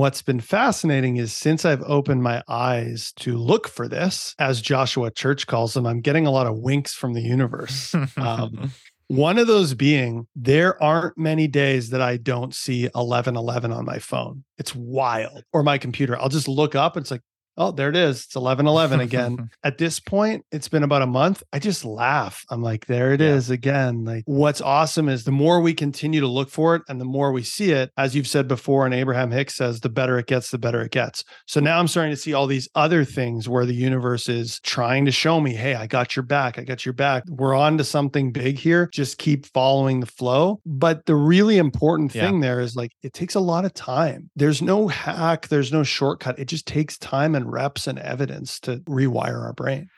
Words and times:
What's 0.00 0.22
been 0.22 0.40
fascinating 0.40 1.18
is 1.18 1.36
since 1.36 1.66
I've 1.66 1.82
opened 1.82 2.22
my 2.22 2.42
eyes 2.48 3.12
to 3.16 3.36
look 3.36 3.68
for 3.68 3.86
this, 3.86 4.34
as 4.38 4.62
Joshua 4.62 5.10
Church 5.10 5.46
calls 5.46 5.74
them, 5.74 5.86
I'm 5.86 6.00
getting 6.00 6.26
a 6.26 6.30
lot 6.30 6.46
of 6.46 6.56
winks 6.56 6.94
from 6.94 7.12
the 7.12 7.20
universe. 7.20 7.94
Um, 8.16 8.72
one 9.08 9.36
of 9.38 9.46
those 9.46 9.74
being 9.74 10.26
there 10.34 10.82
aren't 10.82 11.18
many 11.18 11.46
days 11.48 11.90
that 11.90 12.00
I 12.00 12.16
don't 12.16 12.54
see 12.54 12.84
1111 12.84 13.72
on 13.72 13.84
my 13.84 13.98
phone. 13.98 14.42
It's 14.56 14.74
wild. 14.74 15.44
Or 15.52 15.62
my 15.62 15.76
computer. 15.76 16.18
I'll 16.18 16.30
just 16.30 16.48
look 16.48 16.74
up 16.74 16.96
and 16.96 17.02
it's 17.02 17.10
like, 17.10 17.20
oh, 17.56 17.70
there 17.70 17.88
it 17.88 17.96
is. 17.96 18.24
It's 18.24 18.36
11 18.36 18.66
11 18.66 19.00
again. 19.00 19.50
At 19.64 19.78
this 19.78 20.00
point, 20.00 20.44
it's 20.50 20.68
been 20.68 20.82
about 20.82 21.02
a 21.02 21.06
month. 21.06 21.42
I 21.52 21.58
just 21.58 21.84
laugh. 21.84 22.44
I'm 22.50 22.62
like, 22.62 22.86
there 22.86 23.12
it 23.12 23.20
yeah. 23.20 23.34
is 23.34 23.50
again. 23.50 24.04
Like, 24.04 24.24
what's 24.26 24.60
awesome 24.60 25.08
is 25.08 25.24
the 25.24 25.30
more 25.30 25.60
we 25.60 25.74
continue 25.74 26.20
to 26.20 26.26
look 26.26 26.50
for 26.50 26.74
it 26.74 26.82
and 26.88 27.00
the 27.00 27.04
more 27.04 27.32
we 27.32 27.42
see 27.42 27.72
it, 27.72 27.90
as 27.96 28.14
you've 28.14 28.26
said 28.26 28.48
before, 28.48 28.86
and 28.86 28.94
Abraham 28.94 29.30
Hicks 29.30 29.54
says, 29.54 29.80
the 29.80 29.88
better 29.88 30.18
it 30.18 30.26
gets, 30.26 30.50
the 30.50 30.58
better 30.58 30.82
it 30.82 30.92
gets. 30.92 31.24
So 31.46 31.60
now 31.60 31.78
I'm 31.78 31.88
starting 31.88 32.12
to 32.12 32.16
see 32.16 32.32
all 32.32 32.46
these 32.46 32.68
other 32.74 33.04
things 33.04 33.48
where 33.48 33.66
the 33.66 33.74
universe 33.74 34.28
is 34.28 34.60
trying 34.60 35.04
to 35.06 35.12
show 35.12 35.40
me, 35.40 35.54
hey, 35.54 35.74
I 35.74 35.86
got 35.86 36.16
your 36.16 36.22
back. 36.22 36.58
I 36.58 36.64
got 36.64 36.84
your 36.84 36.94
back. 36.94 37.24
We're 37.28 37.54
on 37.54 37.78
to 37.78 37.84
something 37.84 38.32
big 38.32 38.58
here. 38.58 38.88
Just 38.92 39.18
keep 39.18 39.46
following 39.46 40.00
the 40.00 40.06
flow. 40.06 40.60
But 40.64 41.06
the 41.06 41.16
really 41.16 41.58
important 41.58 42.12
thing 42.12 42.36
yeah. 42.36 42.40
there 42.40 42.60
is 42.60 42.76
like, 42.76 42.92
it 43.02 43.12
takes 43.12 43.34
a 43.34 43.40
lot 43.40 43.64
of 43.64 43.74
time. 43.74 44.30
There's 44.36 44.62
no 44.62 44.88
hack, 44.88 45.48
there's 45.48 45.72
no 45.72 45.82
shortcut. 45.82 46.38
It 46.38 46.46
just 46.46 46.66
takes 46.66 46.98
time 46.98 47.34
reps 47.44 47.86
and 47.86 47.98
evidence 47.98 48.60
to 48.60 48.78
rewire 48.80 49.42
our 49.42 49.52
brain. 49.52 49.90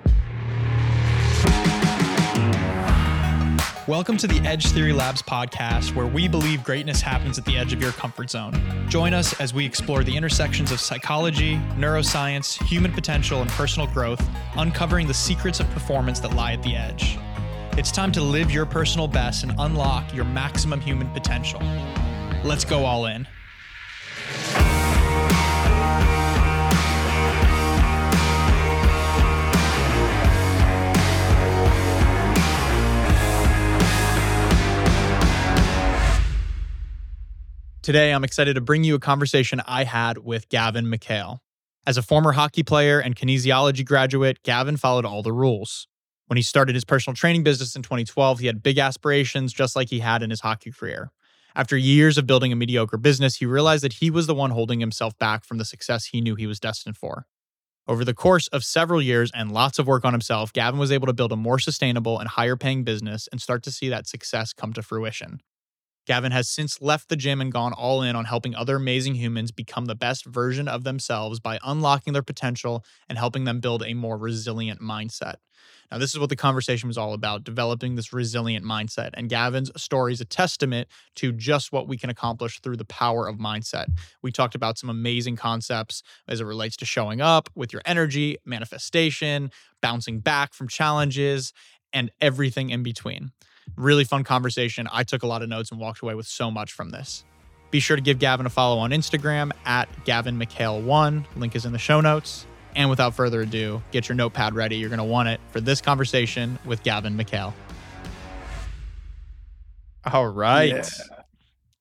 Welcome 3.89 4.17
to 4.19 4.29
the 4.29 4.41
Edge 4.47 4.67
Theory 4.67 4.93
Labs 4.93 5.23
podcast, 5.23 5.95
where 5.97 6.07
we 6.07 6.29
believe 6.29 6.63
greatness 6.63 7.01
happens 7.01 7.37
at 7.37 7.45
the 7.45 7.57
edge 7.57 7.73
of 7.73 7.83
your 7.83 7.91
comfort 7.91 8.31
zone. 8.31 8.55
Join 8.89 9.13
us 9.13 9.39
as 9.41 9.53
we 9.53 9.67
explore 9.67 10.05
the 10.05 10.17
intersections 10.17 10.71
of 10.71 10.79
psychology, 10.79 11.57
neuroscience, 11.77 12.63
human 12.63 12.93
potential, 12.93 13.43
and 13.43 13.51
personal 13.51 13.89
growth, 13.89 14.25
uncovering 14.57 15.09
the 15.09 15.15
secrets 15.15 15.59
of 15.59 15.69
performance 15.71 16.21
that 16.21 16.35
lie 16.37 16.53
at 16.53 16.63
the 16.63 16.77
edge. 16.77 17.19
It's 17.77 17.91
time 17.91 18.13
to 18.13 18.23
live 18.23 18.53
your 18.53 18.67
personal 18.67 19.09
best 19.09 19.43
and 19.43 19.53
unlock 19.59 20.15
your 20.15 20.27
maximum 20.27 20.81
human 20.81 21.11
potential. 21.11 21.61
Let's 22.45 22.65
go 22.65 22.85
all 22.85 23.07
in. 23.07 23.27
Today, 37.83 38.13
I'm 38.13 38.23
excited 38.23 38.55
to 38.55 38.61
bring 38.61 38.85
you 38.85 38.95
a 38.95 39.01
conversation 39.01 39.61
I 39.67 39.83
had 39.83 40.19
with 40.19 40.49
Gavin 40.49 40.87
McHale. 40.87 41.39
As 41.85 41.97
a 41.97 42.03
former 42.03 42.31
hockey 42.31 42.63
player 42.63 43.01
and 43.01 43.17
kinesiology 43.17 43.85
graduate, 43.85 44.41
Gavin 44.45 44.77
followed 44.77 45.05
all 45.05 45.25
the 45.25 45.33
rules. 45.33 45.89
When 46.29 46.37
he 46.37 46.45
started 46.45 46.77
his 46.77 46.85
personal 46.85 47.17
training 47.17 47.43
business 47.43 47.75
in 47.75 47.83
2012, 47.83 48.39
he 48.39 48.47
had 48.47 48.63
big 48.63 48.79
aspirations 48.79 49.53
just 49.53 49.75
like 49.75 49.91
he 49.91 49.99
had 49.99 50.23
in 50.23 50.31
his 50.31 50.43
hockey 50.43 50.71
career. 50.71 51.11
After 51.57 51.77
years 51.77 52.17
of 52.19 52.25
building 52.25 52.53
a 52.53 52.57
mediocre 52.57 52.99
business, 52.99 53.35
he 53.35 53.47
realized 53.47 53.83
that 53.83 53.95
he 53.95 54.13
was 54.13 54.29
the 54.29 54.35
one 54.35 54.53
holding 54.53 54.79
himself 54.79 55.19
back 55.19 55.45
from 55.45 55.59
the 55.59 55.65
success 55.65 56.05
he 56.05 56.21
knew 56.21 56.37
he 56.37 56.47
was 56.47 56.61
destined 56.61 56.97
for. 56.97 57.27
Over 57.89 58.05
the 58.05 58.15
course 58.15 58.47
of 58.47 58.63
several 58.63 59.03
years 59.03 59.33
and 59.35 59.51
lots 59.51 59.81
of 59.81 59.89
work 59.89 60.05
on 60.05 60.13
himself, 60.13 60.53
Gavin 60.53 60.79
was 60.79 60.93
able 60.93 61.09
to 61.09 61.13
build 61.13 61.33
a 61.33 61.37
more 61.37 61.59
sustainable 61.59 62.21
and 62.21 62.29
higher 62.29 62.55
paying 62.55 62.85
business 62.85 63.29
and 63.33 63.43
start 63.43 63.65
to 63.65 63.73
see 63.73 63.89
that 63.89 64.07
success 64.07 64.53
come 64.53 64.73
to 64.75 64.83
fruition. 64.83 65.41
Gavin 66.07 66.33
has 66.33 66.49
since 66.49 66.81
left 66.81 67.09
the 67.09 67.17
gym 67.17 67.41
and 67.41 67.53
gone 67.53 67.73
all 67.73 68.03
in 68.03 68.17
on 68.17 68.25
helping 68.25 68.55
other 68.55 68.77
amazing 68.77 69.15
humans 69.15 69.53
become 69.53 69.85
the 69.85 69.95
best 69.95 70.25
version 70.27 70.67
of 70.67 70.85
themselves 70.85 71.39
by 71.39 71.59
unlocking 71.65 72.13
their 72.13 72.23
potential 72.23 72.85
and 73.09 73.19
helping 73.19 73.45
them 73.45 73.61
build 73.61 73.83
a 73.87 73.95
more 73.95 74.19
resilient 74.19 74.81
mindset. 74.81 75.37
Now, 75.93 75.99
this 75.99 76.13
is 76.13 76.19
what 76.19 76.31
the 76.31 76.37
conversation 76.37 76.89
was 76.89 76.99
all 76.99 77.13
about 77.13 77.45
developing 77.45 77.95
this 77.95 78.13
resilient 78.13 78.65
mindset. 78.65 79.11
And 79.15 79.29
Gavin's 79.29 79.71
story 79.81 80.13
is 80.13 80.21
a 80.21 80.25
testament 80.25 80.89
to 81.17 81.33
just 81.33 81.71
what 81.71 81.87
we 81.87 81.99
can 81.99 82.11
accomplish 82.11 82.61
through 82.61 82.79
the 82.79 82.85
power 82.87 83.29
of 83.29 83.37
mindset. 83.37 83.87
We 84.23 84.33
talked 84.33 84.55
about 84.55 84.79
some 84.79 84.91
amazing 84.91 85.37
concepts 85.37 86.03
as 86.27 86.41
it 86.41 86.45
relates 86.45 86.77
to 86.79 86.87
showing 86.87 87.21
up 87.21 87.51
with 87.55 87.73
your 87.73 87.83
energy, 87.85 88.39
manifestation, 88.45 89.51
bouncing 89.83 90.21
back 90.21 90.55
from 90.55 90.67
challenges, 90.67 91.53
and 91.93 92.11
everything 92.21 92.71
in 92.71 92.83
between. 92.83 93.31
Really 93.77 94.05
fun 94.05 94.25
conversation. 94.25 94.89
I 94.93 95.05
took 95.05 95.23
a 95.23 95.27
lot 95.27 95.43
of 95.43 95.49
notes 95.49 95.71
and 95.71 95.81
walked 95.81 96.01
away 96.01 96.15
with 96.15 96.27
so 96.27 96.51
much 96.51 96.73
from 96.73 96.91
this. 96.91 97.25
Be 97.71 97.81
sure 97.81 97.97
to 97.97 98.03
give 98.03 98.19
Gavin 98.19 98.45
a 98.45 98.51
follow 98.51 98.79
on 98.79 98.91
Instagram 98.91 99.51
at 99.65 99.89
Gavin 100.05 100.39
McHale1. 100.39 101.25
Link 101.37 101.57
is 101.57 101.65
in 101.65 101.73
the 101.73 101.79
show 101.79 102.01
notes. 102.01 102.47
And 102.75 102.89
without 102.91 103.15
further 103.15 103.43
ado, 103.43 103.83
get 103.91 104.09
your 104.09 104.17
notepad 104.17 104.55
ready. 104.55 104.77
You're 104.77 104.89
going 104.89 104.99
to 104.99 105.05
want 105.05 105.29
it 105.29 105.41
for 105.51 105.61
this 105.61 105.81
conversation 105.81 106.59
with 106.65 106.83
Gavin 106.83 107.17
McHale. 107.17 107.53
All 110.05 110.29
right. 110.29 110.69
Yeah. 110.71 111.23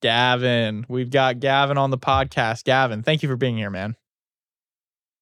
Gavin, 0.01 0.85
we've 0.89 1.09
got 1.09 1.39
Gavin 1.39 1.77
on 1.77 1.91
the 1.91 1.97
podcast. 1.97 2.63
Gavin, 2.63 3.03
thank 3.03 3.23
you 3.23 3.29
for 3.29 3.35
being 3.35 3.55
here, 3.55 3.69
man. 3.69 3.95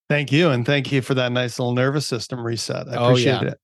Thank 0.09 0.31
you. 0.31 0.49
And 0.49 0.65
thank 0.65 0.91
you 0.91 1.01
for 1.01 1.13
that 1.15 1.31
nice 1.31 1.59
little 1.59 1.73
nervous 1.73 2.07
system 2.07 2.43
reset. 2.43 2.87
I 2.87 3.09
appreciate 3.09 3.33
oh, 3.33 3.41
yeah. 3.43 3.51
it. 3.51 3.59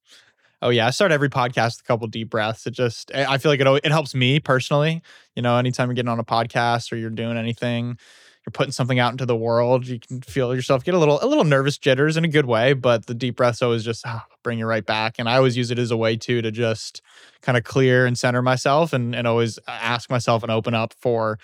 Oh 0.66 0.70
yeah, 0.70 0.88
I 0.88 0.90
start 0.90 1.12
every 1.12 1.30
podcast 1.30 1.78
with 1.78 1.82
a 1.82 1.84
couple 1.84 2.08
deep 2.08 2.32
breaths. 2.32 2.66
It 2.66 2.72
just 2.72 3.14
I 3.14 3.38
feel 3.38 3.52
like 3.52 3.60
it 3.60 3.68
it 3.84 3.92
helps 3.92 4.16
me 4.16 4.40
personally. 4.40 5.04
You 5.36 5.44
know, 5.44 5.58
anytime 5.58 5.90
you're 5.90 5.94
getting 5.94 6.10
on 6.10 6.18
a 6.18 6.24
podcast 6.24 6.92
or 6.92 6.96
you're 6.96 7.12
doing 7.12 7.38
anything, 7.38 8.00
you're 8.44 8.52
putting 8.52 8.72
something 8.72 8.98
out 8.98 9.12
into 9.12 9.28
the 9.28 9.36
world, 9.36 9.86
you 9.86 10.00
can 10.00 10.22
feel 10.22 10.56
yourself 10.56 10.84
get 10.84 10.96
a 10.96 10.98
little 10.98 11.24
a 11.24 11.28
little 11.28 11.44
nervous 11.44 11.78
jitters 11.78 12.18
in 12.18 12.26
a 12.26 12.28
good 12.28 12.48
way, 12.48 12.74
but 12.74 13.06
the 13.06 13.14
deep 13.14 13.36
breaths 13.36 13.62
always 13.62 13.84
just 13.86 14.08
ah, 14.08 14.26
bring 14.42 14.58
you 14.58 14.66
right 14.66 14.88
back. 14.88 15.18
And 15.20 15.30
I 15.30 15.38
always 15.38 15.56
use 15.56 15.70
it 15.70 15.78
as 15.78 15.92
a 15.92 15.98
way 15.98 16.18
too 16.18 16.42
to 16.42 16.50
just 16.50 17.04
kind 17.44 17.60
of 17.60 17.64
clear 17.64 18.08
and 18.08 18.18
center 18.18 18.42
myself 18.42 18.92
and 18.92 19.14
and 19.14 19.28
always 19.28 19.60
ask 19.68 20.10
myself 20.10 20.42
and 20.42 20.52
open 20.52 20.74
up 20.74 20.96
for 21.00 21.38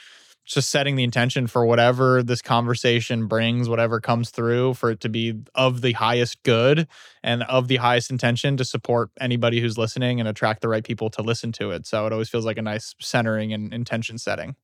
just 0.45 0.69
setting 0.69 0.95
the 0.95 1.03
intention 1.03 1.47
for 1.47 1.65
whatever 1.65 2.23
this 2.23 2.41
conversation 2.41 3.27
brings, 3.27 3.69
whatever 3.69 3.99
comes 3.99 4.31
through, 4.31 4.73
for 4.73 4.91
it 4.91 4.99
to 5.01 5.09
be 5.09 5.35
of 5.55 5.81
the 5.81 5.93
highest 5.93 6.41
good 6.43 6.87
and 7.23 7.43
of 7.43 7.67
the 7.67 7.77
highest 7.77 8.09
intention 8.09 8.57
to 8.57 8.65
support 8.65 9.11
anybody 9.19 9.61
who's 9.61 9.77
listening 9.77 10.19
and 10.19 10.27
attract 10.27 10.61
the 10.61 10.67
right 10.67 10.83
people 10.83 11.09
to 11.11 11.21
listen 11.21 11.51
to 11.53 11.71
it. 11.71 11.85
So 11.85 12.05
it 12.05 12.13
always 12.13 12.29
feels 12.29 12.45
like 12.45 12.57
a 12.57 12.61
nice 12.61 12.95
centering 12.99 13.53
and 13.53 13.73
intention 13.73 14.17
setting. 14.17 14.55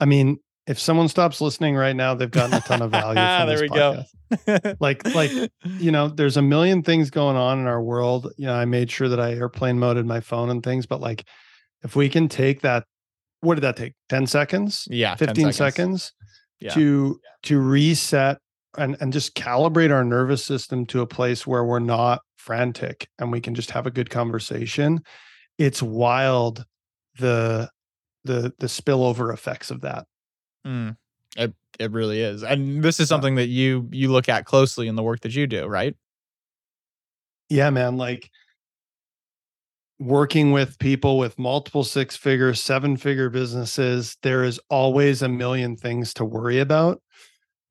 I 0.00 0.06
mean, 0.06 0.38
if 0.66 0.78
someone 0.78 1.08
stops 1.08 1.40
listening 1.40 1.76
right 1.76 1.96
now, 1.96 2.14
they've 2.14 2.30
gotten 2.30 2.54
a 2.54 2.60
ton 2.60 2.82
of 2.82 2.90
value. 2.90 3.14
From 3.14 3.48
there 3.48 3.60
we 3.60 3.68
podcast. 3.68 4.06
go. 4.46 4.74
like, 4.80 5.04
like 5.14 5.30
you 5.78 5.90
know, 5.90 6.08
there's 6.08 6.36
a 6.36 6.42
million 6.42 6.82
things 6.82 7.10
going 7.10 7.36
on 7.36 7.58
in 7.60 7.66
our 7.66 7.82
world. 7.82 8.32
You 8.36 8.46
know, 8.46 8.54
I 8.54 8.64
made 8.64 8.90
sure 8.90 9.08
that 9.08 9.20
I 9.20 9.32
airplane 9.32 9.78
moded 9.78 10.06
my 10.06 10.20
phone 10.20 10.50
and 10.50 10.62
things, 10.62 10.86
but 10.86 11.00
like, 11.00 11.24
if 11.82 11.96
we 11.96 12.08
can 12.08 12.28
take 12.28 12.60
that 12.60 12.84
what 13.40 13.54
did 13.54 13.62
that 13.62 13.76
take? 13.76 13.94
10 14.08 14.26
seconds? 14.26 14.86
Yeah 14.90 15.14
15 15.16 15.52
seconds, 15.52 15.56
seconds? 15.56 16.12
Yeah. 16.60 16.74
to 16.74 17.20
yeah. 17.22 17.30
to 17.44 17.60
reset 17.60 18.38
and 18.76 18.96
and 19.00 19.12
just 19.12 19.34
calibrate 19.34 19.92
our 19.92 20.04
nervous 20.04 20.44
system 20.44 20.86
to 20.86 21.00
a 21.00 21.06
place 21.06 21.46
where 21.46 21.64
we're 21.64 21.78
not 21.78 22.20
frantic 22.36 23.08
and 23.18 23.32
we 23.32 23.40
can 23.40 23.54
just 23.54 23.70
have 23.70 23.86
a 23.86 23.90
good 23.90 24.10
conversation. 24.10 25.02
It's 25.58 25.82
wild 25.82 26.64
the 27.18 27.70
the 28.24 28.52
the 28.58 28.66
spillover 28.66 29.32
effects 29.32 29.70
of 29.70 29.80
that. 29.82 30.06
Mm, 30.66 30.96
it 31.36 31.54
it 31.78 31.90
really 31.92 32.20
is 32.20 32.42
and 32.42 32.82
this 32.82 33.00
is 33.00 33.08
something 33.08 33.36
that 33.36 33.48
you 33.48 33.88
you 33.90 34.12
look 34.12 34.28
at 34.28 34.44
closely 34.44 34.86
in 34.86 34.96
the 34.96 35.02
work 35.02 35.20
that 35.20 35.34
you 35.34 35.46
do 35.46 35.66
right? 35.66 35.96
Yeah 37.48 37.70
man 37.70 37.96
like 37.96 38.30
working 40.00 40.50
with 40.50 40.78
people 40.78 41.18
with 41.18 41.38
multiple 41.38 41.84
six 41.84 42.16
figure, 42.16 42.54
seven 42.54 42.96
figure 42.96 43.28
businesses, 43.28 44.16
there 44.22 44.42
is 44.42 44.58
always 44.70 45.20
a 45.20 45.28
million 45.28 45.76
things 45.76 46.14
to 46.14 46.24
worry 46.24 46.58
about. 46.58 47.02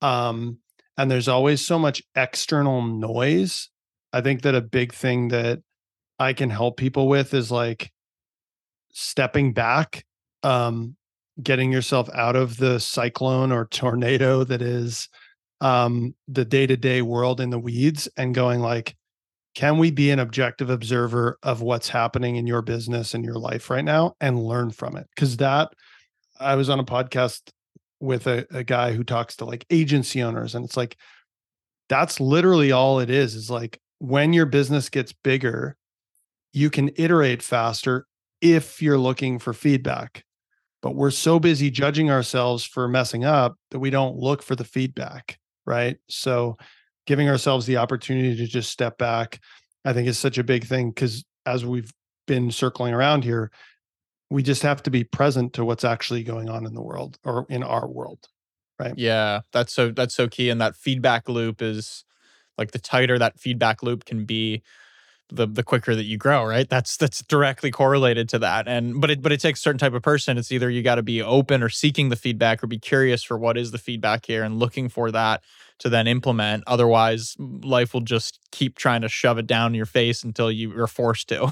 Um, 0.02 0.60
and 0.96 1.10
there's 1.10 1.28
always 1.28 1.66
so 1.66 1.80
much 1.80 2.04
external 2.16 2.84
noise. 2.84 3.70
I 4.14 4.22
think 4.22 4.44
that 4.44 4.54
a 4.54 4.62
big 4.62 4.94
thing 4.94 5.30
that 5.30 5.60
I 6.20 6.34
can 6.34 6.52
help 6.52 6.78
people 6.78 7.08
with 7.08 7.34
is 7.34 7.52
like 7.52 7.92
stepping 8.92 9.52
back, 9.54 10.06
um, 10.44 10.96
getting 11.42 11.72
yourself 11.72 12.10
out 12.14 12.36
of 12.36 12.58
the 12.58 12.80
cyclone 12.80 13.52
or 13.52 13.66
tornado 13.66 14.44
that 14.44 14.62
is 14.62 15.10
um, 15.62 16.14
the 16.28 16.46
day 16.46 16.68
to 16.68 16.78
day 16.78 17.02
world 17.02 17.42
in 17.42 17.50
the 17.50 17.60
weeds 17.60 18.08
and 18.18 18.36
going 18.36 18.60
like, 18.60 18.96
can 19.56 19.78
we 19.78 19.92
be 19.92 20.12
an 20.12 20.20
objective 20.20 20.70
observer 20.70 21.38
of 21.44 21.62
what's 21.62 21.90
happening 21.90 22.36
in 22.36 22.48
your 22.48 22.62
business 22.62 23.14
and 23.14 23.26
your 23.26 23.36
life 23.36 23.70
right 23.70 23.84
now 23.84 24.16
and 24.22 24.44
learn 24.44 24.72
from 24.72 24.96
it? 24.96 25.08
Because 25.16 25.38
that 25.38 25.70
i 26.40 26.56
was 26.56 26.70
on 26.70 26.80
a 26.80 26.86
podcast 26.86 27.42
with 28.00 28.26
a, 28.28 28.46
a 28.52 28.64
guy 28.64 28.94
who 28.94 29.04
talks 29.04 29.36
to 29.36 29.46
like 29.46 29.66
agency 29.70 30.24
owners 30.24 30.56
and 30.56 30.64
it's 30.64 30.78
like 30.78 30.96
that's 31.90 32.22
literally 32.22 32.72
all 32.72 33.00
it 33.00 33.10
is 33.10 33.36
is 33.36 33.50
like 33.50 33.78
when 33.98 34.32
your 34.32 34.46
business 34.46 34.90
gets 34.90 35.12
bigger 35.12 35.76
you 36.54 36.70
can 36.70 36.90
iterate 36.96 37.44
faster 37.44 38.06
if 38.42 38.82
you're 38.82 38.98
looking 38.98 39.38
for 39.38 39.54
feedback. 39.54 40.24
But 40.82 40.96
we're 40.96 41.12
so 41.12 41.40
busy 41.40 41.70
judging 41.70 42.10
ourselves 42.10 42.64
for 42.64 42.88
messing 42.88 43.26
up 43.26 43.56
that 43.72 43.80
we 43.80 43.90
don't 43.90 44.16
look 44.16 44.42
for 44.42 44.56
the 44.56 44.64
feedback 44.64 45.38
right? 45.70 45.98
So 46.10 46.58
giving 47.10 47.28
ourselves 47.28 47.66
the 47.66 47.76
opportunity 47.76 48.36
to 48.36 48.46
just 48.46 48.70
step 48.70 49.00
back 49.00 49.40
i 49.84 49.92
think 49.92 50.08
is 50.08 50.20
such 50.20 50.38
a 50.38 50.44
big 50.44 50.64
thing 50.64 50.92
because 50.92 51.26
as 51.48 51.66
we've 51.66 51.92
been 52.28 52.52
circling 52.52 52.94
around 52.94 53.24
here 53.24 53.50
we 54.30 54.44
just 54.44 54.62
have 54.62 54.84
to 54.84 54.92
be 54.92 55.04
present 55.04 55.54
to 55.54 55.66
what's 55.66 55.84
actually 55.84 56.22
going 56.22 56.50
on 56.50 56.68
in 56.68 56.76
the 56.76 56.84
world 56.84 57.18
or 57.26 57.48
in 57.50 57.64
our 57.64 57.88
world 57.88 58.28
right? 58.78 58.94
Yeah 58.96 59.40
that's 59.52 59.74
so 59.74 59.90
that's 59.90 60.14
so 60.14 60.28
key 60.28 60.52
and 60.52 60.62
that 60.62 60.76
feedback 60.76 61.28
loop 61.28 61.64
is 61.64 62.06
like 62.60 62.74
the 62.74 62.80
tighter 62.80 63.18
that 63.18 63.40
feedback 63.40 63.82
loop 63.82 64.06
can 64.06 64.26
be 64.26 64.62
the 65.30 65.48
the 65.48 65.64
quicker 65.64 65.96
that 65.96 66.04
you 66.04 66.16
grow 66.16 66.46
right? 66.46 66.70
That's 66.70 66.96
that's 66.96 67.24
directly 67.24 67.72
correlated 67.72 68.30
to 68.30 68.40
that 68.40 68.68
and 68.68 69.02
but 69.02 69.10
it 69.10 69.24
but 69.24 69.32
it 69.32 69.40
takes 69.40 69.60
a 69.60 69.64
certain 69.64 69.80
type 69.80 69.94
of 69.96 70.04
person. 70.04 70.38
It's 70.38 70.52
either 70.52 70.70
you 70.70 70.84
got 70.84 70.96
to 70.96 71.04
be 71.04 71.24
open 71.24 71.64
or 71.64 71.70
seeking 71.70 72.10
the 72.10 72.16
feedback 72.16 72.64
or 72.64 72.68
be 72.68 72.78
curious 72.78 73.24
for 73.24 73.36
what 73.36 73.58
is 73.58 73.72
the 73.72 73.80
feedback 73.80 74.28
here 74.28 74.44
and 74.44 74.60
looking 74.60 74.90
for 74.90 75.10
that 75.10 75.42
to 75.80 75.90
then 75.90 76.08
implement 76.08 76.64
otherwise 76.68 77.36
life 77.40 77.94
will 77.94 78.02
just 78.02 78.40
keep 78.52 78.78
trying 78.78 79.02
to 79.02 79.10
shove 79.10 79.38
it 79.38 79.48
down 79.48 79.74
your 79.74 79.86
face 79.86 80.24
until 80.24 80.52
you 80.52 80.78
are 80.80 80.88
forced 80.88 81.30
to. 81.30 81.52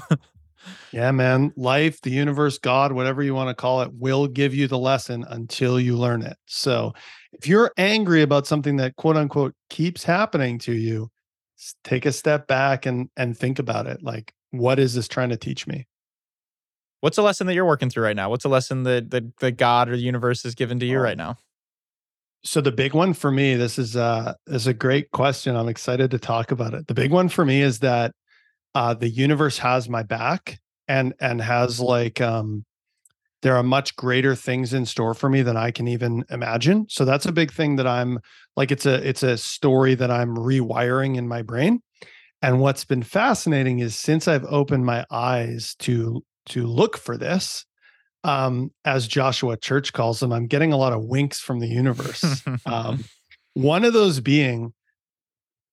Yeah 0.92 1.12
man 1.12 1.52
life 1.56 2.00
the 2.00 2.10
universe 2.10 2.58
god 2.58 2.92
whatever 2.92 3.22
you 3.22 3.32
want 3.32 3.48
to 3.48 3.54
call 3.54 3.80
it 3.80 3.92
will 3.94 4.26
give 4.26 4.54
you 4.54 4.66
the 4.66 4.76
lesson 4.76 5.24
until 5.28 5.78
you 5.78 5.96
learn 5.96 6.20
it. 6.20 6.36
So 6.46 6.92
if 7.32 7.46
you're 7.46 7.72
angry 7.78 8.22
about 8.22 8.46
something 8.46 8.76
that 8.76 8.96
quote 8.96 9.16
unquote 9.16 9.54
keeps 9.70 10.02
happening 10.02 10.58
to 10.60 10.72
you 10.72 11.10
take 11.84 12.06
a 12.06 12.12
step 12.12 12.46
back 12.48 12.86
and 12.86 13.08
and 13.16 13.38
think 13.38 13.58
about 13.58 13.86
it 13.86 14.02
like 14.02 14.34
what 14.50 14.78
is 14.78 14.94
this 14.94 15.08
trying 15.08 15.28
to 15.30 15.36
teach 15.36 15.66
me? 15.66 15.86
What's 17.00 17.18
a 17.18 17.22
lesson 17.22 17.46
that 17.46 17.54
you're 17.54 17.64
working 17.64 17.88
through 17.88 18.04
right 18.04 18.16
now? 18.16 18.28
What's 18.28 18.44
a 18.44 18.48
lesson 18.48 18.82
that 18.82 19.10
that, 19.10 19.36
that 19.38 19.52
god 19.52 19.88
or 19.88 19.96
the 19.96 20.02
universe 20.02 20.42
has 20.42 20.54
given 20.54 20.80
to 20.80 20.86
you 20.86 20.98
oh. 20.98 21.02
right 21.02 21.16
now 21.16 21.36
so 22.44 22.60
the 22.60 22.72
big 22.72 22.94
one 22.94 23.12
for 23.12 23.30
me 23.30 23.54
this 23.54 23.78
is 23.78 23.96
uh 23.96 24.32
is 24.46 24.66
a 24.66 24.74
great 24.74 25.10
question 25.10 25.56
i'm 25.56 25.68
excited 25.68 26.10
to 26.10 26.18
talk 26.18 26.50
about 26.50 26.74
it 26.74 26.86
the 26.86 26.94
big 26.94 27.10
one 27.10 27.28
for 27.28 27.44
me 27.44 27.62
is 27.62 27.80
that 27.80 28.12
uh 28.74 28.94
the 28.94 29.08
universe 29.08 29.58
has 29.58 29.88
my 29.88 30.02
back 30.02 30.58
and 30.86 31.14
and 31.20 31.40
has 31.40 31.80
like 31.80 32.20
um 32.20 32.64
there 33.42 33.56
are 33.56 33.62
much 33.62 33.94
greater 33.96 34.34
things 34.34 34.74
in 34.74 34.84
store 34.84 35.14
for 35.14 35.28
me 35.28 35.42
than 35.42 35.56
I 35.56 35.70
can 35.70 35.86
even 35.86 36.24
imagine. 36.30 36.86
So 36.88 37.04
that's 37.04 37.26
a 37.26 37.32
big 37.32 37.52
thing 37.52 37.76
that 37.76 37.86
I'm 37.86 38.18
like 38.56 38.70
it's 38.70 38.86
a 38.86 39.06
it's 39.08 39.22
a 39.22 39.38
story 39.38 39.94
that 39.94 40.10
I'm 40.10 40.36
rewiring 40.36 41.16
in 41.16 41.28
my 41.28 41.42
brain. 41.42 41.80
And 42.42 42.60
what's 42.60 42.84
been 42.84 43.02
fascinating 43.02 43.80
is 43.80 43.96
since 43.96 44.28
I've 44.28 44.44
opened 44.44 44.86
my 44.86 45.04
eyes 45.10 45.74
to 45.80 46.24
to 46.46 46.66
look 46.66 46.96
for 46.96 47.16
this, 47.16 47.64
um, 48.24 48.72
as 48.84 49.06
Joshua 49.06 49.56
Church 49.56 49.92
calls 49.92 50.20
them, 50.20 50.32
I'm 50.32 50.46
getting 50.46 50.72
a 50.72 50.76
lot 50.76 50.92
of 50.92 51.04
winks 51.04 51.40
from 51.40 51.60
the 51.60 51.68
universe. 51.68 52.42
um, 52.66 53.04
one 53.54 53.84
of 53.84 53.92
those 53.92 54.20
being 54.20 54.72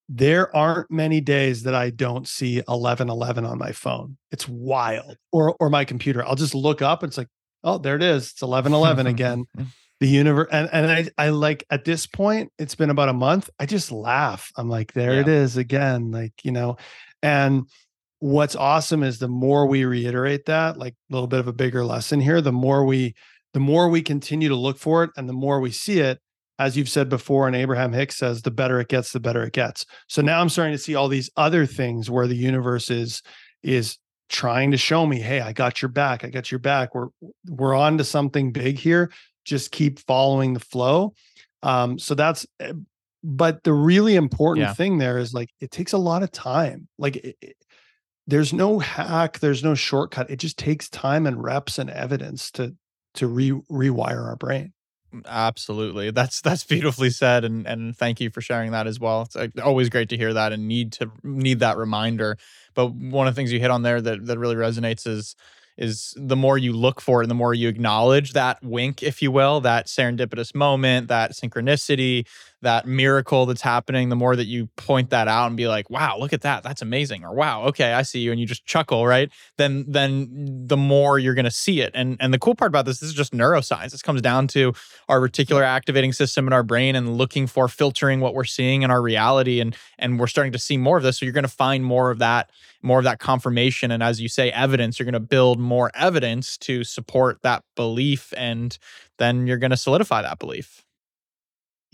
there 0.07 0.56
aren't 0.56 0.92
many 0.92 1.19
days 1.19 1.63
that 1.63 1.74
I 1.74 1.89
don't 1.89 2.27
see 2.27 2.57
1111 2.57 3.45
on 3.45 3.57
my 3.57 3.71
phone. 3.71 4.18
It's 4.31 4.47
wild. 4.47 5.18
Or 5.31 5.56
or 5.59 5.69
my 5.69 5.86
computer. 5.86 6.24
I'll 6.24 6.36
just 6.36 6.56
look 6.56 6.81
up 6.81 7.01
and 7.01 7.09
it's 7.09 7.18
like 7.18 7.27
oh, 7.63 7.80
there 7.80 7.95
it 7.95 8.03
is. 8.03 8.31
It's 8.31 8.42
11 8.42 8.74
11 8.74 9.07
again. 9.07 9.45
The 10.01 10.09
universe 10.09 10.50
and, 10.51 10.69
and 10.74 10.92
I 10.92 11.07
I 11.18 11.30
like 11.30 11.63
at 11.69 11.86
this 11.86 12.06
point, 12.06 12.51
it's 12.59 12.75
been 12.75 12.89
about 12.89 13.07
a 13.07 13.13
month. 13.13 13.50
I 13.59 13.65
just 13.65 13.94
laugh. 13.94 14.51
I'm 14.57 14.68
like, 14.68 14.92
there 14.92 15.13
yeah. 15.13 15.21
it 15.21 15.30
is 15.30 15.56
again. 15.56 16.12
Like, 16.12 16.33
you 16.44 16.51
know, 16.51 16.75
and 17.24 17.69
what's 18.20 18.56
awesome 18.56 19.04
is 19.04 19.20
the 19.20 19.28
more 19.28 19.68
we 19.68 19.86
reiterate 19.86 20.46
that, 20.46 20.78
like 20.78 20.94
a 20.94 21.14
little 21.14 21.28
bit 21.28 21.40
of 21.40 21.48
a 21.48 21.54
bigger 21.54 21.86
lesson 21.86 22.20
here, 22.20 22.42
the 22.42 22.52
more 22.52 22.86
we 22.86 23.16
the 23.54 23.60
more 23.60 23.88
we 23.88 24.02
continue 24.02 24.50
to 24.50 24.56
look 24.56 24.78
for 24.78 25.04
it 25.04 25.12
and 25.16 25.30
the 25.30 25.34
more 25.34 25.62
we 25.62 25.72
see 25.72 26.00
it, 26.00 26.20
as 26.60 26.76
you've 26.76 26.90
said 26.90 27.08
before, 27.08 27.48
and 27.48 27.56
Abraham 27.56 27.94
Hicks 27.94 28.18
says, 28.18 28.42
the 28.42 28.52
better 28.52 28.82
it 28.82 28.90
gets, 28.90 29.14
the 29.14 29.20
better 29.20 29.44
it 29.44 29.54
gets. 29.54 29.86
So 30.08 30.22
now 30.22 30.42
I'm 30.42 30.50
starting 30.50 30.74
to 30.74 30.82
see 30.82 30.96
all 30.96 31.08
these 31.08 31.30
other 31.38 31.66
things 31.66 32.10
where 32.10 32.28
the 32.28 32.36
universe 32.36 32.90
is 32.90 33.22
is 33.64 33.98
trying 34.30 34.72
to 34.72 34.78
show 34.78 35.06
me, 35.06 35.20
hey, 35.20 35.42
I 35.42 35.54
got 35.54 35.82
your 35.82 35.90
back. 35.90 36.24
I 36.24 36.30
got 36.30 36.52
your 36.52 36.60
back. 36.60 36.96
We're 36.96 37.10
we're 37.48 37.76
on 37.76 37.98
to 37.98 38.04
something 38.04 38.52
big 38.52 38.78
here. 38.78 39.12
Just 39.44 39.72
keep 39.72 40.00
following 40.00 40.54
the 40.54 40.60
flow. 40.60 41.14
Um, 41.62 42.00
so 42.00 42.16
that's 42.16 42.46
eh, 42.60 42.74
but 43.24 43.64
the 43.64 43.74
really 43.74 44.16
important 44.16 44.68
yeah. 44.68 44.74
thing 44.74 44.98
there 44.98 45.18
is 45.18 45.34
like 45.34 45.50
it 45.60 45.72
takes 45.72 45.94
a 45.94 45.98
lot 45.98 46.24
of 46.24 46.32
time. 46.32 46.88
Like 46.98 47.18
it, 47.18 47.38
it, 47.42 47.56
there's 48.27 48.54
no 48.54 48.80
hack, 48.80 49.39
there's 49.39 49.63
no 49.63 49.75
shortcut. 49.75 50.30
It 50.30 50.38
just 50.38 50.57
takes 50.57 50.89
time 50.89 51.27
and 51.27 51.44
reps 51.44 51.77
and 51.77 51.89
evidence 51.89 52.51
to 52.51 52.75
to 53.16 53.27
re 53.27 53.51
rewire 53.51 54.25
our 54.25 54.36
brain. 54.36 54.74
Absolutely. 55.25 56.12
That's 56.12 56.42
that's 56.42 56.63
beautifully 56.66 57.10
said 57.10 57.45
and 57.45 57.66
and 57.68 57.95
thank 57.95 58.19
you 58.19 58.30
for 58.30 58.42
sharing 58.42 58.72
that 58.72 58.88
as 58.88 59.00
well. 59.00 59.24
It's 59.24 59.36
uh, 59.36 59.48
always 59.63 59.89
great 59.89 60.10
to 60.10 60.18
hear 60.18 60.33
that 60.33 60.51
and 60.51 60.68
need 60.68 60.92
to 60.94 61.12
need 61.24 61.60
that 61.60 61.77
reminder. 61.77 62.38
But 62.74 62.94
one 62.94 63.27
of 63.27 63.36
the 63.36 63.39
things 63.39 63.51
you 63.54 63.60
hit 63.60 63.72
on 63.72 63.83
there 63.83 64.01
that 64.01 64.25
that 64.25 64.39
really 64.39 64.56
resonates 64.56 65.07
is 65.07 65.36
is 65.78 66.13
the 66.16 66.36
more 66.36 66.57
you 66.57 66.71
look 66.71 67.01
for 67.01 67.21
it 67.21 67.25
and 67.25 67.31
the 67.31 67.36
more 67.36 67.54
you 67.54 67.68
acknowledge 67.68 68.31
that 68.31 68.63
wink, 68.63 69.04
if 69.04 69.21
you 69.21 69.30
will, 69.30 69.60
that 69.62 69.88
serendipitous 69.88 70.56
moment, 70.56 71.10
that 71.10 71.33
synchronicity, 71.33 72.25
that 72.66 72.88
miracle 72.88 73.46
that's 73.46 73.62
happening, 73.62 74.10
the 74.10 74.16
more 74.16 74.36
that 74.36 74.46
you 74.46 74.68
point 74.76 75.12
that 75.12 75.28
out 75.28 75.48
and 75.48 75.56
be 75.56 75.68
like, 75.68 75.90
wow, 75.90 76.18
look 76.20 76.34
at 76.34 76.42
that. 76.42 76.64
That's 76.64 76.82
amazing. 76.82 77.24
Or 77.24 77.34
wow, 77.34 77.64
okay, 77.66 77.94
I 77.94 78.02
see 78.02 78.20
you. 78.20 78.32
And 78.32 78.40
you 78.40 78.46
just 78.46 78.66
chuckle, 78.66 79.06
right? 79.08 79.32
Then 79.58 79.86
then 79.88 80.68
the 80.68 80.78
more 80.78 81.18
you're 81.18 81.34
gonna 81.34 81.52
see 81.52 81.82
it. 81.82 81.92
And 81.94 82.18
and 82.20 82.34
the 82.34 82.40
cool 82.40 82.56
part 82.56 82.70
about 82.70 82.86
this, 82.86 83.00
this 83.00 83.10
is 83.10 83.16
just 83.16 83.34
neuroscience. 83.34 83.92
This 83.92 84.02
comes 84.02 84.22
down 84.22 84.48
to 84.50 84.74
our 85.08 85.20
reticular 85.20 85.64
activating 85.64 86.12
system 86.12 86.48
in 86.48 86.54
our 86.54 86.64
brain 86.64 86.96
and 86.96 87.18
looking 87.18 87.48
for 87.48 87.68
filtering 87.68 88.20
what 88.20 88.34
we're 88.34 88.44
seeing 88.44 88.82
in 88.82 88.92
our 88.92 89.02
reality. 89.02 89.60
And 89.60 89.76
and 89.98 90.20
we're 90.20 90.28
starting 90.28 90.54
to 90.54 90.60
see 90.60 90.78
more 90.78 90.98
of 90.98 91.04
this. 91.04 91.20
So 91.20 91.26
you're 91.26 91.34
gonna 91.34 91.48
find 91.48 91.86
more 91.86 92.12
of 92.12 92.20
that, 92.20 92.50
more 92.82 92.98
of 93.00 93.06
that 93.06 93.20
confirmation. 93.20 93.92
And 93.92 94.04
as 94.04 94.20
you 94.20 94.28
say, 94.28 94.52
evidence, 94.52 95.00
you're 95.00 95.06
gonna 95.06 95.20
build 95.20 95.60
more 95.60 95.92
evidence 95.96 96.58
to 96.60 96.84
support 96.84 97.42
that 97.44 97.64
belief. 97.76 98.34
And 98.36 98.78
then 99.18 99.48
you're 99.48 99.58
gonna 99.58 99.78
solidify 99.78 100.22
that 100.24 100.40
belief. 100.40 100.85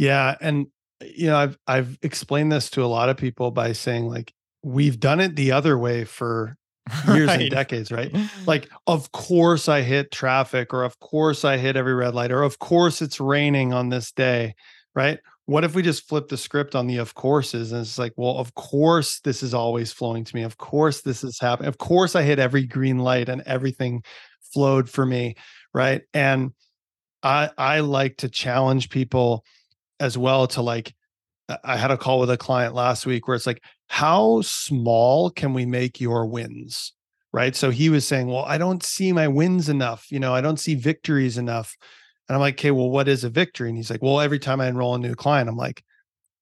Yeah, 0.02 0.36
and 0.42 0.66
you 1.00 1.28
know, 1.28 1.38
I've 1.38 1.60
I've 1.68 2.00
explained 2.02 2.52
this 2.52 2.72
to 2.72 2.84
a 2.84 2.88
lot 2.88 3.10
of 3.10 3.18
people 3.18 3.52
by 3.52 3.74
saying 3.74 4.08
like 4.08 4.34
we've 4.64 5.00
done 5.00 5.20
it 5.20 5.36
the 5.36 5.52
other 5.52 5.78
way 5.78 6.06
for 6.06 6.58
years 7.08 7.28
right. 7.28 7.42
and 7.42 7.52
decades, 7.52 7.92
right? 7.92 8.12
Like, 8.48 8.68
of 8.88 9.12
course 9.12 9.70
I 9.70 9.82
hit 9.82 10.10
traffic, 10.10 10.74
or 10.74 10.84
of 10.84 11.00
course 11.00 11.46
I 11.46 11.58
hit 11.58 11.76
every 11.78 11.94
red 11.94 12.16
light, 12.16 12.32
or 12.32 12.42
of 12.42 12.58
course 12.58 13.04
it's 13.04 13.20
raining 13.20 13.74
on 13.74 13.90
this 13.90 14.12
day, 14.12 14.56
right? 14.96 15.20
What 15.46 15.64
if 15.64 15.76
we 15.76 15.84
just 15.84 16.08
flip 16.10 16.30
the 16.30 16.38
script 16.38 16.74
on 16.74 16.88
the 16.88 16.98
of 16.98 17.14
courses 17.14 17.72
and 17.72 17.82
it's 17.82 18.00
like, 18.00 18.14
well, 18.18 18.38
of 18.38 18.56
course 18.56 19.20
this 19.20 19.44
is 19.44 19.54
always 19.54 19.92
flowing 19.92 20.24
to 20.24 20.36
me. 20.36 20.42
Of 20.42 20.58
course 20.58 21.02
this 21.02 21.24
is 21.24 21.38
happening. 21.40 21.68
Of 21.70 21.78
course 21.78 22.16
I 22.16 22.24
hit 22.24 22.40
every 22.40 22.66
green 22.66 22.98
light 22.98 23.30
and 23.30 23.44
everything 23.46 24.04
flowed 24.52 24.90
for 24.90 25.06
me, 25.06 25.36
right? 25.76 26.02
And 26.12 26.54
I 27.22 27.52
I 27.56 27.82
like 27.82 28.18
to 28.18 28.30
challenge 28.30 28.90
people 28.90 29.46
as 30.02 30.18
well 30.18 30.48
to 30.48 30.62
like 30.62 30.94
I 31.64 31.78
had 31.78 31.92
a 31.92 31.98
call 31.98 32.20
with 32.20 32.30
a 32.30 32.38
client 32.38 32.74
last 32.74 33.06
week 33.06 33.28
where 33.28 33.36
it's 33.36 33.48
like, 33.48 33.64
how 33.88 34.42
small 34.42 35.30
can 35.30 35.54
we 35.54 35.66
make 35.66 36.00
your 36.00 36.26
wins? 36.26 36.94
Right. 37.34 37.56
So 37.56 37.70
he 37.70 37.90
was 37.90 38.06
saying, 38.06 38.28
Well, 38.28 38.44
I 38.46 38.58
don't 38.58 38.84
see 38.84 39.14
my 39.14 39.28
wins 39.28 39.70
enough. 39.70 40.08
You 40.12 40.20
know, 40.20 40.34
I 40.34 40.42
don't 40.42 40.60
see 40.60 40.76
victories 40.76 41.38
enough. 41.38 41.76
And 42.28 42.36
I'm 42.36 42.42
like, 42.42 42.56
Okay, 42.56 42.72
well, 42.72 42.90
what 42.90 43.08
is 43.08 43.24
a 43.24 43.30
victory? 43.30 43.70
And 43.70 43.78
he's 43.78 43.90
like, 43.90 44.02
Well, 44.02 44.20
every 44.20 44.40
time 44.40 44.60
I 44.60 44.68
enroll 44.68 44.96
a 44.96 45.00
new 45.00 45.16
client, 45.16 45.48
I'm 45.48 45.56
like, 45.56 45.82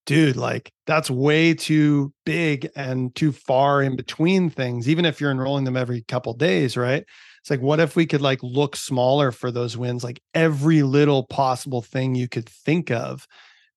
dude, 0.07 0.35
like 0.35 0.71
that's 0.87 1.11
way 1.11 1.53
too 1.53 2.11
big 2.25 2.67
and 2.75 3.13
too 3.13 3.31
far 3.31 3.83
in 3.83 3.95
between 3.95 4.49
things, 4.49 4.89
even 4.89 5.05
if 5.05 5.21
you're 5.21 5.29
enrolling 5.29 5.65
them 5.65 5.77
every 5.77 6.01
couple 6.01 6.33
days, 6.33 6.75
right? 6.75 7.05
It's 7.41 7.49
like, 7.51 7.61
what 7.61 7.79
if 7.79 7.95
we 7.95 8.07
could 8.07 8.21
like 8.21 8.41
look 8.41 8.75
smaller 8.75 9.31
for 9.31 9.51
those 9.51 9.77
wins, 9.77 10.03
like 10.03 10.19
every 10.33 10.81
little 10.81 11.27
possible 11.27 11.83
thing 11.83 12.15
you 12.15 12.27
could 12.27 12.49
think 12.49 12.89
of 12.89 13.27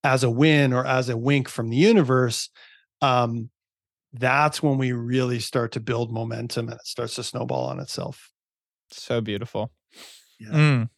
as 0.04 0.24
a 0.24 0.30
win 0.30 0.72
or 0.72 0.84
as 0.86 1.08
a 1.08 1.16
wink 1.16 1.48
from 1.48 1.70
the 1.70 1.76
universe, 1.76 2.50
um, 3.00 3.50
that's 4.12 4.62
when 4.62 4.78
we 4.78 4.92
really 4.92 5.38
start 5.38 5.72
to 5.72 5.80
build 5.80 6.12
momentum 6.12 6.68
and 6.68 6.78
it 6.78 6.86
starts 6.86 7.14
to 7.16 7.22
snowball 7.22 7.66
on 7.66 7.80
itself. 7.80 8.30
So 8.90 9.20
beautiful. 9.20 9.72
Yeah. 10.38 10.48
Mm. 10.50 10.88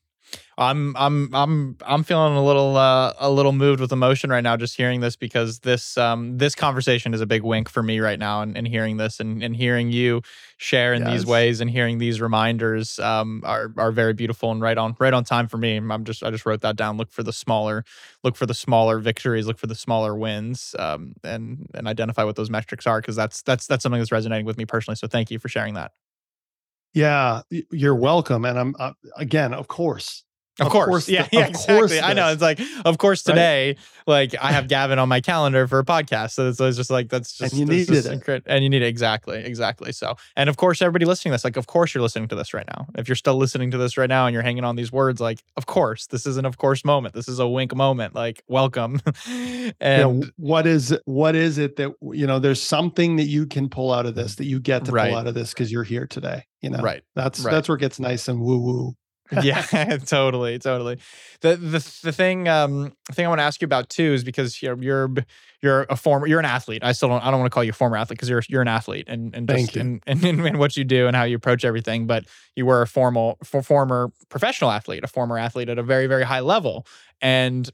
I'm 0.56 0.96
I'm 0.96 1.34
I'm 1.34 1.76
I'm 1.84 2.04
feeling 2.04 2.36
a 2.36 2.44
little 2.44 2.76
uh, 2.76 3.12
a 3.18 3.30
little 3.30 3.52
moved 3.52 3.80
with 3.80 3.90
emotion 3.90 4.30
right 4.30 4.42
now 4.42 4.56
just 4.56 4.76
hearing 4.76 5.00
this 5.00 5.16
because 5.16 5.60
this 5.60 5.98
um 5.98 6.38
this 6.38 6.54
conversation 6.54 7.12
is 7.12 7.20
a 7.20 7.26
big 7.26 7.42
wink 7.42 7.68
for 7.68 7.82
me 7.82 7.98
right 7.98 8.18
now 8.18 8.42
and, 8.42 8.56
and 8.56 8.68
hearing 8.68 8.96
this 8.96 9.18
and, 9.18 9.42
and 9.42 9.56
hearing 9.56 9.90
you 9.90 10.22
share 10.56 10.94
in 10.94 11.02
yes. 11.02 11.10
these 11.10 11.26
ways 11.26 11.60
and 11.60 11.70
hearing 11.70 11.98
these 11.98 12.20
reminders 12.20 12.98
um 13.00 13.42
are 13.44 13.72
are 13.76 13.90
very 13.90 14.12
beautiful 14.12 14.52
and 14.52 14.60
right 14.60 14.78
on 14.78 14.94
right 15.00 15.12
on 15.14 15.24
time 15.24 15.48
for 15.48 15.56
me. 15.56 15.76
I'm 15.76 16.04
just 16.04 16.22
I 16.22 16.30
just 16.30 16.46
wrote 16.46 16.60
that 16.60 16.76
down. 16.76 16.96
Look 16.96 17.10
for 17.10 17.22
the 17.22 17.32
smaller 17.32 17.84
look 18.22 18.36
for 18.36 18.46
the 18.46 18.54
smaller 18.54 19.00
victories, 19.00 19.46
look 19.46 19.58
for 19.58 19.66
the 19.66 19.74
smaller 19.74 20.14
wins, 20.14 20.76
um 20.78 21.14
and 21.24 21.68
and 21.74 21.88
identify 21.88 22.22
what 22.22 22.36
those 22.36 22.50
metrics 22.50 22.86
are 22.86 23.00
because 23.00 23.16
that's 23.16 23.42
that's 23.42 23.66
that's 23.66 23.82
something 23.82 24.00
that's 24.00 24.12
resonating 24.12 24.46
with 24.46 24.56
me 24.56 24.66
personally. 24.66 24.96
So 24.96 25.08
thank 25.08 25.30
you 25.32 25.40
for 25.40 25.48
sharing 25.48 25.74
that. 25.74 25.92
Yeah, 26.92 27.42
you're 27.50 27.96
welcome. 27.96 28.44
And 28.44 28.56
I'm 28.56 28.76
uh, 28.78 28.92
again, 29.16 29.52
of 29.52 29.66
course, 29.66 30.24
Of, 30.60 30.66
Of 30.66 30.72
course. 30.72 30.86
course 30.88 31.08
Yeah, 31.08 31.22
th- 31.22 31.32
yeah, 31.32 31.40
of 31.44 31.48
exactly. 31.50 31.74
course 31.78 32.00
I 32.02 32.12
know. 32.12 32.28
It's 32.32 32.42
like, 32.42 32.60
of 32.84 32.98
course, 32.98 33.26
Right? 33.26 33.32
today, 33.34 33.76
like 34.06 34.34
I 34.40 34.52
have 34.52 34.68
Gavin 34.68 34.98
on 35.00 35.08
my 35.08 35.20
calendar 35.20 35.66
for 35.66 35.80
a 35.80 35.84
podcast. 35.84 36.32
So 36.32 36.48
it's, 36.48 36.60
it's 36.60 36.76
just 36.76 36.90
like, 36.90 37.08
that's 37.08 37.32
just, 37.36 37.52
And 37.52 37.58
you 37.60 37.66
needed 37.66 37.88
just 37.92 38.06
it. 38.08 38.20
incre- 38.20 38.42
And 38.46 38.62
you 38.62 38.70
need 38.70 38.82
it. 38.82 38.86
Exactly. 38.86 39.38
Exactly. 39.44 39.90
So, 39.90 40.14
and 40.36 40.48
of 40.48 40.56
course, 40.56 40.80
everybody 40.80 41.06
listening 41.06 41.30
to 41.30 41.34
this, 41.34 41.44
like, 41.44 41.56
of 41.56 41.66
course 41.66 41.92
you're 41.94 42.02
listening 42.02 42.28
to 42.28 42.36
this 42.36 42.54
right 42.54 42.66
now. 42.68 42.86
If 42.96 43.08
you're 43.08 43.16
still 43.16 43.36
listening 43.36 43.72
to 43.72 43.78
this 43.78 43.96
right 43.96 44.08
now 44.08 44.26
and 44.26 44.32
you're 44.34 44.42
hanging 44.42 44.62
on 44.64 44.76
these 44.76 44.92
words, 44.92 45.20
like, 45.20 45.42
of 45.56 45.66
course, 45.66 46.06
this 46.06 46.24
is 46.26 46.36
an 46.36 46.44
of 46.44 46.56
course 46.58 46.84
moment. 46.84 47.14
This 47.14 47.26
is 47.28 47.38
a 47.40 47.48
wink 47.48 47.74
moment. 47.74 48.14
Like, 48.14 48.42
welcome. 48.46 49.00
you 49.26 49.72
and 49.80 50.20
know, 50.20 50.26
what 50.36 50.66
is 50.68 50.96
what 51.06 51.34
is 51.34 51.58
it 51.58 51.76
that 51.76 51.92
you 52.12 52.26
know 52.26 52.38
there's 52.38 52.62
something 52.62 53.16
that 53.16 53.26
you 53.26 53.46
can 53.46 53.68
pull 53.68 53.92
out 53.92 54.06
of 54.06 54.14
this 54.14 54.36
that 54.36 54.44
you 54.44 54.60
get 54.60 54.84
to 54.84 54.92
Right. 54.92 55.08
pull 55.10 55.18
out 55.18 55.26
of 55.26 55.34
this 55.34 55.50
because 55.52 55.72
you're 55.72 55.82
here 55.84 56.06
today 56.06 56.44
you 56.60 56.70
know 56.70 56.78
right. 56.78 57.02
that's 57.14 57.40
right. 57.40 57.50
that's 57.50 57.68
where 57.68 57.76
it 57.76 57.80
gets 57.80 57.98
nice 57.98 58.28
and 58.28 58.40
woo 58.40 58.58
woo 58.58 58.94
yeah, 59.42 59.62
totally, 60.06 60.58
totally. 60.58 60.98
The 61.40 61.56
the 61.56 61.98
the 62.02 62.12
thing 62.12 62.48
um 62.48 62.92
thing 63.12 63.26
I 63.26 63.28
want 63.28 63.38
to 63.40 63.44
ask 63.44 63.60
you 63.60 63.66
about 63.66 63.88
too 63.88 64.12
is 64.12 64.24
because 64.24 64.62
you're 64.62 64.80
you're 64.82 65.10
you're 65.62 65.82
a 65.88 65.96
former 65.96 66.26
you're 66.26 66.38
an 66.38 66.44
athlete. 66.44 66.84
I 66.84 66.92
still 66.92 67.08
don't 67.08 67.22
I 67.22 67.30
don't 67.30 67.40
want 67.40 67.50
to 67.50 67.54
call 67.54 67.64
you 67.64 67.70
a 67.70 67.74
former 67.74 67.96
athlete 67.96 68.18
because 68.18 68.28
you're 68.28 68.42
you're 68.48 68.62
an 68.62 68.68
athlete 68.68 69.08
and 69.08 69.34
and 69.34 69.48
Thank 69.48 69.72
just 69.72 69.76
you. 69.76 69.80
and, 69.82 70.02
and 70.06 70.24
and 70.24 70.58
what 70.58 70.76
you 70.76 70.84
do 70.84 71.06
and 71.06 71.16
how 71.16 71.24
you 71.24 71.36
approach 71.36 71.64
everything. 71.64 72.06
But 72.06 72.24
you 72.54 72.66
were 72.66 72.82
a 72.82 72.86
formal 72.86 73.38
for 73.42 73.62
former 73.62 74.12
professional 74.28 74.70
athlete, 74.70 75.04
a 75.04 75.08
former 75.08 75.38
athlete 75.38 75.68
at 75.68 75.78
a 75.78 75.82
very 75.82 76.06
very 76.06 76.24
high 76.24 76.40
level, 76.40 76.86
and 77.20 77.70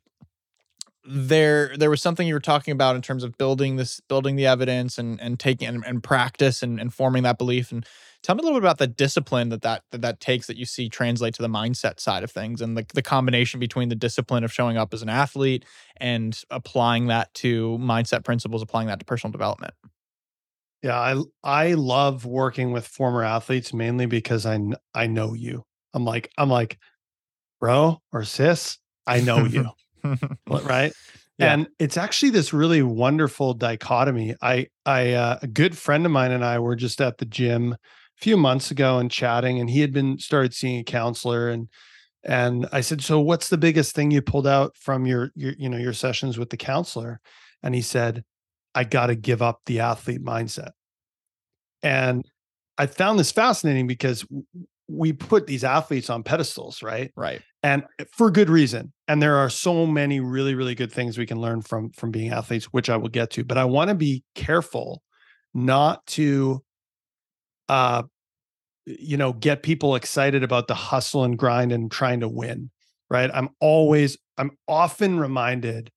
there 1.05 1.77
there 1.77 1.89
was 1.89 2.03
something 2.03 2.27
you 2.27 2.35
were 2.35 2.41
talking 2.41 2.73
about 2.73 2.95
in 2.95 3.03
terms 3.03 3.25
of 3.25 3.37
building 3.39 3.77
this 3.77 4.01
building 4.01 4.37
the 4.37 4.47
evidence 4.47 4.99
and 4.99 5.21
and 5.21 5.41
taking 5.41 5.67
and, 5.67 5.85
and 5.87 6.03
practice 6.03 6.63
and, 6.63 6.79
and 6.79 6.93
forming 6.93 7.23
that 7.23 7.39
belief 7.39 7.73
and 7.73 7.87
tell 8.23 8.35
me 8.35 8.41
a 8.41 8.43
little 8.43 8.59
bit 8.59 8.65
about 8.65 8.79
the 8.79 8.87
discipline 8.87 9.49
that 9.49 9.63
that, 9.63 9.83
that 9.93 10.03
that 10.03 10.21
takes 10.21 10.47
that 10.47 10.59
you 10.59 10.67
see 10.67 10.89
translate 10.91 11.33
to 11.35 11.43
the 11.43 11.49
mindset 11.49 11.99
side 11.99 12.23
of 12.23 12.31
things 12.31 12.61
and 12.61 12.77
the, 12.77 12.85
the 12.93 13.03
combination 13.03 13.59
between 13.59 13.89
the 13.89 13.95
discipline 13.95 14.45
of 14.45 14.53
showing 14.53 14.77
up 14.77 14.93
as 14.93 15.01
an 15.01 15.09
athlete 15.09 15.65
and 15.97 16.43
applying 16.51 17.07
that 17.07 17.33
to 17.33 17.79
mindset 17.81 18.23
principles 18.23 18.61
applying 18.61 18.89
that 18.89 18.99
to 18.99 19.05
personal 19.05 19.33
development. 19.33 19.73
Yeah 20.83 20.99
i 20.99 21.23
i 21.43 21.73
love 21.73 22.27
working 22.27 22.73
with 22.73 22.87
former 22.87 23.25
athletes 23.25 23.73
mainly 23.73 24.07
because 24.07 24.45
i 24.45 24.59
i 24.95 25.07
know 25.07 25.33
you. 25.33 25.65
I'm 25.95 26.05
like 26.05 26.31
i'm 26.37 26.51
like 26.51 26.79
bro 27.59 28.01
or 28.13 28.25
sis 28.25 28.79
i 29.07 29.21
know 29.21 29.45
you 29.47 29.71
right? 30.49 30.93
Yeah. 31.41 31.55
and 31.55 31.69
it's 31.79 31.97
actually 31.97 32.31
this 32.31 32.53
really 32.53 32.83
wonderful 32.83 33.55
dichotomy. 33.55 34.35
I 34.43 34.67
i 34.85 35.13
uh, 35.13 35.39
a 35.43 35.47
good 35.47 35.77
friend 35.77 36.05
of 36.05 36.13
mine 36.13 36.33
and 36.33 36.45
i 36.45 36.59
were 36.59 36.77
just 36.77 37.01
at 37.01 37.19
the 37.19 37.25
gym 37.25 37.73
a 37.73 37.79
few 38.21 38.37
months 38.37 38.71
ago 38.71 38.99
and 38.99 39.11
chatting 39.11 39.59
and 39.59 39.71
he 39.71 39.81
had 39.81 39.93
been 39.93 40.19
started 40.19 40.53
seeing 40.53 40.79
a 40.81 40.85
counselor 40.85 41.49
and 41.49 41.69
and 42.23 42.69
i 42.73 42.83
said 42.83 43.01
so 43.01 43.19
what's 43.19 43.49
the 43.49 43.57
biggest 43.57 43.95
thing 43.95 44.11
you 44.11 44.21
pulled 44.21 44.47
out 44.47 44.77
from 44.77 45.07
your 45.07 45.31
your 45.35 45.55
you 45.59 45.69
know 45.71 45.79
your 45.79 45.95
sessions 45.95 46.39
with 46.39 46.51
the 46.51 46.57
counselor? 46.57 47.21
And 47.63 47.75
he 47.75 47.83
said 47.83 48.25
i 48.75 48.85
got 48.85 49.07
to 49.07 49.15
give 49.15 49.43
up 49.43 49.61
the 49.67 49.81
athlete 49.81 50.23
mindset. 50.23 50.73
And 51.83 52.27
i 52.77 52.85
found 52.85 53.19
this 53.19 53.33
fascinating 53.33 53.87
because 53.87 54.27
we 54.91 55.13
put 55.13 55.47
these 55.47 55.65
athletes 55.65 56.11
on 56.11 56.23
pedestals 56.23 56.83
right? 56.83 57.13
Right. 57.17 57.43
And 57.63 57.85
for 58.13 58.31
good 58.31 58.49
reason. 58.49 58.93
And 59.09 59.23
there 59.23 59.37
are 59.37 59.51
so 59.51 59.87
many 59.87 60.21
really 60.21 60.55
really 60.55 60.75
good 60.75 60.93
things 60.93 61.19
we 61.19 61.27
can 61.27 61.41
learn 61.41 61.63
from 61.63 61.91
from 61.91 62.11
being 62.11 62.33
athletes 62.33 62.67
which 62.67 62.91
i 62.91 62.97
will 62.97 63.09
get 63.09 63.31
to. 63.31 63.45
But 63.45 63.59
i 63.59 63.65
want 63.65 63.89
to 63.89 63.95
be 63.95 64.25
careful 64.35 65.03
not 65.55 66.05
to 66.07 66.63
uh 67.69 68.03
you 68.87 69.17
know 69.17 69.33
get 69.33 69.63
people 69.63 69.95
excited 69.95 70.43
about 70.43 70.69
the 70.69 70.75
hustle 70.75 71.25
and 71.25 71.39
grind 71.39 71.73
and 71.73 71.91
trying 71.91 72.21
to 72.21 72.29
win 72.29 72.71
right? 73.11 73.31
I'm 73.33 73.51
always 73.61 74.17
i'm 74.39 74.53
often 74.69 75.19
reminded 75.19 75.91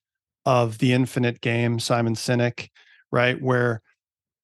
of 0.45 0.79
the 0.79 0.93
infinite 0.93 1.41
game 1.41 1.79
simon 1.79 2.15
sinek 2.15 2.69
right? 3.13 3.39
Where 3.39 3.82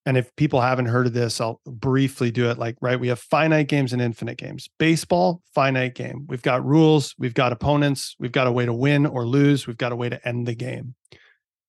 and 0.09 0.17
if 0.17 0.35
people 0.37 0.59
haven't 0.59 0.87
heard 0.87 1.05
of 1.05 1.13
this 1.13 1.39
i'll 1.39 1.61
briefly 1.67 2.31
do 2.31 2.49
it 2.49 2.57
like 2.57 2.75
right 2.81 2.99
we 2.99 3.09
have 3.09 3.19
finite 3.19 3.67
games 3.67 3.93
and 3.93 4.01
infinite 4.01 4.39
games. 4.39 4.67
Baseball 4.79 5.43
finite 5.53 5.93
game. 5.93 6.25
We've 6.27 6.41
got 6.41 6.65
rules 6.65 7.13
we've 7.19 7.35
got 7.35 7.53
opponents 7.53 8.15
we've 8.17 8.31
got 8.31 8.47
a 8.47 8.51
way 8.51 8.65
to 8.65 8.73
win 8.73 9.05
or 9.05 9.27
lose 9.27 9.67
we've 9.67 9.77
got 9.77 9.91
a 9.91 9.95
way 9.95 10.09
to 10.09 10.27
end 10.27 10.47
the 10.47 10.55
game. 10.55 10.95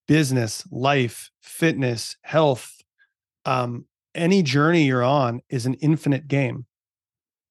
Business 0.07 0.65
life 0.71 1.29
fitness 1.41 2.17
health 2.23 2.71
um, 3.45 3.85
any 4.15 4.41
journey 4.41 4.85
you're 4.85 5.03
on 5.03 5.41
is 5.49 5.67
an 5.67 5.75
infinite 5.75 6.27
game. 6.27 6.65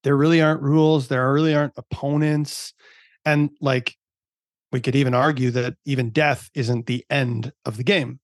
There 0.02 0.16
really 0.16 0.42
aren't 0.42 0.60
rules 0.60 1.06
there 1.06 1.32
really 1.32 1.54
aren't 1.54 1.74
opponents 1.76 2.74
and 3.24 3.50
like 3.60 3.94
we 4.72 4.80
could 4.80 4.96
even 4.96 5.14
argue 5.14 5.52
that 5.52 5.74
even 5.84 6.10
death 6.10 6.50
isn't 6.54 6.86
the 6.86 7.06
end 7.08 7.52
of 7.64 7.76
the 7.76 7.84
game 7.84 8.18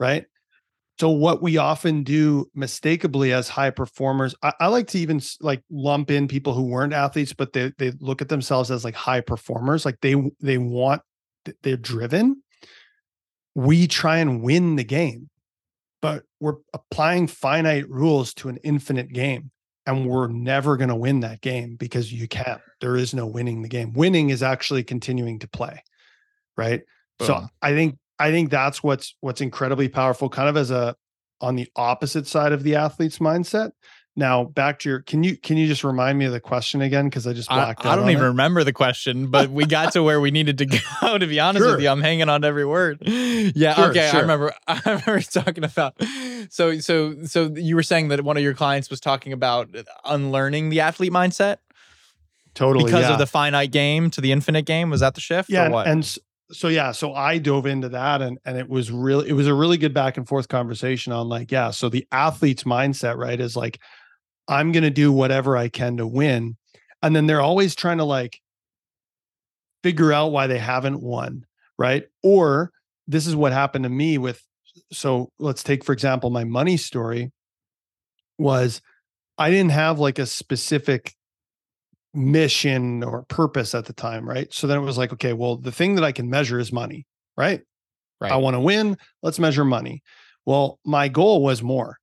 right 0.00 0.24
so 0.98 1.10
what 1.10 1.42
we 1.42 1.58
often 1.58 2.02
do 2.02 2.50
mistakenly 2.54 3.32
as 3.32 3.48
high 3.48 3.70
performers 3.70 4.34
I, 4.42 4.52
I 4.60 4.66
like 4.68 4.88
to 4.88 4.98
even 4.98 5.20
like 5.40 5.62
lump 5.70 6.10
in 6.10 6.28
people 6.28 6.54
who 6.54 6.64
weren't 6.64 6.92
athletes 6.92 7.32
but 7.32 7.52
they 7.52 7.72
they 7.78 7.92
look 8.00 8.22
at 8.22 8.28
themselves 8.28 8.70
as 8.70 8.84
like 8.84 8.94
high 8.94 9.20
performers 9.20 9.84
like 9.84 10.00
they 10.00 10.16
they 10.40 10.58
want 10.58 11.02
they're 11.62 11.76
driven. 11.76 12.42
We 13.54 13.86
try 13.86 14.18
and 14.18 14.42
win 14.42 14.76
the 14.76 14.84
game 14.84 15.30
but 16.02 16.24
we're 16.40 16.56
applying 16.74 17.26
finite 17.26 17.88
rules 17.88 18.34
to 18.34 18.48
an 18.48 18.58
infinite 18.58 19.12
game 19.12 19.50
and 19.86 20.06
we're 20.06 20.28
never 20.28 20.76
going 20.76 20.88
to 20.88 20.94
win 20.94 21.20
that 21.20 21.40
game 21.40 21.76
because 21.76 22.12
you 22.12 22.28
can't. 22.28 22.60
There 22.80 22.96
is 22.96 23.14
no 23.14 23.26
winning 23.26 23.62
the 23.62 23.68
game. 23.68 23.92
Winning 23.92 24.30
is 24.30 24.42
actually 24.42 24.84
continuing 24.84 25.38
to 25.40 25.48
play 25.48 25.82
right? 26.56 26.82
So 27.20 27.46
i 27.62 27.72
think 27.72 27.96
i 28.18 28.30
think 28.30 28.50
that's 28.50 28.82
what's 28.82 29.14
what's 29.20 29.40
incredibly 29.40 29.88
powerful 29.88 30.28
kind 30.28 30.48
of 30.48 30.56
as 30.56 30.70
a 30.70 30.94
on 31.40 31.56
the 31.56 31.68
opposite 31.76 32.26
side 32.26 32.52
of 32.52 32.62
the 32.62 32.74
athlete's 32.74 33.18
mindset 33.18 33.72
now 34.18 34.42
back 34.44 34.78
to 34.78 34.88
your 34.88 35.02
can 35.02 35.22
you 35.22 35.36
can 35.36 35.58
you 35.58 35.66
just 35.66 35.84
remind 35.84 36.18
me 36.18 36.24
of 36.24 36.32
the 36.32 36.40
question 36.40 36.80
again 36.80 37.04
because 37.04 37.26
i 37.26 37.34
just 37.34 37.52
I, 37.52 37.56
blacked 37.56 37.84
out 37.84 37.92
I 37.92 37.96
don't 37.96 38.08
even 38.10 38.24
it. 38.24 38.28
remember 38.28 38.64
the 38.64 38.72
question, 38.72 39.30
but 39.30 39.50
we 39.50 39.66
got 39.66 39.92
to 39.92 40.02
where 40.02 40.18
we 40.20 40.30
needed 40.30 40.56
to 40.58 40.66
go. 40.66 40.78
To 41.18 41.26
be 41.26 41.38
honest 41.38 41.62
Sure. 41.62 41.72
with 41.74 41.82
you, 41.82 41.90
I'm 41.90 42.00
hanging 42.00 42.28
on 42.30 42.40
to 42.40 42.46
every 42.48 42.64
word. 42.64 43.02
Yeah. 43.06 43.74
Sure, 43.74 43.90
okay. 43.90 44.08
I 44.08 44.20
remember. 44.20 44.52
I 44.66 44.80
remember 44.86 45.20
talking 45.20 45.64
about. 45.64 45.94
So 46.50 46.78
so 46.78 47.24
so 47.24 47.52
you 47.54 47.74
were 47.76 47.82
saying 47.82 48.08
that 48.08 48.22
one 48.22 48.36
of 48.38 48.42
your 48.42 48.54
clients 48.54 48.88
was 48.90 49.00
talking 49.00 49.32
about 49.34 49.68
unlearning 50.06 50.70
the 50.70 50.80
athlete 50.80 51.12
mindset 51.12 51.58
totally 52.54 52.84
because 52.84 53.02
yeah. 53.04 53.12
of 53.12 53.18
the 53.18 53.26
finite 53.26 53.70
game 53.70 54.10
to 54.10 54.20
the 54.22 54.32
infinite 54.32 54.64
game. 54.64 54.88
Was 54.90 55.00
that 55.00 55.14
the 55.14 55.20
shift? 55.20 55.50
yeah 55.50 55.62
Or 55.62 55.64
and, 55.66 55.74
what? 55.74 55.86
and 55.86 56.02
s- 56.02 56.18
so 56.50 56.68
yeah 56.68 56.92
so 56.92 57.12
i 57.14 57.38
dove 57.38 57.66
into 57.66 57.88
that 57.88 58.22
and 58.22 58.38
and 58.44 58.56
it 58.56 58.68
was 58.68 58.90
really 58.90 59.28
it 59.28 59.32
was 59.32 59.46
a 59.46 59.54
really 59.54 59.76
good 59.76 59.94
back 59.94 60.16
and 60.16 60.28
forth 60.28 60.48
conversation 60.48 61.12
on 61.12 61.28
like 61.28 61.50
yeah 61.50 61.70
so 61.70 61.88
the 61.88 62.06
athlete's 62.12 62.62
mindset 62.62 63.16
right 63.16 63.40
is 63.40 63.56
like 63.56 63.80
i'm 64.46 64.70
going 64.70 64.84
to 64.84 64.90
do 64.90 65.10
whatever 65.12 65.56
i 65.56 65.68
can 65.68 65.96
to 65.96 66.06
win 66.06 66.56
and 67.02 67.16
then 67.16 67.26
they're 67.26 67.40
always 67.40 67.74
trying 67.74 67.98
to 67.98 68.04
like 68.04 68.40
figure 69.82 70.12
out 70.12 70.32
why 70.32 70.46
they 70.46 70.58
haven't 70.58 71.00
won 71.00 71.44
right? 71.78 72.04
Or 72.22 72.72
this 73.06 73.26
is 73.26 73.36
what 73.36 73.52
happened 73.52 73.84
to 73.84 73.88
me 73.88 74.18
with 74.18 74.42
so 74.92 75.30
let's 75.38 75.62
take 75.62 75.84
for 75.84 75.92
example 75.92 76.28
my 76.28 76.44
money 76.44 76.76
story 76.76 77.32
was 78.38 78.82
i 79.38 79.50
didn't 79.50 79.70
have 79.70 79.98
like 79.98 80.18
a 80.18 80.26
specific 80.26 81.15
mission 82.16 83.04
or 83.04 83.22
purpose 83.24 83.74
at 83.74 83.84
the 83.84 83.92
time, 83.92 84.28
right? 84.28 84.52
So 84.52 84.66
then 84.66 84.78
it 84.78 84.82
was 84.82 84.98
like, 84.98 85.12
okay, 85.12 85.32
well, 85.32 85.56
the 85.56 85.72
thing 85.72 85.94
that 85.96 86.04
I 86.04 86.12
can 86.12 86.30
measure 86.30 86.58
is 86.58 86.72
money, 86.72 87.06
right? 87.36 87.62
Right. 88.20 88.32
I 88.32 88.36
want 88.36 88.54
to 88.54 88.60
win. 88.60 88.96
Let's 89.22 89.38
measure 89.38 89.64
money. 89.64 90.02
Well, 90.46 90.78
my 90.84 91.08
goal 91.08 91.42
was 91.42 91.62
more. 91.62 91.98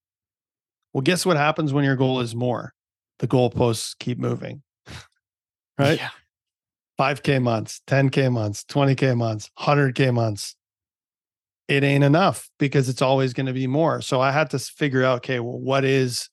Well, 0.94 1.02
guess 1.02 1.26
what 1.26 1.38
happens 1.38 1.74
when 1.74 1.84
your 1.84 1.96
goal 1.96 2.20
is 2.20 2.36
more? 2.36 2.74
The 3.20 3.28
goalposts 3.28 3.98
keep 3.98 4.20
moving, 4.20 4.62
right? 5.78 5.98
Yeah. 5.98 6.10
5K 7.00 7.42
months, 7.42 7.82
10K 7.88 8.32
months, 8.32 8.64
20K 8.70 9.18
months, 9.18 9.50
100K 9.60 10.14
months. 10.14 10.56
It 11.68 11.84
ain't 11.84 12.04
enough 12.04 12.50
because 12.60 12.90
it's 12.90 13.02
always 13.02 13.34
going 13.34 13.46
to 13.48 13.54
be 13.54 13.66
more. 13.66 14.02
So 14.02 14.22
I 14.22 14.32
had 14.32 14.52
to 14.52 14.60
figure 14.60 15.04
out, 15.04 15.18
okay, 15.18 15.40
well, 15.40 15.58
what 15.58 15.86
is 15.86 16.30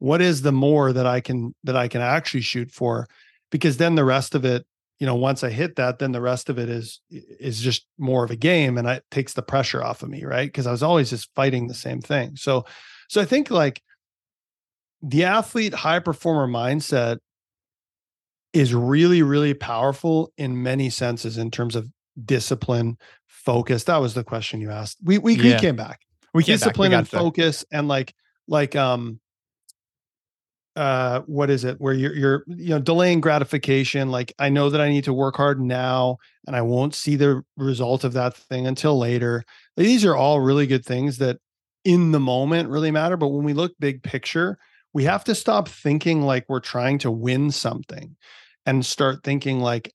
what 0.00 0.20
is 0.20 0.42
the 0.42 0.50
more 0.50 0.92
that 0.92 1.06
I 1.06 1.20
can 1.20 1.54
that 1.62 1.76
I 1.76 1.86
can 1.86 2.00
actually 2.00 2.40
shoot 2.40 2.72
for? 2.72 3.06
Because 3.50 3.76
then 3.76 3.94
the 3.94 4.04
rest 4.04 4.34
of 4.34 4.44
it, 4.44 4.66
you 4.98 5.06
know, 5.06 5.14
once 5.14 5.44
I 5.44 5.50
hit 5.50 5.76
that, 5.76 5.98
then 5.98 6.12
the 6.12 6.22
rest 6.22 6.48
of 6.48 6.58
it 6.58 6.68
is 6.68 7.00
is 7.10 7.60
just 7.60 7.86
more 7.98 8.24
of 8.24 8.30
a 8.30 8.36
game 8.36 8.78
and 8.78 8.88
it 8.88 9.04
takes 9.10 9.34
the 9.34 9.42
pressure 9.42 9.84
off 9.84 10.02
of 10.02 10.08
me, 10.08 10.24
right? 10.24 10.48
Because 10.48 10.66
I 10.66 10.72
was 10.72 10.82
always 10.82 11.10
just 11.10 11.32
fighting 11.36 11.68
the 11.68 11.74
same 11.74 12.00
thing. 12.00 12.34
So 12.36 12.64
so 13.08 13.20
I 13.20 13.26
think 13.26 13.50
like 13.50 13.82
the 15.02 15.24
athlete 15.24 15.74
high 15.74 15.98
performer 16.00 16.50
mindset 16.50 17.18
is 18.54 18.74
really 18.74 19.22
really 19.22 19.54
powerful 19.54 20.32
in 20.38 20.62
many 20.62 20.90
senses 20.90 21.36
in 21.38 21.50
terms 21.50 21.76
of 21.76 21.88
discipline 22.24 22.98
focus 23.26 23.84
that 23.84 23.98
was 23.98 24.14
the 24.14 24.24
question 24.24 24.60
you 24.60 24.70
asked 24.70 24.98
we 25.04 25.18
we, 25.18 25.36
we 25.36 25.54
came 25.54 25.76
back 25.76 26.00
we 26.34 26.42
can't 26.42 26.58
discipline 26.58 26.92
and 26.92 27.08
focus. 27.08 27.20
focus 27.20 27.64
and 27.70 27.86
like 27.86 28.12
like 28.48 28.74
um 28.74 29.20
uh 30.76 31.20
what 31.26 31.50
is 31.50 31.64
it 31.64 31.80
where 31.80 31.94
you're 31.94 32.14
you're 32.14 32.44
you 32.46 32.68
know 32.68 32.78
delaying 32.78 33.20
gratification 33.20 34.10
like 34.10 34.32
i 34.38 34.48
know 34.48 34.70
that 34.70 34.80
i 34.80 34.88
need 34.88 35.02
to 35.02 35.12
work 35.12 35.36
hard 35.36 35.60
now 35.60 36.16
and 36.46 36.54
i 36.54 36.62
won't 36.62 36.94
see 36.94 37.16
the 37.16 37.42
result 37.56 38.04
of 38.04 38.12
that 38.12 38.36
thing 38.36 38.66
until 38.66 38.98
later. 38.98 39.44
These 39.76 40.04
are 40.04 40.16
all 40.16 40.40
really 40.40 40.66
good 40.66 40.84
things 40.84 41.18
that 41.18 41.38
in 41.84 42.12
the 42.12 42.20
moment 42.20 42.68
really 42.68 42.90
matter 42.90 43.16
but 43.16 43.28
when 43.28 43.44
we 43.44 43.52
look 43.52 43.72
big 43.80 44.02
picture 44.02 44.58
we 44.92 45.04
have 45.04 45.24
to 45.24 45.34
stop 45.34 45.68
thinking 45.68 46.22
like 46.22 46.44
we're 46.48 46.60
trying 46.60 46.98
to 46.98 47.10
win 47.10 47.50
something 47.50 48.16
and 48.66 48.84
start 48.84 49.22
thinking 49.22 49.60
like 49.60 49.92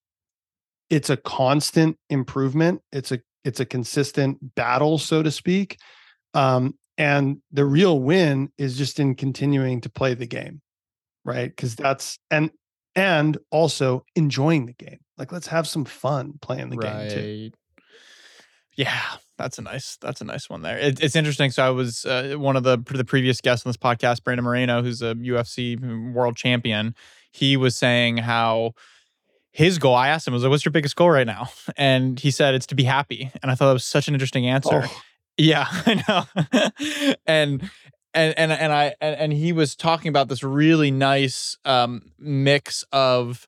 it's 0.90 1.10
a 1.10 1.18
constant 1.18 1.98
improvement 2.10 2.82
it's 2.92 3.12
a 3.12 3.20
it's 3.44 3.60
a 3.60 3.66
consistent 3.66 4.56
battle 4.56 4.98
so 4.98 5.22
to 5.22 5.32
speak 5.32 5.78
um 6.34 6.74
and 6.98 7.38
the 7.52 7.66
real 7.66 8.00
win 8.00 8.50
is 8.58 8.78
just 8.78 9.00
in 9.00 9.16
continuing 9.16 9.82
to 9.82 9.90
play 9.90 10.14
the 10.14 10.26
game 10.26 10.62
right? 11.26 11.50
Because 11.50 11.76
that's 11.76 12.18
and 12.32 12.52
and 12.96 13.38
also 13.52 14.06
enjoying 14.16 14.68
the 14.68 14.74
game 14.74 15.00
like 15.18 15.32
let's 15.32 15.48
have 15.48 15.68
some 15.68 15.86
fun 15.86 16.36
playing 16.42 16.70
the 16.70 16.78
right. 16.78 17.10
game 17.10 17.10
too. 17.10 17.52
Yeah 18.78 19.02
that's 19.38 19.58
a 19.58 19.62
nice 19.62 19.98
that's 20.02 20.22
a 20.22 20.26
nice 20.26 20.50
one 20.50 20.62
there. 20.62 20.78
It, 20.78 21.02
it's 21.02 21.16
interesting 21.16 21.52
so 21.52 21.66
i 21.66 21.70
was 21.70 22.06
uh, 22.06 22.36
one 22.38 22.56
of 22.56 22.64
the 22.64 22.78
the 22.78 23.06
previous 23.06 23.42
guests 23.42 23.66
on 23.66 23.70
this 23.70 23.78
podcast 23.78 24.24
brandon 24.24 24.46
moreno 24.46 24.82
who's 24.82 25.02
a 25.02 25.16
ufc 25.16 26.14
world 26.14 26.36
champion 26.36 26.96
he 27.32 27.58
was 27.58 27.76
saying 27.76 28.18
how 28.18 28.74
his 29.52 29.78
goal 29.78 29.96
i 29.96 30.08
asked 30.08 30.28
him 30.28 30.34
was 30.34 30.44
like 30.44 30.50
what's 30.50 30.66
your 30.66 30.72
biggest 30.72 30.96
goal 30.96 31.10
right 31.10 31.28
now? 31.28 31.50
And 31.78 32.20
he 32.20 32.32
said 32.32 32.56
it's 32.56 32.68
to 32.68 32.76
be 32.76 32.84
happy. 32.84 33.32
And 33.42 33.52
i 33.52 33.56
thought 33.56 33.68
that 33.68 33.74
was 33.74 33.86
such 33.86 34.08
an 34.08 34.14
interesting 34.14 34.48
answer. 34.48 34.84
Oh. 34.86 35.02
yeah 35.38 35.68
i 35.86 36.04
know. 36.08 37.12
And 37.26 37.70
and 38.16 38.34
and 38.40 38.52
and 38.52 38.72
I 38.72 38.96
and, 39.02 39.16
and 39.16 39.34
he 39.34 39.52
was 39.52 39.76
talking 39.76 40.10
about 40.10 40.30
this 40.30 40.44
really 40.44 40.90
nice 40.90 41.58
um, 41.66 42.12
mix 42.18 42.84
of 42.92 43.48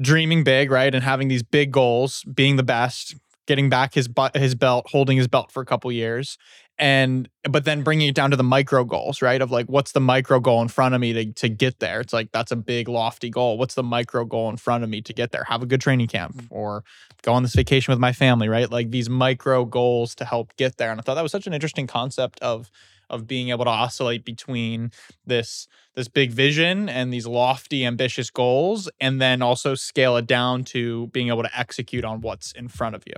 dreaming 0.00 0.44
big, 0.44 0.70
right, 0.70 0.94
and 0.94 1.04
having 1.04 1.28
these 1.28 1.42
big 1.42 1.70
goals, 1.70 2.24
being 2.24 2.56
the 2.56 2.62
best, 2.62 3.14
getting 3.46 3.70
back 3.70 3.94
his 3.94 4.08
his 4.34 4.54
belt, 4.54 4.88
holding 4.90 5.16
his 5.16 5.28
belt 5.28 5.50
for 5.52 5.62
a 5.62 5.66
couple 5.66 5.90
years, 5.92 6.36
and 6.78 7.28
but 7.48 7.64
then 7.64 7.82
bringing 7.82 8.08
it 8.08 8.14
down 8.14 8.30
to 8.30 8.36
the 8.36 8.44
micro 8.44 8.84
goals, 8.84 9.22
right? 9.22 9.40
Of 9.40 9.50
like, 9.52 9.66
what's 9.66 9.92
the 9.92 10.00
micro 10.00 10.40
goal 10.40 10.62
in 10.62 10.68
front 10.68 10.94
of 10.94 11.00
me 11.00 11.12
to 11.12 11.32
to 11.32 11.48
get 11.48 11.78
there? 11.78 12.00
It's 12.00 12.12
like 12.12 12.32
that's 12.32 12.50
a 12.52 12.56
big 12.56 12.88
lofty 12.88 13.30
goal. 13.30 13.56
What's 13.56 13.74
the 13.74 13.84
micro 13.84 14.24
goal 14.24 14.50
in 14.50 14.56
front 14.56 14.84
of 14.84 14.90
me 14.90 15.00
to 15.02 15.12
get 15.12 15.30
there? 15.30 15.44
Have 15.44 15.62
a 15.62 15.66
good 15.66 15.80
training 15.80 16.08
camp 16.08 16.34
mm. 16.34 16.46
or 16.50 16.82
go 17.22 17.32
on 17.32 17.44
this 17.44 17.54
vacation 17.54 17.92
with 17.92 18.00
my 18.00 18.12
family, 18.12 18.48
right? 18.48 18.70
Like 18.70 18.90
these 18.90 19.08
micro 19.08 19.64
goals 19.64 20.14
to 20.16 20.24
help 20.24 20.56
get 20.56 20.76
there. 20.76 20.90
And 20.90 21.00
I 21.00 21.02
thought 21.02 21.14
that 21.14 21.22
was 21.22 21.32
such 21.32 21.46
an 21.46 21.54
interesting 21.54 21.86
concept 21.86 22.40
of 22.40 22.70
of 23.10 23.26
being 23.26 23.48
able 23.50 23.64
to 23.64 23.70
oscillate 23.70 24.24
between 24.24 24.90
this 25.26 25.66
this 25.94 26.08
big 26.08 26.30
vision 26.30 26.88
and 26.88 27.12
these 27.12 27.26
lofty 27.26 27.84
ambitious 27.84 28.30
goals 28.30 28.88
and 29.00 29.20
then 29.20 29.42
also 29.42 29.74
scale 29.74 30.16
it 30.16 30.26
down 30.26 30.64
to 30.64 31.08
being 31.08 31.28
able 31.28 31.42
to 31.42 31.58
execute 31.58 32.04
on 32.04 32.20
what's 32.20 32.52
in 32.52 32.68
front 32.68 32.94
of 32.94 33.02
you. 33.06 33.14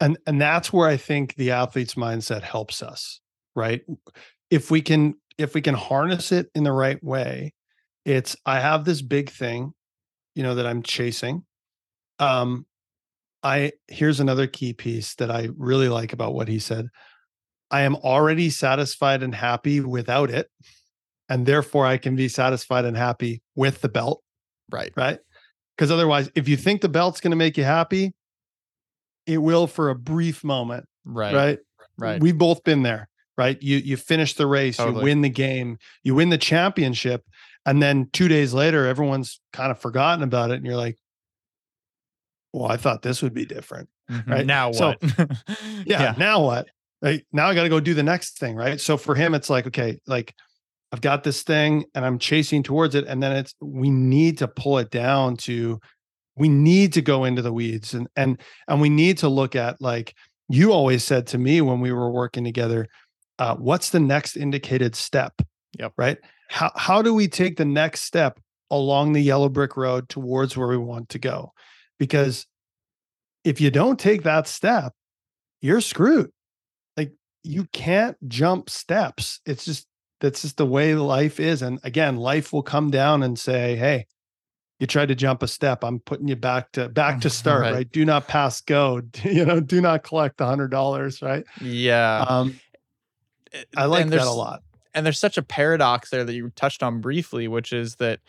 And 0.00 0.18
and 0.26 0.40
that's 0.40 0.72
where 0.72 0.88
i 0.88 0.96
think 0.96 1.34
the 1.36 1.52
athlete's 1.52 1.94
mindset 1.94 2.42
helps 2.42 2.82
us 2.82 3.20
right? 3.54 3.82
If 4.50 4.70
we 4.70 4.80
can 4.80 5.14
if 5.38 5.54
we 5.54 5.62
can 5.62 5.74
harness 5.74 6.32
it 6.32 6.50
in 6.54 6.64
the 6.64 6.72
right 6.72 7.02
way 7.02 7.54
it's 8.04 8.36
i 8.44 8.60
have 8.60 8.84
this 8.84 9.00
big 9.00 9.30
thing 9.30 9.72
you 10.34 10.42
know 10.42 10.54
that 10.54 10.66
i'm 10.66 10.82
chasing 10.82 11.42
um 12.18 12.66
i 13.42 13.72
here's 13.88 14.20
another 14.20 14.46
key 14.46 14.74
piece 14.74 15.14
that 15.14 15.30
i 15.30 15.48
really 15.56 15.88
like 15.88 16.12
about 16.12 16.34
what 16.34 16.48
he 16.48 16.58
said 16.58 16.86
I 17.72 17.82
am 17.82 17.96
already 17.96 18.50
satisfied 18.50 19.22
and 19.22 19.34
happy 19.34 19.80
without 19.80 20.30
it. 20.30 20.50
And 21.28 21.46
therefore, 21.46 21.86
I 21.86 21.96
can 21.96 22.14
be 22.14 22.28
satisfied 22.28 22.84
and 22.84 22.96
happy 22.96 23.42
with 23.56 23.80
the 23.80 23.88
belt. 23.88 24.22
Right. 24.70 24.92
Right. 24.94 25.18
Because 25.76 25.90
otherwise, 25.90 26.30
if 26.34 26.48
you 26.48 26.58
think 26.58 26.82
the 26.82 26.90
belt's 26.90 27.20
going 27.20 27.30
to 27.30 27.36
make 27.36 27.56
you 27.56 27.64
happy, 27.64 28.12
it 29.26 29.38
will 29.38 29.66
for 29.66 29.88
a 29.88 29.94
brief 29.94 30.44
moment. 30.44 30.86
Right. 31.04 31.34
Right. 31.34 31.58
Right. 31.98 32.20
We've 32.20 32.36
both 32.36 32.62
been 32.64 32.82
there. 32.82 33.08
Right. 33.38 33.60
You 33.62 33.78
you 33.78 33.96
finish 33.96 34.34
the 34.34 34.46
race, 34.46 34.76
totally. 34.76 34.98
you 34.98 35.04
win 35.04 35.22
the 35.22 35.30
game, 35.30 35.78
you 36.02 36.14
win 36.14 36.28
the 36.28 36.38
championship, 36.38 37.24
and 37.64 37.82
then 37.82 38.10
two 38.12 38.28
days 38.28 38.52
later, 38.52 38.86
everyone's 38.86 39.40
kind 39.54 39.70
of 39.70 39.78
forgotten 39.78 40.22
about 40.22 40.50
it, 40.50 40.56
and 40.56 40.66
you're 40.66 40.76
like, 40.76 40.98
"Well, 42.52 42.70
I 42.70 42.76
thought 42.76 43.00
this 43.00 43.22
would 43.22 43.32
be 43.32 43.46
different." 43.46 43.88
Mm-hmm. 44.10 44.30
Right 44.30 44.46
now, 44.46 44.70
what? 44.72 44.98
So, 45.02 45.08
yeah, 45.86 46.02
yeah, 46.02 46.14
Now 46.18 46.44
what? 46.44 46.68
Like 47.02 47.26
now 47.32 47.48
I 47.48 47.54
got 47.54 47.64
to 47.64 47.68
go 47.68 47.80
do 47.80 47.94
the 47.94 48.02
next 48.02 48.38
thing, 48.38 48.54
right? 48.54 48.80
So 48.80 48.96
for 48.96 49.14
him, 49.14 49.34
it's 49.34 49.50
like, 49.50 49.66
okay, 49.66 49.98
like 50.06 50.34
I've 50.92 51.00
got 51.00 51.24
this 51.24 51.42
thing 51.42 51.84
and 51.94 52.06
I'm 52.06 52.18
chasing 52.18 52.62
towards 52.62 52.94
it. 52.94 53.06
And 53.06 53.20
then 53.22 53.36
it's 53.36 53.54
we 53.60 53.90
need 53.90 54.38
to 54.38 54.48
pull 54.48 54.78
it 54.78 54.90
down 54.90 55.36
to 55.38 55.80
we 56.36 56.48
need 56.48 56.92
to 56.94 57.02
go 57.02 57.24
into 57.24 57.42
the 57.42 57.52
weeds 57.52 57.92
and 57.92 58.08
and 58.16 58.40
and 58.68 58.80
we 58.80 58.88
need 58.88 59.18
to 59.18 59.28
look 59.28 59.56
at 59.56 59.80
like 59.80 60.14
you 60.48 60.72
always 60.72 61.02
said 61.02 61.26
to 61.28 61.38
me 61.38 61.60
when 61.60 61.80
we 61.80 61.92
were 61.92 62.10
working 62.10 62.44
together, 62.44 62.86
uh, 63.38 63.56
what's 63.56 63.90
the 63.90 64.00
next 64.00 64.36
indicated 64.36 64.94
step? 64.94 65.34
Yep. 65.78 65.92
Right. 65.96 66.18
How 66.50 66.70
how 66.76 67.02
do 67.02 67.12
we 67.12 67.26
take 67.26 67.56
the 67.56 67.64
next 67.64 68.02
step 68.02 68.38
along 68.70 69.12
the 69.12 69.20
yellow 69.20 69.48
brick 69.48 69.76
road 69.76 70.08
towards 70.08 70.56
where 70.56 70.68
we 70.68 70.76
want 70.76 71.08
to 71.10 71.18
go? 71.18 71.52
Because 71.98 72.46
if 73.42 73.60
you 73.60 73.72
don't 73.72 73.98
take 73.98 74.22
that 74.22 74.46
step, 74.46 74.92
you're 75.60 75.80
screwed 75.80 76.30
you 77.42 77.66
can't 77.72 78.16
jump 78.28 78.70
steps. 78.70 79.40
It's 79.46 79.64
just 79.64 79.86
that's 80.20 80.42
just 80.42 80.56
the 80.56 80.66
way 80.66 80.94
life 80.94 81.40
is. 81.40 81.62
And 81.62 81.80
again, 81.82 82.16
life 82.16 82.52
will 82.52 82.62
come 82.62 82.90
down 82.90 83.22
and 83.22 83.38
say, 83.38 83.76
Hey, 83.76 84.06
you 84.78 84.86
tried 84.86 85.06
to 85.06 85.14
jump 85.14 85.42
a 85.42 85.48
step. 85.48 85.84
I'm 85.84 86.00
putting 86.00 86.28
you 86.28 86.36
back 86.36 86.72
to 86.72 86.88
back 86.88 87.20
to 87.22 87.30
start, 87.30 87.62
right? 87.62 87.72
right? 87.72 87.92
Do 87.92 88.04
not 88.04 88.28
pass 88.28 88.60
go. 88.60 89.02
You 89.24 89.44
know, 89.44 89.60
do 89.60 89.80
not 89.80 90.02
collect 90.04 90.38
the 90.38 90.46
hundred 90.46 90.68
dollars, 90.68 91.22
right? 91.22 91.44
Yeah. 91.60 92.24
Um 92.28 92.60
eh, 93.52 93.64
I 93.76 93.86
like 93.86 94.08
that 94.08 94.26
a 94.26 94.30
lot. 94.30 94.62
And 94.94 95.06
there's 95.06 95.18
such 95.18 95.38
a 95.38 95.42
paradox 95.42 96.10
there 96.10 96.24
that 96.24 96.34
you 96.34 96.50
touched 96.50 96.82
on 96.82 97.00
briefly, 97.00 97.48
which 97.48 97.72
is 97.72 97.96
that 97.96 98.20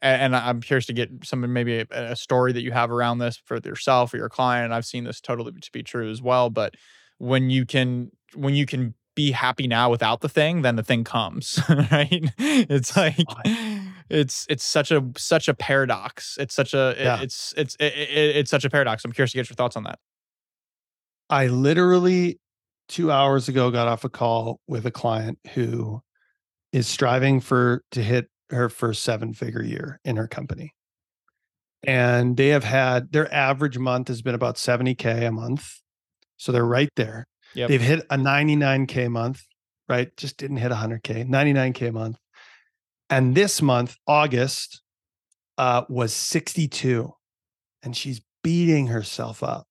and 0.00 0.36
I'm 0.36 0.60
curious 0.60 0.84
to 0.86 0.92
get 0.92 1.08
some 1.24 1.50
maybe 1.52 1.78
a, 1.78 1.86
a 1.90 2.16
story 2.16 2.52
that 2.52 2.62
you 2.62 2.72
have 2.72 2.90
around 2.90 3.18
this 3.18 3.40
for 3.42 3.58
yourself 3.64 4.12
or 4.12 4.18
your 4.18 4.28
client. 4.28 4.72
I've 4.72 4.84
seen 4.84 5.04
this 5.04 5.20
totally 5.20 5.52
to 5.52 5.72
be 5.72 5.82
true 5.82 6.10
as 6.10 6.20
well. 6.20 6.50
But 6.50 6.74
when 7.18 7.48
you 7.48 7.64
can 7.64 8.10
when 8.34 8.54
you 8.54 8.66
can 8.66 8.94
be 9.14 9.30
happy 9.30 9.66
now 9.66 9.90
without 9.90 10.20
the 10.20 10.28
thing, 10.28 10.62
then 10.62 10.76
the 10.76 10.82
thing 10.82 11.04
comes, 11.04 11.60
right? 11.68 12.30
It's 12.38 12.96
like 12.96 13.16
it's 14.10 14.46
it's 14.48 14.64
such 14.64 14.90
a 14.90 15.04
such 15.16 15.48
a 15.48 15.54
paradox. 15.54 16.36
It's 16.38 16.54
such 16.54 16.74
a 16.74 16.94
yeah. 16.98 17.20
it's 17.22 17.54
it's 17.56 17.76
it, 17.78 17.94
it, 17.94 18.36
it's 18.36 18.50
such 18.50 18.64
a 18.64 18.70
paradox. 18.70 19.04
I'm 19.04 19.12
curious 19.12 19.32
to 19.32 19.38
get 19.38 19.48
your 19.48 19.54
thoughts 19.54 19.76
on 19.76 19.84
that. 19.84 19.98
I 21.30 21.46
literally 21.46 22.38
2 22.88 23.10
hours 23.10 23.48
ago 23.48 23.70
got 23.70 23.88
off 23.88 24.04
a 24.04 24.10
call 24.10 24.60
with 24.68 24.84
a 24.84 24.90
client 24.90 25.38
who 25.54 26.02
is 26.72 26.86
striving 26.86 27.40
for 27.40 27.82
to 27.92 28.02
hit 28.02 28.28
her 28.50 28.68
first 28.68 29.02
seven 29.02 29.32
figure 29.32 29.62
year 29.62 30.00
in 30.04 30.16
her 30.16 30.28
company. 30.28 30.74
And 31.86 32.36
they 32.36 32.48
have 32.48 32.64
had 32.64 33.12
their 33.12 33.32
average 33.32 33.78
month 33.78 34.08
has 34.08 34.22
been 34.22 34.34
about 34.34 34.56
70k 34.56 35.26
a 35.26 35.30
month. 35.30 35.80
So 36.36 36.52
they're 36.52 36.64
right 36.64 36.90
there. 36.96 37.26
Yep. 37.54 37.68
They've 37.68 37.80
hit 37.80 38.06
a 38.10 38.16
99K 38.16 39.08
month, 39.10 39.42
right? 39.88 40.14
Just 40.16 40.36
didn't 40.36 40.56
hit 40.58 40.72
100K, 40.72 41.28
99K 41.28 41.92
month. 41.92 42.18
And 43.10 43.34
this 43.34 43.62
month, 43.62 43.96
August, 44.06 44.82
uh, 45.58 45.82
was 45.88 46.12
62. 46.12 47.12
And 47.82 47.96
she's 47.96 48.22
beating 48.42 48.88
herself 48.88 49.42
up. 49.42 49.66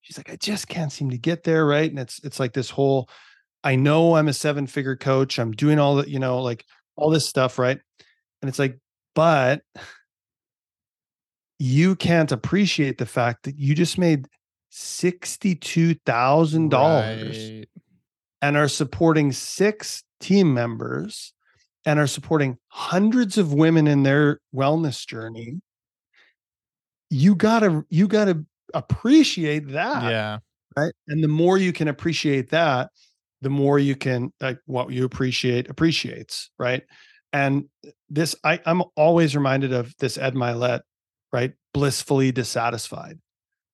She's 0.00 0.16
like, 0.16 0.30
I 0.30 0.36
just 0.36 0.68
can't 0.68 0.90
seem 0.90 1.10
to 1.10 1.18
get 1.18 1.44
there, 1.44 1.64
right? 1.66 1.88
And 1.88 1.98
it's 1.98 2.20
it's 2.24 2.40
like 2.40 2.52
this 2.52 2.70
whole, 2.70 3.08
I 3.62 3.76
know 3.76 4.16
I'm 4.16 4.28
a 4.28 4.32
seven-figure 4.32 4.96
coach. 4.96 5.38
I'm 5.38 5.52
doing 5.52 5.78
all 5.78 5.96
that, 5.96 6.08
you 6.08 6.18
know, 6.18 6.40
like 6.40 6.64
all 6.96 7.10
this 7.10 7.28
stuff, 7.28 7.58
right? 7.58 7.78
And 8.42 8.48
it's 8.48 8.58
like, 8.58 8.78
but 9.14 9.62
you 11.58 11.94
can't 11.94 12.32
appreciate 12.32 12.98
the 12.98 13.06
fact 13.06 13.44
that 13.44 13.58
you 13.58 13.74
just 13.74 13.98
made 13.98 14.26
$62,000 14.70 16.72
right. 16.72 17.66
and 18.42 18.56
are 18.56 18.68
supporting 18.68 19.32
six 19.32 20.04
team 20.20 20.54
members 20.54 21.32
and 21.84 21.98
are 21.98 22.06
supporting 22.06 22.58
hundreds 22.68 23.38
of 23.38 23.52
women 23.52 23.86
in 23.86 24.02
their 24.02 24.40
wellness 24.54 25.06
journey. 25.06 25.60
You 27.08 27.34
got 27.34 27.60
to 27.60 27.84
you 27.88 28.06
got 28.06 28.26
to 28.26 28.44
appreciate 28.74 29.68
that 29.68 30.04
yeah. 30.04 30.38
right? 30.76 30.92
And 31.08 31.24
the 31.24 31.28
more 31.28 31.58
you 31.58 31.72
can 31.72 31.88
appreciate 31.88 32.50
that 32.50 32.90
the 33.42 33.50
more 33.50 33.78
you 33.78 33.96
can 33.96 34.32
like 34.40 34.58
what 34.66 34.90
you 34.90 35.04
appreciate 35.04 35.68
appreciates 35.68 36.50
right? 36.58 36.82
And 37.32 37.66
this 38.08 38.34
I, 38.44 38.60
i'm 38.66 38.82
always 38.96 39.36
reminded 39.36 39.72
of 39.72 39.94
this 39.98 40.18
ed 40.18 40.34
mylett 40.34 40.80
right? 41.32 41.52
Blissfully 41.72 42.32
dissatisfied 42.32 43.18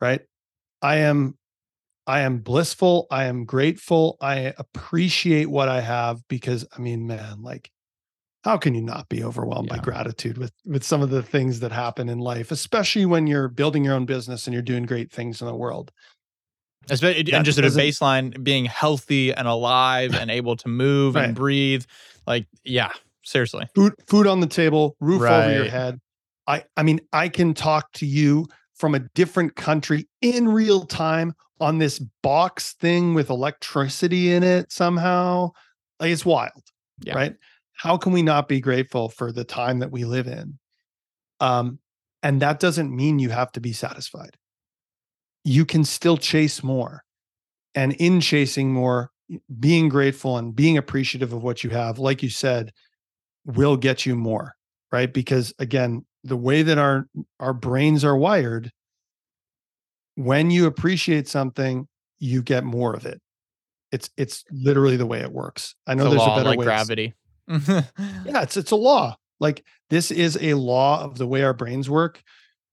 right 0.01 0.21
I 0.83 0.97
am 0.97 1.37
I 2.07 2.21
am 2.21 2.39
blissful. 2.39 3.07
I 3.11 3.25
am 3.25 3.45
grateful. 3.45 4.17
I 4.21 4.55
appreciate 4.59 5.51
what 5.51 5.69
I 5.69 5.81
have 5.81 6.27
because 6.29 6.67
I 6.77 6.81
mean, 6.81 7.07
man, 7.07 7.43
like 7.43 7.71
how 8.45 8.57
can 8.57 8.75
you 8.75 8.83
not 8.83 9.09
be 9.09 9.25
overwhelmed 9.25 9.69
Yeah. 9.71 9.77
by 9.79 9.83
gratitude 9.83 10.39
with 10.39 10.53
with 10.65 10.85
some 10.85 11.03
of 11.03 11.11
the 11.11 11.23
things 11.23 11.61
that 11.61 11.73
happen 11.73 12.09
in 12.09 12.19
life, 12.19 12.51
especially 12.53 13.07
when 13.07 13.27
you're 13.27 13.49
building 13.49 13.85
your 13.85 13.95
own 13.95 14.07
business 14.07 14.47
and 14.47 14.55
you're 14.55 14.63
doing 14.63 14.85
great 14.85 15.11
things 15.11 15.41
in 15.41 15.47
the 15.49 15.55
world? 15.55 15.91
Espe- 16.89 17.01
That 17.27 17.35
and 17.35 17.45
just 17.45 17.59
at 17.59 17.65
a 17.65 17.69
baseline, 17.69 18.45
being 18.45 18.65
healthy 18.67 19.33
and 19.33 19.49
alive 19.49 20.15
and 20.15 20.31
able 20.31 20.55
to 20.57 20.69
move 20.69 21.17
Right. 21.17 21.25
and 21.25 21.35
breathe. 21.35 21.85
Like, 22.29 22.47
yeah, 22.63 22.91
seriously. 23.25 23.67
Food 23.75 23.95
food 24.07 24.29
on 24.29 24.39
the 24.39 24.47
table, 24.47 24.97
roof 25.01 25.23
over 25.23 25.53
your 25.53 25.65
head. 25.69 25.99
I 26.47 26.63
I 26.77 26.85
mean, 26.85 27.01
I 27.13 27.29
can 27.29 27.55
talk 27.55 27.91
to 27.95 28.07
you 28.07 28.47
from 28.77 28.95
a 28.95 29.01
different 29.15 29.57
country 29.57 30.09
in 30.21 30.49
real 30.49 30.85
time 30.85 31.35
on 31.61 31.79
this 31.79 31.99
box 32.23 32.75
thing 32.75 33.15
with 33.15 33.31
electricity 33.31 34.33
in 34.33 34.43
it 34.43 34.71
somehow. 34.71 35.51
Like 35.99 36.11
it's 36.11 36.27
wild. 36.27 36.63
Yeah. 37.01 37.15
Right? 37.15 37.35
How 37.73 37.97
can 37.97 38.13
we 38.13 38.23
not 38.23 38.49
be 38.49 38.61
grateful 38.61 39.09
for 39.09 39.33
the 39.33 39.45
time 39.45 39.79
that 39.81 39.91
we 39.91 40.05
live 40.05 40.27
in? 40.27 40.59
Um 41.41 41.79
and 42.23 42.43
that 42.43 42.61
doesn't 42.61 42.95
mean 42.95 43.19
you 43.19 43.31
have 43.31 43.53
to 43.53 43.61
be 43.61 43.73
satisfied. 43.73 44.37
You 45.45 45.65
can 45.65 45.85
still 45.85 46.17
chase 46.17 46.63
more. 46.63 47.05
And 47.75 47.93
in 47.95 48.21
chasing 48.21 48.73
more, 48.73 49.11
being 49.61 49.89
grateful 49.89 50.39
and 50.39 50.55
being 50.55 50.77
appreciative 50.77 51.33
of 51.33 51.43
what 51.43 51.63
you 51.63 51.71
have, 51.71 51.99
like 51.99 52.23
you 52.23 52.31
said, 52.31 52.73
will 53.45 53.77
get 53.77 54.07
you 54.07 54.17
more, 54.17 54.55
right? 54.91 55.13
Because 55.13 55.53
again, 55.59 56.05
the 56.27 56.37
way 56.37 56.63
that 56.63 56.79
our 56.79 57.09
our 57.41 57.53
brains 57.53 58.05
are 58.05 58.17
wired, 58.17 58.73
when 60.17 60.51
you 60.51 60.67
appreciate 60.67 61.29
something, 61.29 61.87
you 62.19 62.43
get 62.43 62.65
more 62.65 62.95
of 62.95 63.07
it. 63.07 63.21
It's 63.93 64.11
it's 64.17 64.45
literally 64.51 64.97
the 64.97 65.07
way 65.07 65.21
it 65.21 65.33
works. 65.33 65.75
I 65.87 65.95
know 65.95 66.07
a 66.07 66.11
there's 66.11 66.19
law 66.19 66.35
a 66.35 66.39
better 66.39 66.51
like 66.51 66.59
way. 66.59 66.65
to 66.65 66.69
gravity. 66.69 67.15
yeah, 67.49 68.43
it's 68.43 68.57
it's 68.57 68.73
a 68.73 68.77
law. 68.77 69.17
Like 69.39 69.65
this 69.91 70.11
is 70.11 70.39
a 70.41 70.55
law 70.55 71.03
of 71.03 71.19
the 71.19 71.27
way 71.27 71.43
our 71.43 71.55
brains 71.55 71.89
work. 71.89 72.23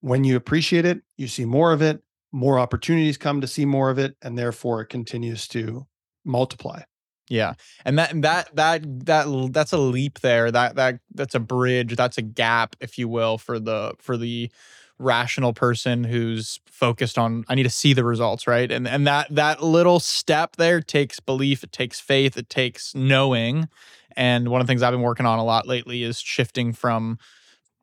When 0.01 0.23
you 0.23 0.35
appreciate 0.35 0.85
it, 0.85 1.01
you 1.17 1.27
see 1.27 1.45
more 1.45 1.71
of 1.71 1.81
it, 1.81 2.01
more 2.31 2.59
opportunities 2.59 3.17
come 3.17 3.41
to 3.41 3.47
see 3.47 3.65
more 3.65 3.89
of 3.89 3.99
it, 3.99 4.17
and 4.21 4.37
therefore 4.37 4.81
it 4.81 4.87
continues 4.87 5.47
to 5.49 5.85
multiply. 6.25 6.81
Yeah. 7.29 7.53
And 7.85 7.97
that 7.97 8.21
that 8.21 8.55
that 8.55 9.05
that 9.05 9.49
that's 9.53 9.71
a 9.71 9.77
leap 9.77 10.19
there. 10.19 10.51
That 10.51 10.75
that 10.75 10.99
that's 11.13 11.35
a 11.35 11.39
bridge. 11.39 11.95
That's 11.95 12.17
a 12.17 12.21
gap, 12.21 12.75
if 12.79 12.97
you 12.97 13.07
will, 13.07 13.37
for 13.37 13.59
the 13.59 13.93
for 13.99 14.17
the 14.17 14.51
rational 14.99 15.53
person 15.53 16.03
who's 16.03 16.59
focused 16.65 17.17
on 17.17 17.43
I 17.49 17.55
need 17.55 17.63
to 17.63 17.69
see 17.69 17.93
the 17.93 18.03
results, 18.03 18.45
right? 18.45 18.69
And 18.71 18.87
and 18.87 19.07
that 19.07 19.33
that 19.33 19.63
little 19.63 19.99
step 19.99 20.57
there 20.57 20.81
takes 20.81 21.19
belief, 21.19 21.63
it 21.63 21.71
takes 21.71 21.99
faith, 21.99 22.37
it 22.37 22.49
takes 22.49 22.93
knowing. 22.93 23.69
And 24.15 24.49
one 24.49 24.61
of 24.61 24.67
the 24.67 24.71
things 24.71 24.83
I've 24.83 24.91
been 24.93 25.01
working 25.01 25.25
on 25.25 25.39
a 25.39 25.43
lot 25.43 25.67
lately 25.67 26.03
is 26.03 26.19
shifting 26.19 26.73
from 26.73 27.17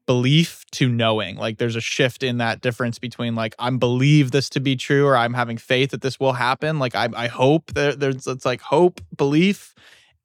belief 0.07 0.65
to 0.73 0.89
knowing. 0.89 1.37
Like 1.37 1.59
there's 1.59 1.77
a 1.77 1.81
shift 1.81 2.23
in 2.23 2.39
that 2.39 2.61
difference 2.61 2.99
between 2.99 3.35
like 3.35 3.55
I'm 3.59 3.79
believe 3.79 4.31
this 4.31 4.49
to 4.51 4.61
be 4.61 4.77
true 4.77 5.07
or 5.07 5.17
I'm 5.17 5.35
having 5.35 5.57
faith 5.57 5.91
that 5.91 6.03
this 6.03 6.19
will 6.19 6.33
happen. 6.33 6.79
Like 6.79 6.95
I 6.95 7.09
I 7.15 7.29
hope 7.29 7.73
there, 7.75 7.95
there's 7.95 8.27
it's 8.27 8.45
like 8.45 8.61
hope, 8.61 9.01
belief, 9.17 9.75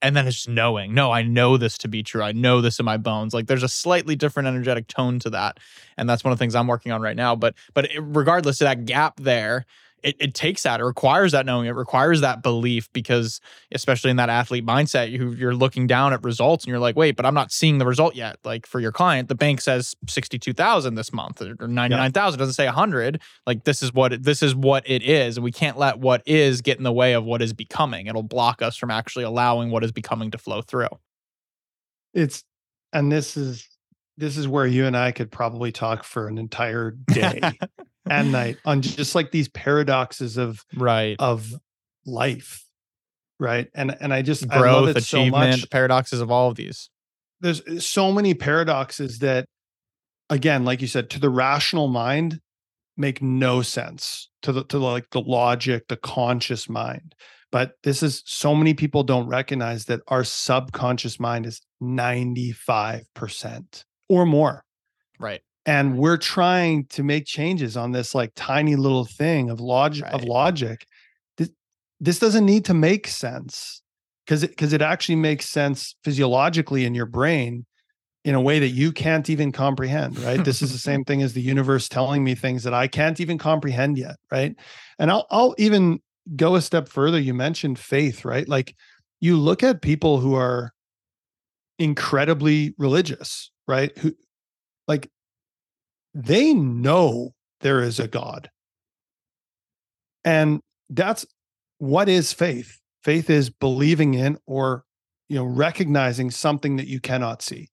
and 0.01 0.15
then 0.15 0.27
it's 0.27 0.47
knowing. 0.47 0.93
No, 0.93 1.11
I 1.11 1.21
know 1.21 1.57
this 1.57 1.77
to 1.79 1.87
be 1.87 2.03
true. 2.03 2.21
I 2.21 2.31
know 2.31 2.61
this 2.61 2.79
in 2.79 2.85
my 2.85 2.97
bones. 2.97 3.33
Like 3.33 3.47
there's 3.47 3.63
a 3.63 3.69
slightly 3.69 4.15
different 4.15 4.47
energetic 4.47 4.87
tone 4.87 5.19
to 5.19 5.29
that, 5.31 5.59
and 5.97 6.09
that's 6.09 6.23
one 6.23 6.31
of 6.31 6.37
the 6.37 6.43
things 6.43 6.55
I'm 6.55 6.67
working 6.67 6.91
on 6.91 7.01
right 7.01 7.15
now. 7.15 7.35
But 7.35 7.55
but 7.73 7.89
regardless 7.99 8.61
of 8.61 8.65
that 8.65 8.85
gap 8.85 9.19
there. 9.19 9.65
It, 10.05 10.15
it 10.19 10.33
takes 10.35 10.63
that. 10.63 10.79
It 10.79 10.83
requires 10.83 11.31
that 11.31 11.47
knowing. 11.47 11.65
It 11.65 11.71
requires 11.71 12.21
that 12.21 12.43
belief 12.43 12.87
because, 12.93 13.41
especially 13.71 14.11
in 14.11 14.17
that 14.17 14.29
athlete 14.29 14.63
mindset, 14.63 15.09
you, 15.09 15.31
you're 15.31 15.55
looking 15.55 15.87
down 15.87 16.13
at 16.13 16.23
results 16.23 16.63
and 16.63 16.69
you're 16.69 16.79
like, 16.79 16.95
wait, 16.95 17.15
but 17.15 17.25
I'm 17.25 17.33
not 17.33 17.51
seeing 17.51 17.79
the 17.79 17.87
result 17.87 18.13
yet. 18.13 18.37
Like 18.43 18.67
for 18.67 18.79
your 18.79 18.91
client, 18.91 19.29
the 19.29 19.35
bank 19.35 19.61
says 19.61 19.95
sixty-two 20.07 20.53
thousand 20.53 20.93
this 20.93 21.11
month 21.11 21.41
or 21.41 21.67
ninety-nine 21.67 22.11
thousand. 22.11 22.37
Doesn't 22.37 22.53
say 22.53 22.67
hundred. 22.67 23.19
Like 23.47 23.63
this 23.63 23.81
is 23.81 23.91
what 23.91 24.13
it, 24.13 24.23
this 24.23 24.43
is 24.43 24.53
what 24.53 24.87
it 24.87 25.01
is, 25.01 25.37
and 25.37 25.43
we 25.43 25.51
can't 25.51 25.77
let 25.77 25.97
what 25.97 26.21
is 26.27 26.61
get 26.61 26.77
in 26.77 26.83
the 26.83 26.93
way 26.93 27.13
of 27.13 27.25
what 27.25 27.41
is 27.41 27.53
becoming. 27.53 28.05
It'll 28.05 28.21
block 28.21 28.61
us 28.61 28.77
from 28.77 28.91
actually 28.91 29.25
allowing 29.25 29.71
what 29.71 29.83
is 29.83 29.91
becoming 29.91 30.29
to 30.31 30.37
flow 30.37 30.61
through. 30.61 30.89
It's 32.13 32.43
and 32.93 33.11
this 33.11 33.35
is 33.35 33.67
this 34.17 34.37
is 34.37 34.47
where 34.47 34.67
you 34.67 34.85
and 34.85 34.95
I 34.95 35.11
could 35.11 35.31
probably 35.31 35.71
talk 35.71 36.03
for 36.03 36.27
an 36.27 36.37
entire 36.37 36.91
day 37.07 37.41
and 38.09 38.31
night 38.31 38.57
on 38.65 38.81
just 38.81 39.15
like 39.15 39.31
these 39.31 39.49
paradoxes 39.49 40.37
of 40.37 40.63
right. 40.75 41.15
of 41.19 41.53
life 42.05 42.65
right 43.39 43.67
and 43.73 43.95
and 43.99 44.13
i 44.13 44.21
just 44.21 44.43
I 44.51 44.59
love 44.59 44.85
Growth, 44.85 45.03
so 45.03 45.19
achievement, 45.19 45.61
much 45.61 45.69
paradoxes 45.69 46.21
of 46.21 46.31
all 46.31 46.49
of 46.49 46.55
these. 46.55 46.89
there's 47.41 47.61
uh, 47.61 47.79
so 47.79 48.11
many 48.11 48.33
paradoxes 48.33 49.19
that 49.19 49.45
again 50.29 50.65
like 50.65 50.81
you 50.81 50.87
said 50.87 51.09
to 51.11 51.19
the 51.19 51.29
rational 51.29 51.87
mind 51.87 52.39
make 52.97 53.21
no 53.21 53.61
sense 53.61 54.29
to 54.41 54.51
the 54.51 54.63
to 54.65 54.77
like 54.77 55.09
the 55.11 55.21
logic 55.21 55.87
the 55.89 55.97
conscious 55.97 56.69
mind 56.69 57.15
but 57.51 57.73
this 57.83 58.03
is 58.03 58.21
so 58.25 58.55
many 58.55 58.73
people 58.73 59.03
don't 59.03 59.27
recognize 59.27 59.85
that 59.85 60.01
our 60.07 60.23
subconscious 60.23 61.19
mind 61.19 61.45
is 61.45 61.61
95% 61.81 63.83
or 64.09 64.25
more 64.25 64.65
Right. 65.19 65.41
And 65.65 65.97
we're 65.97 66.17
trying 66.17 66.85
to 66.85 67.03
make 67.03 67.25
changes 67.25 67.75
on 67.75 67.91
this 67.91 68.13
like 68.13 68.31
tiny 68.35 68.75
little 68.75 69.05
thing 69.05 69.49
of 69.49 69.59
logic 69.59 70.05
of 70.11 70.23
logic. 70.23 70.85
This, 71.37 71.49
this 71.99 72.19
doesn't 72.19 72.45
need 72.45 72.65
to 72.65 72.73
make 72.73 73.07
sense 73.07 73.81
because 74.25 74.43
it 74.43 74.51
because 74.51 74.73
it 74.73 74.81
actually 74.81 75.15
makes 75.15 75.49
sense 75.49 75.95
physiologically 76.03 76.85
in 76.85 76.93
your 76.93 77.05
brain 77.05 77.65
in 78.23 78.33
a 78.33 78.41
way 78.41 78.57
that 78.57 78.69
you 78.69 78.91
can't 78.91 79.29
even 79.29 79.51
comprehend 79.51 80.17
right? 80.19 80.43
This 80.43 80.61
is 80.61 80.71
the 80.71 80.77
same 80.89 81.03
thing 81.03 81.21
as 81.21 81.33
the 81.33 81.41
universe 81.41 81.89
telling 81.89 82.23
me 82.23 82.35
things 82.35 82.63
that 82.63 82.73
i 82.73 82.87
can't 82.87 83.19
even 83.19 83.37
comprehend 83.37 83.97
yet 83.97 84.15
right? 84.31 84.55
And 84.99 85.11
i'll 85.11 85.25
i'll 85.31 85.55
even 85.57 85.99
go 86.35 86.55
a 86.55 86.61
step 86.61 86.87
further. 86.87 87.19
You 87.19 87.33
mentioned 87.33 87.79
faith 87.79 88.25
right? 88.25 88.47
Like 88.47 88.75
you 89.19 89.37
look 89.37 89.63
at 89.63 89.81
people 89.81 90.19
who 90.19 90.35
are 90.35 90.71
incredibly 91.79 92.75
religious 92.77 93.51
right? 93.67 93.97
Who 93.97 94.13
like 94.87 95.09
they 96.15 96.53
know 96.53 97.33
there 97.59 97.81
is 97.81 97.99
a 97.99 98.07
God. 98.07 98.49
And 100.23 100.61
that's 100.89 101.25
what 101.77 102.09
is 102.09 102.33
faith? 102.33 102.79
Faith 103.03 103.29
is 103.29 103.49
believing 103.49 104.15
in 104.15 104.37
or 104.47 104.83
you 105.27 105.35
know 105.35 105.45
recognizing 105.45 106.31
something 106.31 106.77
that 106.77 106.87
you 106.87 106.99
cannot 106.99 107.41
see. 107.41 107.69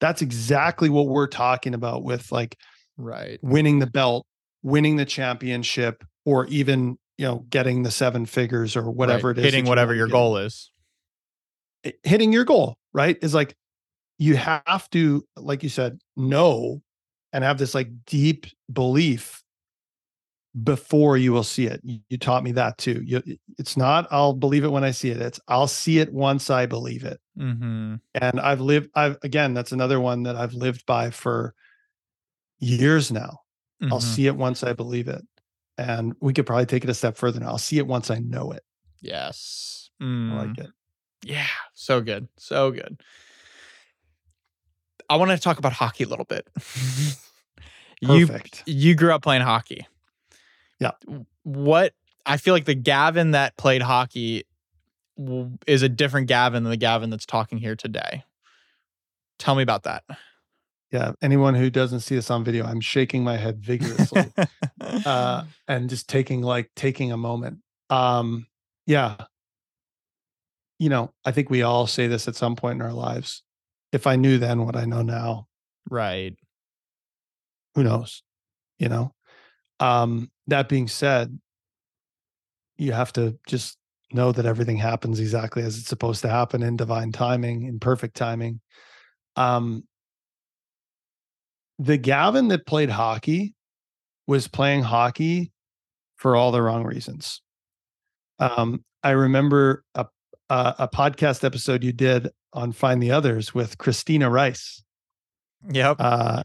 That's 0.00 0.22
exactly 0.22 0.88
what 0.88 1.06
we're 1.06 1.28
talking 1.28 1.74
about 1.74 2.02
with 2.02 2.32
like 2.32 2.56
Right. 2.96 3.38
winning 3.42 3.78
the 3.80 3.86
belt, 3.86 4.24
winning 4.62 4.96
the 4.96 5.04
championship 5.04 6.04
or 6.24 6.46
even, 6.46 6.96
you 7.18 7.26
know, 7.26 7.44
getting 7.50 7.82
the 7.82 7.90
seven 7.90 8.24
figures 8.24 8.76
or 8.76 8.90
whatever 8.90 9.28
Right. 9.28 9.38
it 9.38 9.44
is. 9.44 9.52
Hitting 9.52 9.66
whatever 9.68 9.94
your 9.94 10.06
get 10.06 10.12
goal 10.12 10.36
is. 10.38 10.70
hitting 12.02 12.32
your 12.32 12.44
goal, 12.44 12.76
right? 12.92 13.18
Is 13.20 13.34
like 13.34 13.54
you 14.18 14.36
have 14.36 14.88
to, 14.90 15.24
like 15.36 15.62
you 15.62 15.68
said, 15.68 15.98
know 16.16 16.82
and 17.34 17.44
have 17.44 17.58
this 17.58 17.74
like 17.74 17.88
deep 18.06 18.46
belief 18.72 19.42
before 20.62 21.16
you 21.16 21.32
will 21.32 21.42
see 21.42 21.66
it. 21.66 21.80
You, 21.82 21.98
you 22.08 22.16
taught 22.16 22.44
me 22.44 22.52
that 22.52 22.78
too. 22.78 23.02
You, 23.04 23.22
it's 23.58 23.76
not 23.76 24.06
I'll 24.10 24.32
believe 24.32 24.62
it 24.64 24.68
when 24.70 24.84
I 24.84 24.92
see 24.92 25.10
it. 25.10 25.20
It's 25.20 25.40
I'll 25.48 25.66
see 25.66 25.98
it 25.98 26.12
once 26.12 26.48
I 26.48 26.66
believe 26.66 27.04
it. 27.04 27.20
Mm-hmm. 27.36 27.96
And 28.14 28.40
I've 28.40 28.60
lived. 28.60 28.88
I've 28.94 29.18
again. 29.22 29.52
That's 29.52 29.72
another 29.72 30.00
one 30.00 30.22
that 30.22 30.36
I've 30.36 30.54
lived 30.54 30.86
by 30.86 31.10
for 31.10 31.54
years 32.60 33.10
now. 33.10 33.40
I'll 33.82 33.98
Mm-hmm. 33.98 33.98
see 33.98 34.26
it 34.28 34.36
once 34.36 34.62
I 34.62 34.72
believe 34.72 35.08
it. 35.08 35.26
And 35.76 36.14
we 36.20 36.32
could 36.32 36.46
probably 36.46 36.66
take 36.66 36.84
it 36.84 36.90
a 36.90 36.94
step 36.94 37.16
further 37.16 37.40
now. 37.40 37.48
I'll 37.48 37.58
see 37.58 37.78
it 37.78 37.86
once 37.88 38.08
I 38.08 38.20
know 38.20 38.52
it. 38.52 38.62
Yes. 39.00 39.90
I 40.00 40.04
Mm. 40.04 40.36
like 40.48 40.58
it. 40.58 40.70
Yeah, 41.24 41.46
so 41.74 42.00
good. 42.00 42.28
So 42.38 42.70
good. 42.70 43.02
I 45.10 45.16
want 45.16 45.30
to 45.32 45.38
talk 45.38 45.58
about 45.58 45.72
hockey 45.72 46.04
a 46.04 46.08
little 46.08 46.24
bit. 46.24 46.46
you 48.04 48.26
Perfect. 48.26 48.62
you 48.66 48.94
grew 48.94 49.12
up 49.12 49.22
playing 49.22 49.42
hockey. 49.42 49.86
Yeah. 50.80 50.92
What 51.42 51.94
I 52.26 52.36
feel 52.36 52.54
like 52.54 52.64
the 52.64 52.74
Gavin 52.74 53.32
that 53.32 53.56
played 53.56 53.82
hockey 53.82 54.44
is 55.66 55.82
a 55.82 55.88
different 55.88 56.26
Gavin 56.26 56.62
than 56.64 56.70
the 56.70 56.76
Gavin 56.76 57.10
that's 57.10 57.26
talking 57.26 57.58
here 57.58 57.76
today. 57.76 58.24
Tell 59.38 59.54
me 59.54 59.62
about 59.62 59.84
that. 59.84 60.04
Yeah. 60.90 61.12
Anyone 61.22 61.54
who 61.54 61.70
doesn't 61.70 62.00
see 62.00 62.14
this 62.14 62.30
on 62.30 62.44
video, 62.44 62.64
I'm 62.64 62.80
shaking 62.80 63.24
my 63.24 63.36
head 63.36 63.58
vigorously. 63.60 64.32
uh, 64.80 65.44
and 65.66 65.90
just 65.90 66.08
taking 66.08 66.42
like 66.42 66.70
taking 66.76 67.12
a 67.12 67.16
moment. 67.16 67.58
Um, 67.90 68.46
yeah. 68.86 69.16
You 70.78 70.88
know, 70.88 71.12
I 71.24 71.32
think 71.32 71.50
we 71.50 71.62
all 71.62 71.86
say 71.86 72.06
this 72.06 72.28
at 72.28 72.36
some 72.36 72.56
point 72.56 72.76
in 72.76 72.82
our 72.82 72.92
lives. 72.92 73.42
If 73.92 74.06
I 74.06 74.16
knew 74.16 74.38
then 74.38 74.64
what 74.64 74.76
I 74.76 74.84
know 74.84 75.02
now, 75.02 75.46
right. 75.88 76.34
Who 77.74 77.82
knows? 77.82 78.22
You 78.78 78.88
know. 78.88 79.14
Um, 79.80 80.30
that 80.46 80.68
being 80.68 80.88
said, 80.88 81.38
you 82.76 82.92
have 82.92 83.12
to 83.14 83.38
just 83.46 83.76
know 84.12 84.32
that 84.32 84.46
everything 84.46 84.76
happens 84.76 85.20
exactly 85.20 85.62
as 85.62 85.78
it's 85.78 85.88
supposed 85.88 86.22
to 86.22 86.28
happen 86.28 86.62
in 86.62 86.76
divine 86.76 87.12
timing, 87.12 87.64
in 87.64 87.80
perfect 87.80 88.16
timing. 88.16 88.60
Um, 89.36 89.84
the 91.78 91.96
Gavin 91.96 92.48
that 92.48 92.66
played 92.66 92.90
hockey 92.90 93.54
was 94.26 94.48
playing 94.48 94.82
hockey 94.82 95.50
for 96.16 96.36
all 96.36 96.52
the 96.52 96.62
wrong 96.62 96.84
reasons. 96.84 97.42
Um, 98.38 98.84
I 99.02 99.10
remember 99.10 99.84
a, 99.94 100.06
a, 100.48 100.74
a 100.80 100.88
podcast 100.88 101.44
episode 101.44 101.82
you 101.82 101.92
did 101.92 102.30
on 102.52 102.72
Find 102.72 103.02
the 103.02 103.10
Others 103.10 103.54
with 103.54 103.78
Christina 103.78 104.30
Rice. 104.30 104.82
Yep. 105.70 105.96
Uh, 105.98 106.44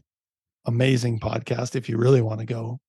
amazing 0.66 1.20
podcast. 1.20 1.76
If 1.76 1.88
you 1.88 1.96
really 1.96 2.22
want 2.22 2.40
to 2.40 2.46
go 2.46 2.80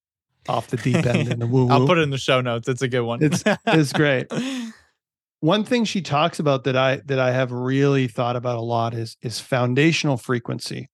off 0.48 0.68
the 0.68 0.78
deep 0.78 1.06
end 1.06 1.32
in 1.32 1.40
the 1.40 1.48
woo 1.48 1.68
I'll 1.72 1.86
put 1.86 1.98
it 1.98 2.02
in 2.02 2.10
the 2.10 2.18
show 2.18 2.42
notes. 2.42 2.68
It's 2.68 2.82
a 2.82 2.88
good 2.88 3.02
one. 3.02 3.20
It's 3.22 3.44
it's 3.68 3.94
great. 3.94 4.28
One 5.40 5.64
thing 5.64 5.86
she 5.86 6.02
talks 6.02 6.40
about 6.40 6.66
that 6.66 6.76
I 6.76 6.98
that 7.06 7.18
I 7.18 7.32
have 7.32 7.52
really 7.52 8.08
thought 8.08 8.36
about 8.36 8.58
a 8.58 8.62
lot 8.62 8.94
is 8.94 9.18
is 9.22 9.40
foundational 9.40 10.18
frequency. 10.18 10.90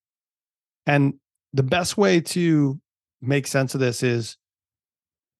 And 0.86 1.14
the 1.52 1.62
best 1.62 1.98
way 1.98 2.20
to 2.20 2.80
make 3.20 3.46
sense 3.46 3.74
of 3.74 3.80
this 3.80 4.02
is 4.02 4.38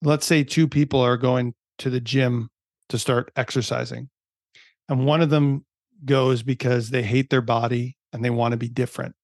let's 0.03 0.27
say 0.27 0.45
two 0.45 0.69
people 0.69 1.01
are 1.01 1.17
going 1.17 1.55
to 1.79 1.91
the 1.91 2.01
gym 2.01 2.51
to 2.91 2.99
start 2.99 3.31
exercising. 3.37 4.11
And 4.89 5.07
one 5.07 5.23
of 5.23 5.31
them 5.31 5.65
goes 6.05 6.43
because 6.43 6.91
they 6.91 7.03
hate 7.03 7.31
their 7.31 7.43
body 7.43 7.97
and 8.13 8.25
they 8.25 8.31
want 8.31 8.53
to 8.53 8.57
be 8.57 8.69
different. 8.69 9.15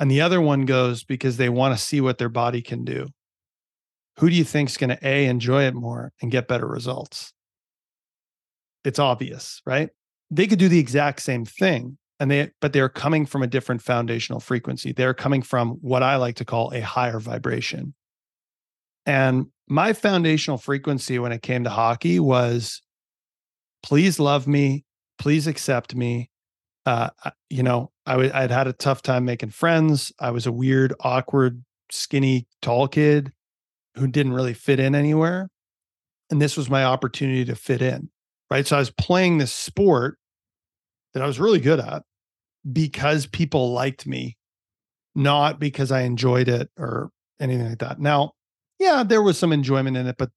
And 0.00 0.10
the 0.10 0.22
other 0.22 0.40
one 0.40 0.64
goes 0.64 1.04
because 1.04 1.36
they 1.36 1.48
want 1.48 1.78
to 1.78 1.84
see 1.84 2.00
what 2.00 2.18
their 2.18 2.30
body 2.30 2.62
can 2.62 2.84
do. 2.84 3.06
Who 4.18 4.28
do 4.28 4.34
you 4.34 4.44
think 4.44 4.70
is 4.70 4.76
going 4.76 4.90
to 4.90 5.06
A, 5.06 5.26
enjoy 5.26 5.64
it 5.64 5.74
more 5.74 6.12
and 6.20 6.30
get 6.30 6.48
better 6.48 6.66
results? 6.66 7.32
It's 8.84 8.98
obvious, 8.98 9.62
right? 9.64 9.90
They 10.30 10.46
could 10.46 10.58
do 10.58 10.68
the 10.68 10.78
exact 10.78 11.20
same 11.20 11.44
thing 11.44 11.98
and 12.18 12.30
they 12.30 12.50
but 12.60 12.72
they're 12.72 12.88
coming 12.88 13.26
from 13.26 13.42
a 13.42 13.46
different 13.46 13.82
foundational 13.82 14.40
frequency. 14.40 14.92
They're 14.92 15.14
coming 15.14 15.42
from 15.42 15.78
what 15.80 16.02
I 16.02 16.16
like 16.16 16.36
to 16.36 16.44
call 16.44 16.72
a 16.72 16.80
higher 16.80 17.18
vibration. 17.18 17.94
And 19.06 19.46
my 19.68 19.92
foundational 19.92 20.58
frequency 20.58 21.18
when 21.18 21.32
it 21.32 21.42
came 21.42 21.64
to 21.64 21.70
hockey 21.70 22.20
was 22.20 22.82
please 23.82 24.20
love 24.20 24.46
me, 24.46 24.84
please 25.18 25.46
accept 25.46 25.94
me. 25.94 26.29
Uh, 26.90 27.30
you 27.48 27.62
know, 27.62 27.92
I 28.04 28.12
w- 28.12 28.32
I'd 28.34 28.50
had 28.50 28.66
a 28.66 28.72
tough 28.72 29.00
time 29.00 29.24
making 29.24 29.50
friends. 29.50 30.12
I 30.18 30.32
was 30.32 30.44
a 30.44 30.50
weird, 30.50 30.92
awkward, 30.98 31.62
skinny, 31.92 32.48
tall 32.62 32.88
kid 32.88 33.32
who 33.94 34.08
didn't 34.08 34.32
really 34.32 34.54
fit 34.54 34.80
in 34.80 34.96
anywhere. 34.96 35.50
And 36.30 36.42
this 36.42 36.56
was 36.56 36.68
my 36.68 36.82
opportunity 36.82 37.44
to 37.44 37.54
fit 37.54 37.80
in. 37.80 38.10
Right. 38.50 38.66
So 38.66 38.74
I 38.74 38.80
was 38.80 38.90
playing 38.90 39.38
this 39.38 39.52
sport 39.52 40.18
that 41.14 41.22
I 41.22 41.28
was 41.28 41.38
really 41.38 41.60
good 41.60 41.78
at 41.78 42.02
because 42.72 43.24
people 43.24 43.70
liked 43.70 44.04
me, 44.04 44.36
not 45.14 45.60
because 45.60 45.92
I 45.92 46.00
enjoyed 46.00 46.48
it 46.48 46.70
or 46.76 47.10
anything 47.38 47.68
like 47.68 47.78
that. 47.78 48.00
Now, 48.00 48.32
yeah, 48.80 49.04
there 49.04 49.22
was 49.22 49.38
some 49.38 49.52
enjoyment 49.52 49.96
in 49.96 50.08
it, 50.08 50.16
but 50.18 50.30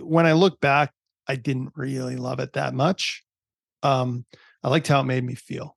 when 0.00 0.24
I 0.24 0.32
look 0.32 0.58
back, 0.58 0.94
I 1.28 1.36
didn't 1.36 1.72
really 1.76 2.16
love 2.16 2.40
it 2.40 2.54
that 2.54 2.72
much. 2.72 3.24
Um, 3.82 4.24
I 4.64 4.70
liked 4.70 4.88
how 4.88 5.00
it 5.00 5.04
made 5.04 5.24
me 5.24 5.34
feel. 5.34 5.76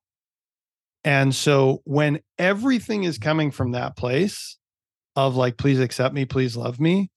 And 1.06 1.32
so 1.32 1.82
when 1.84 2.18
everything 2.36 3.04
is 3.04 3.16
coming 3.16 3.52
from 3.52 3.70
that 3.70 3.96
place 3.96 4.58
of 5.14 5.36
like, 5.36 5.56
please 5.56 5.78
accept 5.78 6.12
me, 6.12 6.24
please 6.24 6.56
love 6.56 6.80
me, 6.80 7.12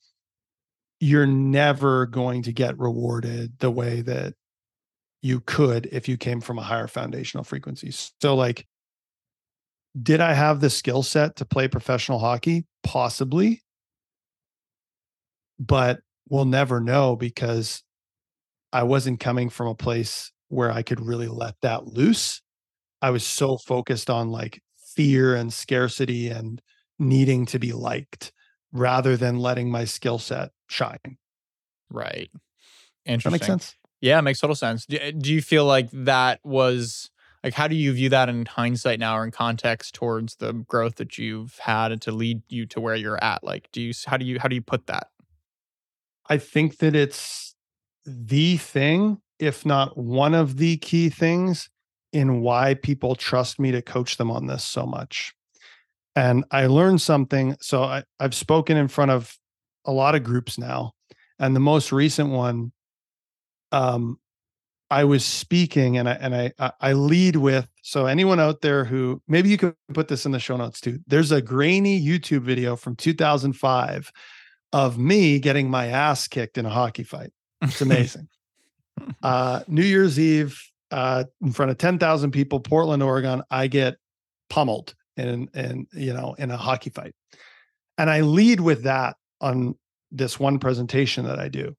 you're 0.99 1.25
never 1.25 2.05
going 2.05 2.43
to 2.43 2.53
get 2.53 2.77
rewarded 2.77 3.57
the 3.57 3.71
way 3.71 4.01
that 4.01 4.35
you 5.23 5.41
could 5.41 5.87
if 5.91 6.07
you 6.07 6.17
came 6.17 6.39
from 6.39 6.59
a 6.59 6.63
higher 6.63 6.87
foundational 6.87 7.43
frequency. 7.43 7.91
So, 8.21 8.35
like, 8.35 8.67
did 10.01 10.21
I 10.21 10.33
have 10.33 10.61
the 10.61 10.69
skill 10.69 11.01
set 11.01 11.37
to 11.37 11.45
play 11.45 11.67
professional 11.67 12.19
hockey? 12.19 12.67
Possibly. 12.83 13.63
But 15.59 16.01
we'll 16.29 16.45
never 16.45 16.79
know 16.79 17.15
because 17.15 17.81
I 18.71 18.83
wasn't 18.83 19.19
coming 19.19 19.49
from 19.49 19.67
a 19.67 19.75
place 19.75 20.31
where 20.49 20.71
I 20.71 20.83
could 20.83 21.01
really 21.01 21.27
let 21.27 21.55
that 21.63 21.87
loose. 21.87 22.43
I 23.01 23.11
was 23.11 23.25
so 23.25 23.57
focused 23.57 24.09
on 24.09 24.29
like 24.29 24.61
fear 24.95 25.35
and 25.35 25.53
scarcity 25.53 26.29
and 26.29 26.61
needing 26.97 27.45
to 27.47 27.59
be 27.59 27.71
liked 27.71 28.31
rather 28.71 29.15
than 29.17 29.39
letting 29.39 29.71
my 29.71 29.85
skill 29.85 30.19
set 30.19 30.51
shine. 30.67 31.17
Right. 31.89 32.29
Interesting. 33.05 33.31
That 33.31 33.33
makes 33.33 33.47
sense. 33.47 33.75
Yeah, 34.01 34.19
it 34.19 34.21
makes 34.21 34.39
total 34.39 34.55
sense. 34.55 34.85
Do, 34.85 34.97
eh, 34.99 35.11
do 35.17 35.33
you 35.33 35.41
feel 35.41 35.65
like 35.65 35.89
that 35.91 36.39
was 36.43 37.09
like 37.43 37.53
how 37.53 37.67
do 37.67 37.75
you 37.75 37.93
view 37.93 38.09
that 38.09 38.29
in 38.29 38.45
hindsight 38.45 38.99
now 38.99 39.17
or 39.17 39.23
in 39.23 39.31
context 39.31 39.95
towards 39.95 40.35
the 40.35 40.53
growth 40.53 40.95
that 40.95 41.17
you've 41.17 41.57
had 41.59 41.91
and 41.91 42.01
to 42.01 42.11
lead 42.11 42.41
you 42.49 42.65
to 42.67 42.79
where 42.79 42.95
you're 42.95 43.21
at? 43.23 43.43
Like 43.43 43.69
do 43.71 43.81
you 43.81 43.93
how 44.05 44.17
do 44.17 44.25
you 44.25 44.39
how 44.39 44.47
do 44.47 44.55
you 44.55 44.61
put 44.61 44.87
that? 44.87 45.07
I 46.27 46.37
think 46.37 46.77
that 46.77 46.95
it's 46.95 47.55
the 48.05 48.57
thing, 48.57 49.19
if 49.39 49.65
not 49.65 49.97
one 49.97 50.35
of 50.35 50.57
the 50.57 50.77
key 50.77 51.09
things 51.09 51.69
in 52.11 52.41
why 52.41 52.73
people 52.73 53.15
trust 53.15 53.59
me 53.59 53.71
to 53.71 53.81
coach 53.81 54.17
them 54.17 54.31
on 54.31 54.47
this 54.47 54.63
so 54.63 54.85
much. 54.85 55.33
And 56.15 56.43
I 56.51 56.65
learned 56.65 57.01
something. 57.01 57.55
So 57.61 57.83
I, 57.83 58.03
I've 58.19 58.35
spoken 58.35 58.77
in 58.77 58.87
front 58.87 59.11
of 59.11 59.37
a 59.85 59.91
lot 59.91 60.15
of 60.15 60.23
groups 60.23 60.57
now. 60.57 60.93
And 61.37 61.55
the 61.55 61.61
most 61.61 61.91
recent 61.91 62.29
one, 62.29 62.71
um, 63.71 64.19
I 64.91 65.03
was 65.03 65.23
speaking 65.23 65.97
and 65.97 66.09
I 66.09 66.13
and 66.13 66.35
I 66.35 66.71
I 66.79 66.93
lead 66.93 67.35
with 67.35 67.67
so 67.83 68.07
anyone 68.07 68.39
out 68.39 68.61
there 68.61 68.85
who 68.85 69.21
maybe 69.27 69.49
you 69.49 69.57
could 69.57 69.75
put 69.93 70.07
this 70.07 70.25
in 70.25 70.31
the 70.31 70.39
show 70.39 70.57
notes 70.57 70.81
too. 70.81 70.99
There's 71.05 71.31
a 71.31 71.41
grainy 71.41 72.03
YouTube 72.03 72.41
video 72.41 72.75
from 72.75 72.95
2005 72.95 74.11
of 74.73 74.97
me 74.97 75.39
getting 75.39 75.69
my 75.69 75.87
ass 75.87 76.27
kicked 76.27 76.57
in 76.57 76.65
a 76.65 76.69
hockey 76.69 77.03
fight. 77.03 77.31
It's 77.61 77.81
amazing. 77.83 78.29
uh, 79.21 79.61
New 79.67 79.83
Year's 79.83 80.19
Eve, 80.19 80.59
uh, 80.91 81.25
in 81.41 81.51
front 81.51 81.71
of 81.71 81.77
10,000 81.77 82.31
people, 82.31 82.59
Portland, 82.59 83.03
Oregon, 83.03 83.43
I 83.49 83.67
get 83.67 83.97
pummeled 84.49 84.95
in, 85.17 85.49
in, 85.53 85.87
you 85.93 86.13
know, 86.13 86.35
in 86.37 86.51
a 86.51 86.57
hockey 86.57 86.89
fight. 86.89 87.13
And 87.97 88.09
I 88.09 88.21
lead 88.21 88.59
with 88.59 88.83
that 88.83 89.15
on 89.41 89.75
this 90.11 90.39
one 90.39 90.59
presentation 90.59 91.25
that 91.25 91.39
I 91.39 91.49
do. 91.49 91.75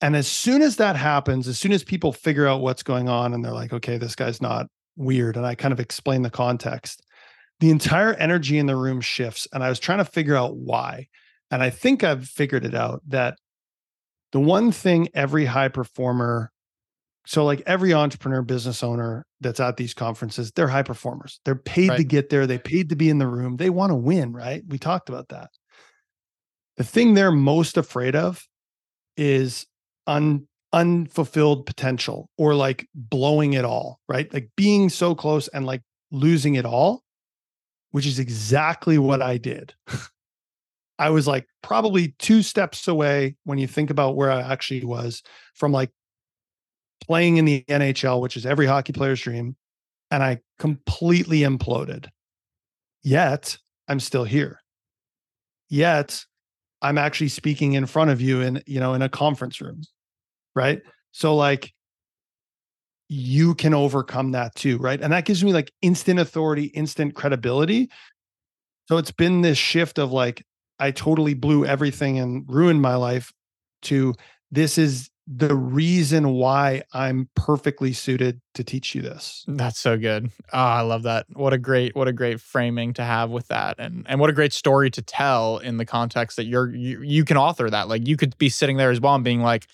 And 0.00 0.16
as 0.16 0.26
soon 0.26 0.62
as 0.62 0.76
that 0.76 0.96
happens, 0.96 1.46
as 1.46 1.58
soon 1.58 1.72
as 1.72 1.84
people 1.84 2.12
figure 2.12 2.46
out 2.46 2.60
what's 2.60 2.82
going 2.82 3.08
on 3.08 3.32
and 3.32 3.44
they're 3.44 3.52
like, 3.52 3.72
okay, 3.72 3.98
this 3.98 4.16
guy's 4.16 4.42
not 4.42 4.66
weird, 4.96 5.36
and 5.36 5.46
I 5.46 5.54
kind 5.54 5.72
of 5.72 5.80
explain 5.80 6.22
the 6.22 6.30
context, 6.30 7.02
the 7.60 7.70
entire 7.70 8.12
energy 8.14 8.58
in 8.58 8.66
the 8.66 8.76
room 8.76 9.00
shifts. 9.00 9.46
And 9.52 9.62
I 9.62 9.68
was 9.68 9.78
trying 9.78 9.98
to 9.98 10.04
figure 10.04 10.36
out 10.36 10.56
why. 10.56 11.06
And 11.50 11.62
I 11.62 11.70
think 11.70 12.02
I've 12.02 12.26
figured 12.26 12.64
it 12.64 12.74
out 12.74 13.02
that 13.08 13.36
the 14.32 14.40
one 14.40 14.72
thing 14.72 15.08
every 15.14 15.44
high 15.44 15.68
performer, 15.68 16.50
so 17.26 17.44
like 17.44 17.62
every 17.66 17.92
entrepreneur, 17.92 18.42
business 18.42 18.82
owner 18.82 19.24
that's 19.40 19.60
at 19.60 19.76
these 19.76 19.94
conferences, 19.94 20.50
they're 20.52 20.68
high 20.68 20.82
performers. 20.82 21.40
They're 21.44 21.54
paid 21.54 21.90
right. 21.90 21.96
to 21.98 22.04
get 22.04 22.30
there, 22.30 22.46
they 22.46 22.58
paid 22.58 22.88
to 22.88 22.96
be 22.96 23.08
in 23.08 23.18
the 23.18 23.28
room. 23.28 23.56
They 23.56 23.70
want 23.70 23.90
to 23.90 23.96
win, 23.96 24.32
right? 24.32 24.62
We 24.66 24.78
talked 24.78 25.08
about 25.08 25.28
that. 25.28 25.50
The 26.76 26.84
thing 26.84 27.14
they're 27.14 27.30
most 27.30 27.76
afraid 27.76 28.16
of 28.16 28.46
is 29.16 29.66
un, 30.06 30.48
unfulfilled 30.72 31.66
potential 31.66 32.28
or 32.38 32.54
like 32.54 32.88
blowing 32.94 33.52
it 33.52 33.64
all, 33.64 34.00
right? 34.08 34.32
Like 34.32 34.50
being 34.56 34.88
so 34.88 35.14
close 35.14 35.48
and 35.48 35.64
like 35.64 35.82
losing 36.10 36.54
it 36.56 36.64
all, 36.64 37.02
which 37.92 38.06
is 38.06 38.18
exactly 38.18 38.98
what 38.98 39.22
I 39.22 39.36
did. 39.36 39.74
I 40.98 41.10
was 41.10 41.26
like 41.26 41.46
probably 41.62 42.14
two 42.18 42.42
steps 42.42 42.88
away 42.88 43.36
when 43.44 43.58
you 43.58 43.66
think 43.66 43.90
about 43.90 44.16
where 44.16 44.30
I 44.30 44.40
actually 44.40 44.84
was 44.84 45.22
from 45.54 45.72
like 45.72 45.90
playing 47.02 47.36
in 47.36 47.44
the 47.44 47.64
NHL, 47.68 48.20
which 48.20 48.36
is 48.36 48.46
every 48.46 48.66
hockey 48.66 48.92
player's 48.92 49.20
dream. 49.20 49.56
And 50.10 50.22
I 50.22 50.40
completely 50.58 51.40
imploded. 51.40 52.08
Yet 53.02 53.56
I'm 53.88 54.00
still 54.00 54.24
here. 54.24 54.60
Yet 55.68 56.24
I'm 56.82 56.98
actually 56.98 57.28
speaking 57.28 57.74
in 57.74 57.86
front 57.86 58.10
of 58.10 58.20
you 58.20 58.40
in, 58.40 58.62
you 58.66 58.80
know, 58.80 58.94
in 58.94 59.02
a 59.02 59.08
conference 59.08 59.60
room. 59.60 59.82
Right. 60.54 60.82
So 61.12 61.34
like 61.34 61.72
you 63.08 63.54
can 63.54 63.74
overcome 63.74 64.32
that 64.32 64.54
too. 64.54 64.78
Right. 64.78 65.00
And 65.00 65.12
that 65.12 65.24
gives 65.24 65.42
me 65.42 65.52
like 65.52 65.72
instant 65.82 66.20
authority, 66.20 66.64
instant 66.66 67.14
credibility. 67.14 67.90
So 68.88 68.98
it's 68.98 69.12
been 69.12 69.42
this 69.42 69.58
shift 69.58 69.98
of 69.98 70.12
like, 70.12 70.44
I 70.78 70.90
totally 70.90 71.34
blew 71.34 71.64
everything 71.64 72.18
and 72.18 72.44
ruined 72.48 72.82
my 72.82 72.96
life 72.96 73.32
to 73.82 74.14
this 74.50 74.78
is 74.78 75.08
the 75.26 75.54
reason 75.54 76.30
why 76.30 76.82
I'm 76.92 77.28
perfectly 77.34 77.92
suited 77.92 78.40
to 78.54 78.64
teach 78.64 78.94
you 78.94 79.02
this. 79.02 79.44
That's 79.46 79.78
so 79.78 79.96
good. 79.96 80.30
Oh, 80.52 80.58
I 80.58 80.80
love 80.80 81.04
that. 81.04 81.26
What 81.32 81.52
a 81.52 81.58
great, 81.58 81.94
what 81.94 82.08
a 82.08 82.12
great 82.12 82.40
framing 82.40 82.92
to 82.94 83.04
have 83.04 83.30
with 83.30 83.48
that, 83.48 83.76
and 83.78 84.04
and 84.08 84.20
what 84.20 84.30
a 84.30 84.32
great 84.32 84.52
story 84.52 84.90
to 84.90 85.02
tell 85.02 85.58
in 85.58 85.76
the 85.76 85.86
context 85.86 86.36
that 86.36 86.44
you're 86.44 86.74
you, 86.74 87.02
you 87.02 87.24
can 87.24 87.36
author 87.36 87.70
that. 87.70 87.88
Like 87.88 88.06
you 88.06 88.16
could 88.16 88.36
be 88.38 88.48
sitting 88.48 88.76
there 88.76 88.90
as 88.90 89.00
well 89.00 89.14
and 89.14 89.24
being 89.24 89.42
like, 89.42 89.66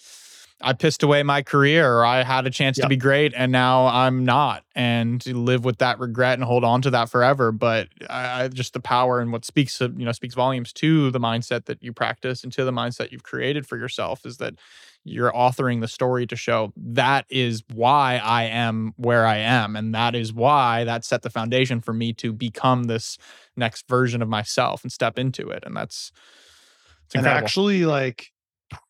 I 0.60 0.72
pissed 0.72 1.02
away 1.02 1.22
my 1.22 1.42
career 1.42 1.90
or 1.90 2.04
I 2.04 2.24
had 2.24 2.46
a 2.46 2.50
chance 2.50 2.78
yep. 2.78 2.84
to 2.84 2.88
be 2.88 2.96
great 2.96 3.32
and 3.36 3.52
now 3.52 3.86
I'm 3.86 4.24
not 4.24 4.64
and 4.74 5.24
live 5.26 5.64
with 5.64 5.78
that 5.78 6.00
regret 6.00 6.34
and 6.34 6.44
hold 6.44 6.64
on 6.64 6.82
to 6.82 6.90
that 6.90 7.08
forever 7.08 7.52
but 7.52 7.88
I, 8.10 8.44
I, 8.44 8.48
just 8.48 8.72
the 8.72 8.80
power 8.80 9.20
and 9.20 9.30
what 9.30 9.44
speaks 9.44 9.80
you 9.80 9.88
know 9.88 10.12
speaks 10.12 10.34
volumes 10.34 10.72
to 10.74 11.10
the 11.10 11.20
mindset 11.20 11.66
that 11.66 11.82
you 11.82 11.92
practice 11.92 12.42
and 12.42 12.52
to 12.54 12.64
the 12.64 12.72
mindset 12.72 13.12
you've 13.12 13.22
created 13.22 13.66
for 13.66 13.76
yourself 13.76 14.26
is 14.26 14.38
that 14.38 14.54
you're 15.08 15.32
authoring 15.32 15.80
the 15.80 15.88
story 15.88 16.26
to 16.26 16.36
show 16.36 16.72
that 16.76 17.26
is 17.28 17.62
why 17.72 18.20
I 18.22 18.44
am 18.44 18.92
where 18.96 19.26
I 19.26 19.38
am 19.38 19.76
and 19.76 19.94
that 19.94 20.14
is 20.14 20.32
why 20.32 20.84
that 20.84 21.04
set 21.04 21.22
the 21.22 21.30
foundation 21.30 21.80
for 21.80 21.92
me 21.92 22.12
to 22.14 22.32
become 22.32 22.84
this 22.84 23.18
next 23.56 23.88
version 23.88 24.22
of 24.22 24.28
myself 24.28 24.82
and 24.82 24.92
step 24.92 25.18
into 25.18 25.48
it 25.50 25.64
and 25.66 25.76
that's 25.76 26.12
incredible. 27.14 27.36
and 27.36 27.44
actually 27.44 27.84
like 27.84 28.30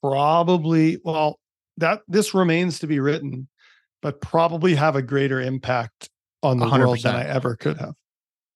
probably 0.03 0.99
well 1.05 1.39
that 1.79 2.03
this 2.09 2.35
remains 2.35 2.81
to 2.81 2.87
be 2.87 3.01
written, 3.01 3.49
but 4.03 4.21
probably 4.21 4.75
have 4.75 4.97
a 4.97 5.03
greater 5.03 5.41
impact 5.41 6.11
on 6.43 6.59
the 6.59 6.67
100%. 6.67 6.79
world 6.79 7.03
than 7.03 7.15
I 7.15 7.25
ever 7.25 7.57
could 7.57 7.79
have. 7.79 7.95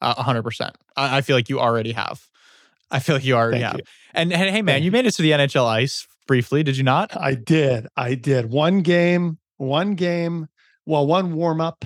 A 0.01 0.20
hundred 0.20 0.42
percent. 0.42 0.77
I 0.96 1.20
feel 1.20 1.37
like 1.37 1.48
you 1.48 1.61
already 1.61 1.92
have. 1.92 2.27
I 2.90 2.98
feel 2.98 3.14
like 3.14 3.25
you 3.25 3.37
already 3.37 3.61
Thank 3.61 3.64
have. 3.64 3.77
You. 3.77 3.85
And, 4.14 4.33
and, 4.33 4.51
hey, 4.51 4.62
man, 4.62 4.75
Thank 4.75 4.85
you 4.85 4.90
made 4.90 5.07
it 5.07 5.12
to 5.12 5.22
the 5.22 5.31
NHL 5.31 5.64
ice 5.64 6.09
briefly, 6.27 6.63
did 6.63 6.77
you 6.77 6.85
not? 6.85 7.17
I 7.17 7.35
did. 7.35 7.87
I 7.97 8.15
did. 8.15 8.51
One 8.51 8.81
game, 8.81 9.39
one 9.57 9.95
game, 9.95 10.49
well, 10.87 11.07
one 11.07 11.35
warm 11.35 11.61
up. 11.61 11.85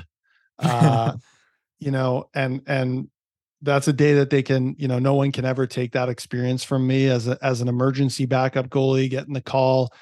Uh, 0.59 1.17
you 1.79 1.91
know, 1.91 2.29
and 2.35 2.63
and 2.67 3.09
that's 3.63 3.89
a 3.89 3.93
day 3.93 4.15
that 4.15 4.31
they 4.31 4.43
can, 4.43 4.77
you 4.79 4.89
know, 4.89 4.99
no 4.99 5.15
one 5.15 5.33
can 5.33 5.45
ever 5.45 5.67
take 5.67 5.93
that 5.93 6.09
experience 6.09 6.65
from 6.65 6.87
me 6.87 7.07
as 7.07 7.29
a 7.29 7.39
as 7.43 7.61
an 7.61 7.69
emergency 7.69 8.27
backup 8.27 8.69
goalie, 8.69 9.11
getting 9.11 9.35
the 9.35 9.41
call 9.41 9.93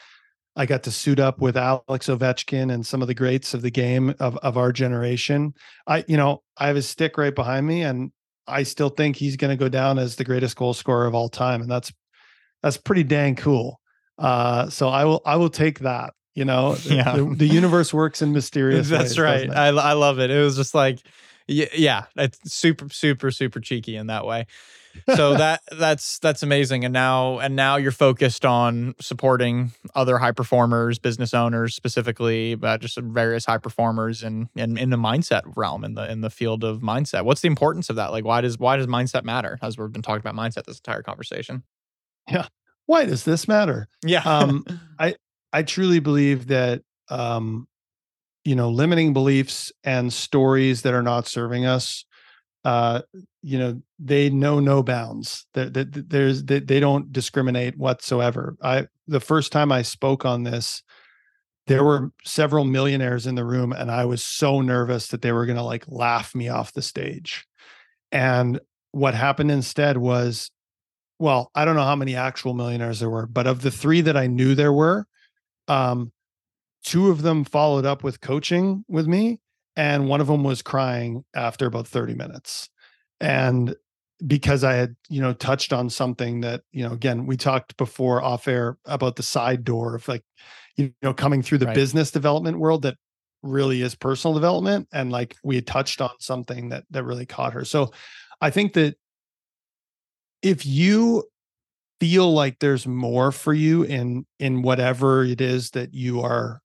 I 0.56 0.66
got 0.66 0.84
to 0.84 0.90
suit 0.90 1.18
up 1.18 1.40
with 1.40 1.56
Alex 1.56 2.06
Ovechkin 2.06 2.72
and 2.72 2.86
some 2.86 3.02
of 3.02 3.08
the 3.08 3.14
greats 3.14 3.54
of 3.54 3.62
the 3.62 3.70
game 3.70 4.14
of, 4.20 4.36
of 4.38 4.56
our 4.56 4.72
generation. 4.72 5.54
I, 5.86 6.04
you 6.06 6.16
know, 6.16 6.42
I 6.56 6.68
have 6.68 6.76
his 6.76 6.88
stick 6.88 7.18
right 7.18 7.34
behind 7.34 7.66
me, 7.66 7.82
and 7.82 8.12
I 8.46 8.62
still 8.62 8.88
think 8.88 9.16
he's 9.16 9.36
going 9.36 9.50
to 9.50 9.62
go 9.62 9.68
down 9.68 9.98
as 9.98 10.14
the 10.16 10.24
greatest 10.24 10.56
goal 10.56 10.72
scorer 10.72 11.06
of 11.06 11.14
all 11.14 11.28
time, 11.28 11.60
and 11.60 11.70
that's 11.70 11.92
that's 12.62 12.76
pretty 12.76 13.02
dang 13.02 13.34
cool. 13.34 13.80
Uh, 14.18 14.68
so 14.70 14.88
I 14.88 15.04
will 15.04 15.22
I 15.24 15.36
will 15.36 15.50
take 15.50 15.80
that. 15.80 16.14
You 16.34 16.44
know, 16.44 16.76
yeah. 16.84 17.16
the, 17.16 17.24
the 17.36 17.46
universe 17.46 17.94
works 17.94 18.22
in 18.22 18.32
mysterious. 18.32 18.88
That's 18.88 19.18
ways, 19.18 19.18
right. 19.18 19.50
I 19.50 19.68
I 19.68 19.92
love 19.92 20.18
it. 20.18 20.30
It 20.30 20.42
was 20.42 20.56
just 20.56 20.74
like, 20.74 21.00
yeah, 21.46 22.04
it's 22.16 22.52
super 22.52 22.88
super 22.90 23.30
super 23.30 23.60
cheeky 23.60 23.96
in 23.96 24.08
that 24.08 24.26
way 24.26 24.46
so 25.14 25.34
that 25.36 25.60
that's 25.72 26.18
that's 26.18 26.42
amazing 26.42 26.84
and 26.84 26.92
now 26.92 27.38
and 27.38 27.56
now 27.56 27.76
you're 27.76 27.92
focused 27.92 28.44
on 28.44 28.94
supporting 29.00 29.72
other 29.94 30.18
high 30.18 30.32
performers 30.32 30.98
business 30.98 31.34
owners 31.34 31.74
specifically 31.74 32.54
but 32.54 32.80
just 32.80 32.98
various 32.98 33.44
high 33.44 33.58
performers 33.58 34.22
and 34.22 34.48
in, 34.54 34.72
in, 34.72 34.78
in 34.78 34.90
the 34.90 34.96
mindset 34.96 35.42
realm 35.56 35.84
in 35.84 35.94
the 35.94 36.10
in 36.10 36.20
the 36.20 36.30
field 36.30 36.64
of 36.64 36.80
mindset 36.80 37.24
what's 37.24 37.40
the 37.40 37.48
importance 37.48 37.90
of 37.90 37.96
that 37.96 38.10
like 38.10 38.24
why 38.24 38.40
does 38.40 38.58
why 38.58 38.76
does 38.76 38.86
mindset 38.86 39.24
matter 39.24 39.58
as 39.62 39.76
we've 39.78 39.92
been 39.92 40.02
talking 40.02 40.20
about 40.26 40.34
mindset 40.34 40.64
this 40.64 40.78
entire 40.78 41.02
conversation 41.02 41.62
yeah 42.28 42.46
why 42.86 43.04
does 43.04 43.24
this 43.24 43.48
matter 43.48 43.88
yeah 44.04 44.22
um 44.24 44.64
i 44.98 45.14
i 45.52 45.62
truly 45.62 46.00
believe 46.00 46.48
that 46.48 46.82
um 47.08 47.66
you 48.44 48.54
know 48.54 48.70
limiting 48.70 49.12
beliefs 49.12 49.72
and 49.84 50.12
stories 50.12 50.82
that 50.82 50.94
are 50.94 51.02
not 51.02 51.26
serving 51.26 51.66
us 51.66 52.04
uh, 52.64 53.02
you 53.42 53.58
know, 53.58 53.80
they 53.98 54.30
know 54.30 54.58
no 54.58 54.82
bounds. 54.82 55.46
That 55.52 55.74
there's 56.08 56.44
they, 56.44 56.60
they 56.60 56.80
don't 56.80 57.12
discriminate 57.12 57.76
whatsoever. 57.76 58.56
I 58.62 58.86
the 59.06 59.20
first 59.20 59.52
time 59.52 59.70
I 59.70 59.82
spoke 59.82 60.24
on 60.24 60.44
this, 60.44 60.82
there 61.66 61.84
were 61.84 62.10
several 62.24 62.64
millionaires 62.64 63.26
in 63.26 63.34
the 63.34 63.44
room, 63.44 63.72
and 63.72 63.90
I 63.90 64.06
was 64.06 64.24
so 64.24 64.62
nervous 64.62 65.08
that 65.08 65.20
they 65.20 65.32
were 65.32 65.46
going 65.46 65.58
to 65.58 65.62
like 65.62 65.84
laugh 65.88 66.34
me 66.34 66.48
off 66.48 66.72
the 66.72 66.82
stage. 66.82 67.44
And 68.10 68.60
what 68.92 69.14
happened 69.14 69.50
instead 69.50 69.98
was, 69.98 70.50
well, 71.18 71.50
I 71.54 71.64
don't 71.64 71.76
know 71.76 71.84
how 71.84 71.96
many 71.96 72.16
actual 72.16 72.54
millionaires 72.54 73.00
there 73.00 73.10
were, 73.10 73.26
but 73.26 73.46
of 73.46 73.62
the 73.62 73.70
three 73.70 74.00
that 74.02 74.16
I 74.16 74.26
knew 74.26 74.54
there 74.54 74.72
were, 74.72 75.06
um, 75.68 76.12
two 76.84 77.10
of 77.10 77.22
them 77.22 77.44
followed 77.44 77.86
up 77.86 78.04
with 78.04 78.20
coaching 78.20 78.84
with 78.88 79.06
me 79.06 79.40
and 79.76 80.08
one 80.08 80.20
of 80.20 80.26
them 80.26 80.44
was 80.44 80.62
crying 80.62 81.24
after 81.34 81.66
about 81.66 81.88
30 81.88 82.14
minutes 82.14 82.68
and 83.20 83.74
because 84.26 84.62
i 84.62 84.74
had 84.74 84.94
you 85.08 85.20
know 85.20 85.32
touched 85.32 85.72
on 85.72 85.90
something 85.90 86.40
that 86.42 86.62
you 86.70 86.86
know 86.86 86.92
again 86.92 87.26
we 87.26 87.36
talked 87.36 87.76
before 87.76 88.22
off 88.22 88.46
air 88.46 88.78
about 88.84 89.16
the 89.16 89.22
side 89.22 89.64
door 89.64 89.96
of 89.96 90.06
like 90.06 90.22
you 90.76 90.92
know 91.02 91.12
coming 91.12 91.42
through 91.42 91.58
the 91.58 91.66
right. 91.66 91.74
business 91.74 92.10
development 92.10 92.58
world 92.58 92.82
that 92.82 92.96
really 93.42 93.82
is 93.82 93.94
personal 93.94 94.34
development 94.34 94.88
and 94.92 95.10
like 95.10 95.36
we 95.42 95.56
had 95.56 95.66
touched 95.66 96.00
on 96.00 96.10
something 96.18 96.68
that 96.68 96.84
that 96.90 97.04
really 97.04 97.26
caught 97.26 97.52
her 97.52 97.64
so 97.64 97.90
i 98.40 98.50
think 98.50 98.72
that 98.72 98.94
if 100.44 100.66
you 100.66 101.24
feel 101.98 102.32
like 102.32 102.58
there's 102.58 102.86
more 102.86 103.32
for 103.32 103.54
you 103.54 103.82
in 103.82 104.26
in 104.38 104.62
whatever 104.62 105.24
it 105.24 105.40
is 105.40 105.70
that 105.70 105.94
you 105.94 106.20
are 106.20 106.60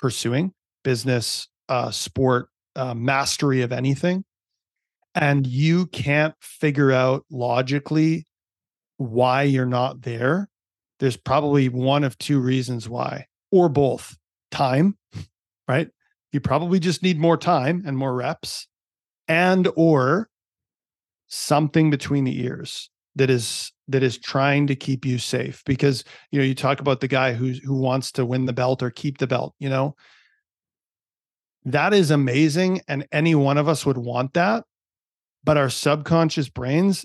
pursuing 0.00 0.52
business 0.82 1.48
uh, 1.68 1.92
sport 1.92 2.48
uh, 2.74 2.92
mastery 2.92 3.62
of 3.62 3.72
anything, 3.72 4.24
and 5.14 5.46
you 5.46 5.86
can't 5.86 6.34
figure 6.40 6.90
out 6.90 7.24
logically 7.30 8.26
why 8.96 9.42
you're 9.44 9.64
not 9.64 10.02
there, 10.02 10.48
there's 10.98 11.16
probably 11.16 11.68
one 11.68 12.02
of 12.02 12.18
two 12.18 12.40
reasons 12.40 12.88
why, 12.88 13.26
or 13.50 13.68
both. 13.68 14.16
Time, 14.50 14.98
right? 15.68 15.88
You 16.32 16.40
probably 16.40 16.78
just 16.78 17.02
need 17.02 17.18
more 17.18 17.36
time 17.38 17.84
and 17.86 17.96
more 17.96 18.14
reps, 18.14 18.66
and 19.28 19.68
or 19.76 20.28
something 21.34 21.90
between 21.90 22.24
the 22.24 22.44
ears 22.44 22.90
that 23.16 23.30
is 23.30 23.72
that 23.88 24.02
is 24.02 24.18
trying 24.18 24.66
to 24.66 24.76
keep 24.76 25.04
you 25.04 25.18
safe 25.18 25.62
because 25.64 26.04
you 26.30 26.38
know 26.38 26.44
you 26.44 26.54
talk 26.54 26.80
about 26.80 27.00
the 27.00 27.08
guy 27.08 27.32
who 27.32 27.52
who 27.64 27.74
wants 27.74 28.12
to 28.12 28.24
win 28.24 28.46
the 28.46 28.52
belt 28.52 28.82
or 28.82 28.90
keep 28.90 29.18
the 29.18 29.26
belt 29.26 29.54
you 29.58 29.68
know 29.68 29.94
that 31.64 31.94
is 31.94 32.10
amazing. 32.10 32.80
And 32.88 33.06
any 33.12 33.34
one 33.34 33.58
of 33.58 33.68
us 33.68 33.86
would 33.86 33.98
want 33.98 34.34
that. 34.34 34.64
But 35.44 35.56
our 35.56 35.70
subconscious 35.70 36.48
brains, 36.48 37.04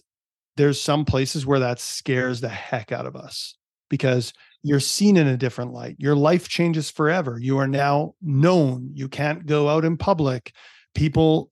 there's 0.58 0.82
some 0.82 1.06
places 1.06 1.46
where 1.46 1.60
that 1.60 1.80
scares 1.80 2.42
the 2.42 2.50
heck 2.50 2.92
out 2.92 3.06
of 3.06 3.16
us 3.16 3.56
because 3.90 4.34
you're 4.64 4.80
seen 4.80 5.18
in 5.18 5.28
a 5.28 5.38
different 5.38 5.74
light. 5.74 5.96
Your 5.98 6.16
life 6.16 6.48
changes 6.48 6.90
forever. 6.90 7.38
You 7.40 7.58
are 7.60 7.68
now 7.68 8.14
known. 8.22 8.92
You 8.94 9.08
can't 9.08 9.46
go 9.46 9.70
out 9.70 9.86
in 9.86 9.98
public. 9.98 10.54
People, 10.94 11.52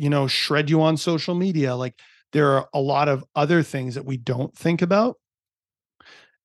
you 0.00 0.10
know, 0.10 0.26
shred 0.26 0.70
you 0.70 0.82
on 0.82 0.96
social 0.96 1.34
media. 1.34 1.76
Like 1.76 1.94
there 2.32 2.50
are 2.52 2.68
a 2.72 2.80
lot 2.80 3.08
of 3.08 3.24
other 3.34 3.62
things 3.62 3.94
that 3.94 4.04
we 4.04 4.16
don't 4.16 4.56
think 4.56 4.82
about. 4.82 5.16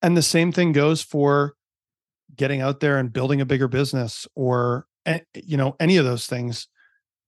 And 0.01 0.15
the 0.15 0.21
same 0.21 0.51
thing 0.51 0.71
goes 0.71 1.01
for 1.01 1.55
getting 2.35 2.61
out 2.61 2.79
there 2.79 2.97
and 2.97 3.13
building 3.13 3.41
a 3.41 3.45
bigger 3.45 3.67
business 3.67 4.27
or 4.35 4.87
you 5.35 5.55
know 5.57 5.75
any 5.79 5.97
of 5.97 6.05
those 6.05 6.25
things 6.27 6.67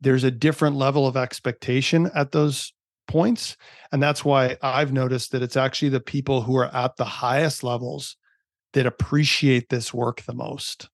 there's 0.02 0.24
a 0.24 0.32
different 0.32 0.76
level 0.76 1.08
of 1.08 1.16
expectation 1.16 2.10
at 2.16 2.32
those 2.32 2.74
points 3.08 3.56
and 3.92 4.02
that's 4.02 4.26
why 4.26 4.58
i've 4.64 4.92
noticed 4.92 5.32
that 5.32 5.44
it's 5.44 5.56
actually 5.56 5.90
the 5.90 6.00
people 6.00 6.42
who 6.42 6.58
are 6.58 6.76
at 6.76 6.96
the 6.98 7.06
highest 7.06 7.64
levels 7.64 8.18
that 8.74 8.86
appreciate 8.86 9.70
this 9.70 9.94
work 9.94 10.22
the 10.24 10.34
most 10.34 10.90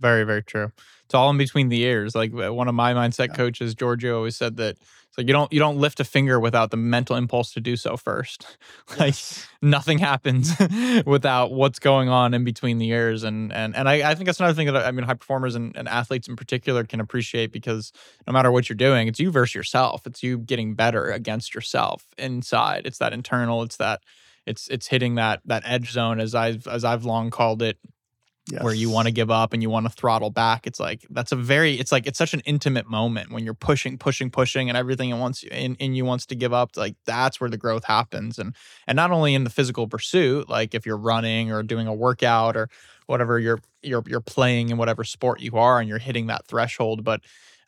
very 0.00 0.24
very 0.24 0.42
true 0.42 0.70
it's 1.04 1.14
all 1.14 1.30
in 1.30 1.38
between 1.38 1.68
the 1.68 1.82
ears 1.82 2.14
like 2.14 2.32
uh, 2.34 2.52
one 2.52 2.68
of 2.68 2.74
my 2.74 2.92
mindset 2.94 3.28
yeah. 3.28 3.34
coaches 3.34 3.74
giorgio 3.74 4.16
always 4.16 4.36
said 4.36 4.56
that 4.56 4.76
it's 5.14 5.18
like 5.18 5.28
you 5.28 5.32
don't 5.32 5.52
you 5.52 5.60
don't 5.60 5.78
lift 5.78 6.00
a 6.00 6.04
finger 6.04 6.40
without 6.40 6.72
the 6.72 6.76
mental 6.76 7.14
impulse 7.14 7.52
to 7.52 7.60
do 7.60 7.76
so 7.76 7.96
first. 7.96 8.58
like 8.98 9.14
yes. 9.14 9.46
nothing 9.62 9.98
happens 9.98 10.52
without 11.06 11.52
what's 11.52 11.78
going 11.78 12.08
on 12.08 12.34
in 12.34 12.42
between 12.42 12.78
the 12.78 12.88
ears. 12.88 13.22
And 13.22 13.52
and 13.52 13.76
and 13.76 13.88
I, 13.88 14.10
I 14.10 14.16
think 14.16 14.26
that's 14.26 14.40
another 14.40 14.54
thing 14.56 14.66
that 14.66 14.84
I 14.84 14.90
mean 14.90 15.04
high 15.04 15.14
performers 15.14 15.54
and, 15.54 15.76
and 15.76 15.88
athletes 15.88 16.26
in 16.26 16.34
particular 16.34 16.82
can 16.82 16.98
appreciate 16.98 17.52
because 17.52 17.92
no 18.26 18.32
matter 18.32 18.50
what 18.50 18.68
you're 18.68 18.74
doing, 18.74 19.06
it's 19.06 19.20
you 19.20 19.30
versus 19.30 19.54
yourself. 19.54 20.04
It's 20.04 20.20
you 20.20 20.36
getting 20.36 20.74
better 20.74 21.12
against 21.12 21.54
yourself 21.54 22.06
inside. 22.18 22.84
It's 22.84 22.98
that 22.98 23.12
internal, 23.12 23.62
it's 23.62 23.76
that 23.76 24.00
it's 24.46 24.66
it's 24.66 24.88
hitting 24.88 25.14
that 25.14 25.42
that 25.44 25.62
edge 25.64 25.92
zone 25.92 26.18
as 26.18 26.34
I've 26.34 26.66
as 26.66 26.84
I've 26.84 27.04
long 27.04 27.30
called 27.30 27.62
it 27.62 27.78
Yes. 28.50 28.62
where 28.62 28.74
you 28.74 28.90
want 28.90 29.06
to 29.08 29.12
give 29.12 29.30
up 29.30 29.54
and 29.54 29.62
you 29.62 29.70
want 29.70 29.86
to 29.86 29.90
throttle 29.90 30.28
back. 30.28 30.66
It's 30.66 30.78
like 30.78 31.06
that's 31.08 31.32
a 31.32 31.36
very 31.36 31.74
it's 31.80 31.90
like 31.90 32.06
it's 32.06 32.18
such 32.18 32.34
an 32.34 32.40
intimate 32.40 32.86
moment 32.86 33.32
when 33.32 33.42
you're 33.42 33.54
pushing, 33.54 33.96
pushing, 33.96 34.30
pushing, 34.30 34.68
and 34.68 34.76
everything 34.76 35.08
in 35.08 35.18
wants 35.18 35.42
in, 35.44 35.76
in 35.76 35.94
you 35.94 36.04
wants 36.04 36.26
to 36.26 36.34
give 36.34 36.52
up. 36.52 36.76
Like 36.76 36.94
that's 37.06 37.40
where 37.40 37.48
the 37.48 37.56
growth 37.56 37.84
happens. 37.84 38.38
And 38.38 38.54
and 38.86 38.96
not 38.96 39.10
only 39.10 39.34
in 39.34 39.44
the 39.44 39.50
physical 39.50 39.88
pursuit, 39.88 40.50
like 40.50 40.74
if 40.74 40.84
you're 40.84 40.98
running 40.98 41.50
or 41.50 41.62
doing 41.62 41.86
a 41.86 41.94
workout 41.94 42.54
or 42.54 42.68
whatever 43.06 43.38
you're 43.38 43.60
you're 43.82 44.02
you're 44.06 44.20
playing 44.20 44.68
in 44.68 44.76
whatever 44.76 45.04
sport 45.04 45.40
you 45.40 45.52
are 45.56 45.80
and 45.80 45.88
you're 45.88 45.98
hitting 45.98 46.26
that 46.26 46.46
threshold 46.46 47.04
but 47.04 47.20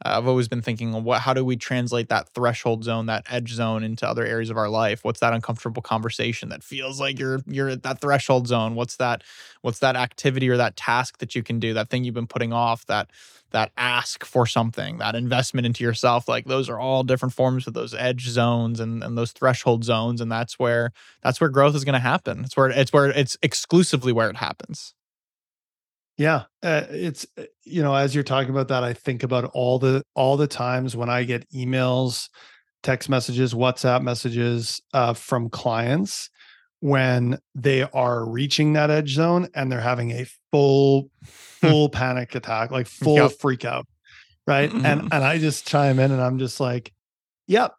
I've 0.03 0.27
always 0.27 0.49
been 0.49 0.63
thinking, 0.63 0.93
what, 1.05 1.21
how 1.23 1.33
do 1.33 1.45
we 1.45 1.57
translate 1.57 2.09
that 2.09 2.29
threshold 2.31 2.85
zone, 2.85 3.07
that 3.07 3.25
edge 3.31 3.53
zone, 3.53 3.83
into 3.83 4.07
other 4.07 4.25
areas 4.25 4.51
of 4.51 4.57
our 4.57 4.69
life? 4.69 5.05
What's 5.05 5.21
that 5.21 5.33
uncomfortable 5.33 5.83
conversation 5.83 6.51
that 6.51 6.63
feels 6.63 7.01
like 7.01 7.19
you're 7.19 7.41
you're 7.47 7.71
at 7.71 7.83
that 7.83 8.01
threshold 8.01 8.47
zone? 8.47 8.75
What's 8.75 8.97
that? 8.97 9.23
What's 9.63 9.79
that 9.79 9.97
activity 9.97 10.49
or 10.49 10.57
that 10.57 10.77
task 10.77 11.19
that 11.19 11.35
you 11.35 11.43
can 11.43 11.59
do? 11.59 11.75
That 11.75 11.89
thing 11.89 12.05
you've 12.05 12.15
been 12.15 12.27
putting 12.27 12.53
off? 12.53 12.85
That 12.87 13.11
that 13.53 13.73
ask 13.77 14.25
for 14.25 14.47
something? 14.47 14.99
That 14.99 15.15
investment 15.15 15.67
into 15.67 15.83
yourself? 15.83 16.29
Like 16.29 16.45
those 16.45 16.69
are 16.69 16.79
all 16.79 17.03
different 17.03 17.35
forms 17.35 17.67
of 17.67 17.75
those 17.75 17.95
edge 17.95 18.29
zones 18.29 18.81
and 18.81 19.03
and 19.03 19.17
those 19.17 19.33
threshold 19.33 19.85
zones, 19.85 20.21
and 20.21 20.31
that's 20.31 20.59
where 20.59 20.93
that's 21.23 21.41
where 21.41 21.51
growth 21.51 21.75
is 21.75 21.85
going 21.85 21.95
to 21.95 21.99
happen. 22.01 22.45
It's 22.45 22.57
where 22.57 22.69
it's 22.69 22.93
where 22.93 23.07
it's 23.07 23.37
exclusively 23.43 24.13
where 24.13 24.29
it 24.29 24.37
happens. 24.37 24.95
Yeah, 26.19 26.45
uh, 26.63 26.85
it's 26.91 27.27
uh, 27.39 27.45
you 27.65 27.83
know 27.83 27.95
as 27.95 28.15
you're 28.15 28.25
talking 28.25 28.51
about 28.51 28.69
that, 28.69 28.83
I 28.83 28.95
think 28.95 29.23
about 29.23 29.45
all 29.53 29.79
the 29.79 30.03
all 30.15 30.37
the 30.37 30.47
times 30.47 30.97
when 30.97 31.11
I 31.11 31.25
get 31.25 31.49
emails, 31.51 32.29
text 32.83 33.09
messages, 33.09 33.53
WhatsApp 33.53 34.03
messages 34.03 34.81
uh, 34.95 35.13
from 35.13 35.51
clients 35.51 36.31
when 36.81 37.39
they 37.55 37.83
are 37.83 38.29
reaching 38.29 38.75
that 38.75 38.91
edge 38.91 39.11
zone 39.11 39.49
and 39.55 39.71
they're 39.71 39.81
having 39.81 40.13
a 40.13 40.27
full 40.51 41.11
full 41.25 41.89
panic 41.91 42.35
attack, 42.35 42.71
like 42.71 42.87
full 42.87 43.17
yep. 43.17 43.33
freak 43.33 43.65
out, 43.67 43.87
right? 44.47 44.73
And 44.73 44.85
and 44.85 45.13
I 45.13 45.39
just 45.39 45.67
chime 45.67 45.99
in 45.99 46.13
and 46.13 46.23
I'm 46.23 46.39
just 46.39 46.61
like, 46.61 46.95
"Yep, 47.47 47.75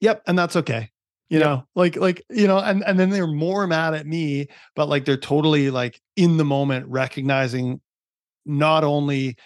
yep," 0.00 0.22
and 0.26 0.38
that's 0.38 0.56
okay 0.56 0.90
you 1.28 1.38
know 1.38 1.64
like 1.74 1.96
like 1.96 2.22
you 2.30 2.46
know 2.46 2.58
and 2.58 2.84
and 2.84 2.98
then 2.98 3.10
they're 3.10 3.26
more 3.26 3.66
mad 3.66 3.94
at 3.94 4.06
me 4.06 4.46
but 4.74 4.88
like 4.88 5.04
they're 5.04 5.16
totally 5.16 5.70
like 5.70 6.00
in 6.16 6.36
the 6.36 6.44
moment 6.44 6.86
recognizing 6.88 7.80
not 8.44 8.84
only 8.84 9.36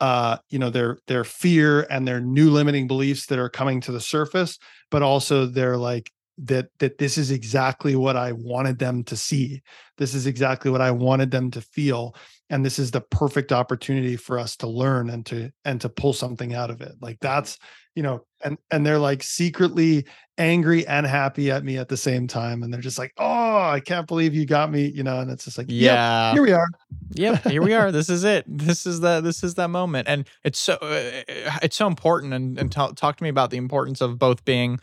uh 0.00 0.36
you 0.48 0.58
know 0.58 0.70
their 0.70 0.98
their 1.06 1.24
fear 1.24 1.86
and 1.90 2.06
their 2.06 2.20
new 2.20 2.50
limiting 2.50 2.86
beliefs 2.86 3.26
that 3.26 3.38
are 3.38 3.48
coming 3.48 3.80
to 3.80 3.92
the 3.92 4.00
surface 4.00 4.58
but 4.90 5.02
also 5.02 5.46
they're 5.46 5.76
like 5.76 6.10
that 6.44 6.68
that 6.78 6.98
this 6.98 7.18
is 7.18 7.30
exactly 7.30 7.96
what 7.96 8.16
I 8.16 8.32
wanted 8.32 8.78
them 8.78 9.04
to 9.04 9.16
see. 9.16 9.62
This 9.96 10.14
is 10.14 10.26
exactly 10.26 10.70
what 10.70 10.80
I 10.80 10.90
wanted 10.90 11.30
them 11.30 11.50
to 11.52 11.60
feel 11.60 12.14
and 12.50 12.64
this 12.64 12.78
is 12.78 12.90
the 12.90 13.00
perfect 13.00 13.52
opportunity 13.52 14.16
for 14.16 14.38
us 14.38 14.56
to 14.56 14.66
learn 14.66 15.10
and 15.10 15.24
to 15.26 15.50
and 15.64 15.80
to 15.80 15.88
pull 15.88 16.12
something 16.12 16.54
out 16.54 16.70
of 16.70 16.80
it. 16.80 16.94
Like 17.00 17.16
mm-hmm. 17.16 17.34
that's 17.34 17.58
you 17.94 18.02
know, 18.02 18.24
and 18.44 18.56
and 18.70 18.86
they're 18.86 18.98
like 18.98 19.22
secretly 19.22 20.06
angry 20.38 20.86
and 20.86 21.04
happy 21.04 21.50
at 21.50 21.64
me 21.64 21.78
at 21.78 21.88
the 21.88 21.96
same 21.96 22.28
time, 22.28 22.62
and 22.62 22.72
they're 22.72 22.80
just 22.80 22.98
like, 22.98 23.12
"Oh, 23.18 23.60
I 23.70 23.80
can't 23.80 24.06
believe 24.06 24.34
you 24.34 24.46
got 24.46 24.70
me," 24.70 24.86
you 24.86 25.02
know, 25.02 25.18
and 25.18 25.30
it's 25.30 25.44
just 25.44 25.58
like, 25.58 25.66
"Yeah, 25.68 26.28
yep, 26.28 26.34
here 26.34 26.42
we 26.42 26.52
are." 26.52 26.68
yep, 27.10 27.44
here 27.44 27.62
we 27.62 27.74
are. 27.74 27.90
This 27.98 28.08
is 28.08 28.22
it. 28.22 28.44
This 28.46 28.86
is 28.86 29.00
the 29.00 29.20
this 29.20 29.42
is 29.42 29.54
that 29.54 29.68
moment, 29.68 30.08
and 30.08 30.28
it's 30.44 30.58
so 30.58 30.78
uh, 30.80 30.86
uh, 30.86 31.32
uh, 31.48 31.58
it's 31.62 31.76
so 31.76 31.86
important. 31.86 32.32
And 32.32 32.56
and 32.58 32.70
t- 32.70 32.92
talk 32.94 33.16
to 33.16 33.24
me 33.24 33.30
about 33.30 33.50
the 33.50 33.56
importance 33.56 34.00
of 34.00 34.18
both 34.18 34.44
being 34.44 34.78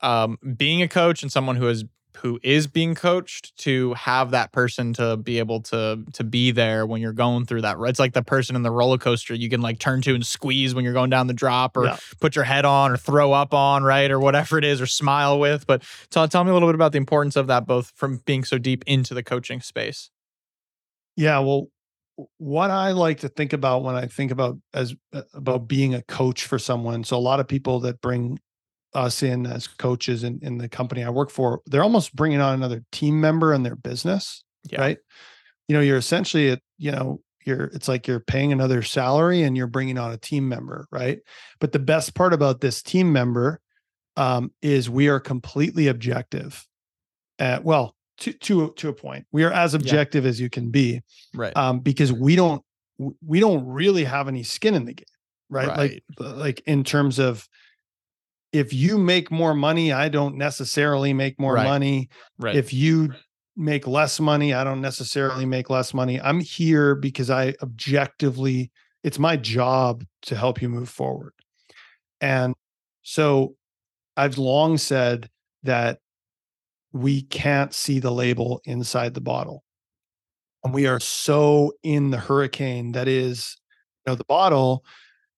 um 0.00 0.38
being 0.56 0.82
a 0.82 0.88
coach 0.88 1.22
and 1.22 1.32
someone 1.32 1.56
who 1.56 1.68
is 1.68 1.84
who 2.18 2.40
is 2.42 2.66
being 2.66 2.94
coached 2.94 3.56
to 3.58 3.94
have 3.94 4.32
that 4.32 4.50
person 4.50 4.92
to 4.92 5.16
be 5.16 5.38
able 5.38 5.60
to 5.60 6.04
to 6.12 6.24
be 6.24 6.50
there 6.50 6.84
when 6.84 7.00
you're 7.00 7.12
going 7.12 7.46
through 7.46 7.62
that. 7.62 7.76
It's 7.80 7.98
like 7.98 8.12
the 8.12 8.22
person 8.22 8.56
in 8.56 8.62
the 8.62 8.70
roller 8.70 8.98
coaster 8.98 9.34
you 9.34 9.48
can 9.48 9.60
like 9.60 9.78
turn 9.78 10.02
to 10.02 10.14
and 10.14 10.26
squeeze 10.26 10.74
when 10.74 10.84
you're 10.84 10.94
going 10.94 11.10
down 11.10 11.28
the 11.28 11.34
drop, 11.34 11.76
or 11.76 11.86
yeah. 11.86 11.96
put 12.20 12.34
your 12.34 12.44
head 12.44 12.64
on, 12.64 12.90
or 12.90 12.96
throw 12.96 13.32
up 13.32 13.54
on, 13.54 13.84
right, 13.84 14.10
or 14.10 14.18
whatever 14.18 14.58
it 14.58 14.64
is, 14.64 14.80
or 14.80 14.86
smile 14.86 15.38
with. 15.38 15.66
But 15.66 15.84
tell 16.10 16.26
tell 16.28 16.44
me 16.44 16.50
a 16.50 16.52
little 16.52 16.68
bit 16.68 16.74
about 16.74 16.92
the 16.92 16.98
importance 16.98 17.36
of 17.36 17.46
that, 17.46 17.66
both 17.66 17.92
from 17.94 18.18
being 18.24 18.44
so 18.44 18.58
deep 18.58 18.82
into 18.86 19.14
the 19.14 19.22
coaching 19.22 19.60
space. 19.60 20.10
Yeah, 21.16 21.38
well, 21.40 21.68
what 22.38 22.70
I 22.70 22.92
like 22.92 23.20
to 23.20 23.28
think 23.28 23.52
about 23.52 23.82
when 23.84 23.94
I 23.94 24.06
think 24.06 24.32
about 24.32 24.58
as 24.74 24.94
uh, 25.12 25.22
about 25.34 25.68
being 25.68 25.94
a 25.94 26.02
coach 26.02 26.44
for 26.44 26.58
someone. 26.58 27.04
So 27.04 27.16
a 27.16 27.18
lot 27.18 27.38
of 27.38 27.46
people 27.46 27.80
that 27.80 28.00
bring 28.00 28.38
us 28.94 29.22
in 29.22 29.46
as 29.46 29.66
coaches 29.66 30.24
in, 30.24 30.38
in 30.42 30.58
the 30.58 30.68
company 30.68 31.04
I 31.04 31.10
work 31.10 31.30
for, 31.30 31.60
they're 31.66 31.82
almost 31.82 32.14
bringing 32.16 32.40
on 32.40 32.54
another 32.54 32.84
team 32.92 33.20
member 33.20 33.52
in 33.52 33.62
their 33.62 33.76
business, 33.76 34.44
yeah. 34.70 34.80
right? 34.80 34.98
You 35.68 35.76
know, 35.76 35.82
you're 35.82 35.98
essentially, 35.98 36.50
at, 36.50 36.60
you 36.78 36.90
know, 36.92 37.20
you're, 37.44 37.64
it's 37.64 37.88
like 37.88 38.06
you're 38.06 38.20
paying 38.20 38.52
another 38.52 38.82
salary 38.82 39.42
and 39.42 39.56
you're 39.56 39.66
bringing 39.66 39.98
on 39.98 40.12
a 40.12 40.16
team 40.16 40.48
member, 40.48 40.86
right? 40.90 41.20
But 41.60 41.72
the 41.72 41.78
best 41.78 42.14
part 42.14 42.32
about 42.32 42.60
this 42.60 42.82
team 42.82 43.12
member 43.12 43.60
um, 44.16 44.52
is 44.62 44.90
we 44.90 45.08
are 45.08 45.20
completely 45.20 45.86
objective. 45.86 46.66
At, 47.38 47.64
well, 47.64 47.94
to 48.18 48.32
to 48.32 48.72
to 48.72 48.88
a 48.88 48.92
point, 48.92 49.26
we 49.30 49.44
are 49.44 49.52
as 49.52 49.74
objective 49.74 50.24
yeah. 50.24 50.30
as 50.30 50.40
you 50.40 50.50
can 50.50 50.70
be, 50.70 51.02
right? 51.34 51.56
Um, 51.56 51.80
because 51.80 52.12
we 52.12 52.36
don't 52.36 52.62
we 53.24 53.40
don't 53.40 53.64
really 53.64 54.04
have 54.04 54.28
any 54.28 54.42
skin 54.42 54.74
in 54.74 54.84
the 54.84 54.94
game, 54.94 55.04
right? 55.48 55.68
right. 55.68 56.02
Like 56.18 56.36
like 56.36 56.62
in 56.66 56.84
terms 56.84 57.18
of 57.18 57.48
if 58.52 58.72
you 58.72 58.98
make 58.98 59.30
more 59.30 59.54
money, 59.54 59.92
I 59.92 60.08
don't 60.08 60.36
necessarily 60.36 61.12
make 61.12 61.38
more 61.38 61.54
right. 61.54 61.64
money. 61.64 62.08
Right. 62.38 62.56
If 62.56 62.72
you 62.72 63.12
make 63.56 63.86
less 63.86 64.20
money, 64.20 64.54
I 64.54 64.64
don't 64.64 64.80
necessarily 64.80 65.44
make 65.44 65.68
less 65.68 65.92
money. 65.92 66.20
I'm 66.20 66.40
here 66.40 66.94
because 66.94 67.28
I 67.30 67.54
objectively, 67.62 68.70
it's 69.02 69.18
my 69.18 69.36
job 69.36 70.04
to 70.22 70.36
help 70.36 70.62
you 70.62 70.68
move 70.68 70.88
forward. 70.88 71.32
And 72.20 72.54
so 73.02 73.54
I've 74.16 74.38
long 74.38 74.78
said 74.78 75.28
that 75.64 75.98
we 76.92 77.22
can't 77.22 77.74
see 77.74 77.98
the 77.98 78.10
label 78.10 78.60
inside 78.64 79.14
the 79.14 79.20
bottle. 79.20 79.62
And 80.64 80.72
we 80.72 80.86
are 80.86 81.00
so 81.00 81.72
in 81.82 82.10
the 82.10 82.18
hurricane 82.18 82.92
that 82.92 83.08
is, 83.08 83.56
you 84.06 84.12
know, 84.12 84.16
the 84.16 84.24
bottle. 84.24 84.84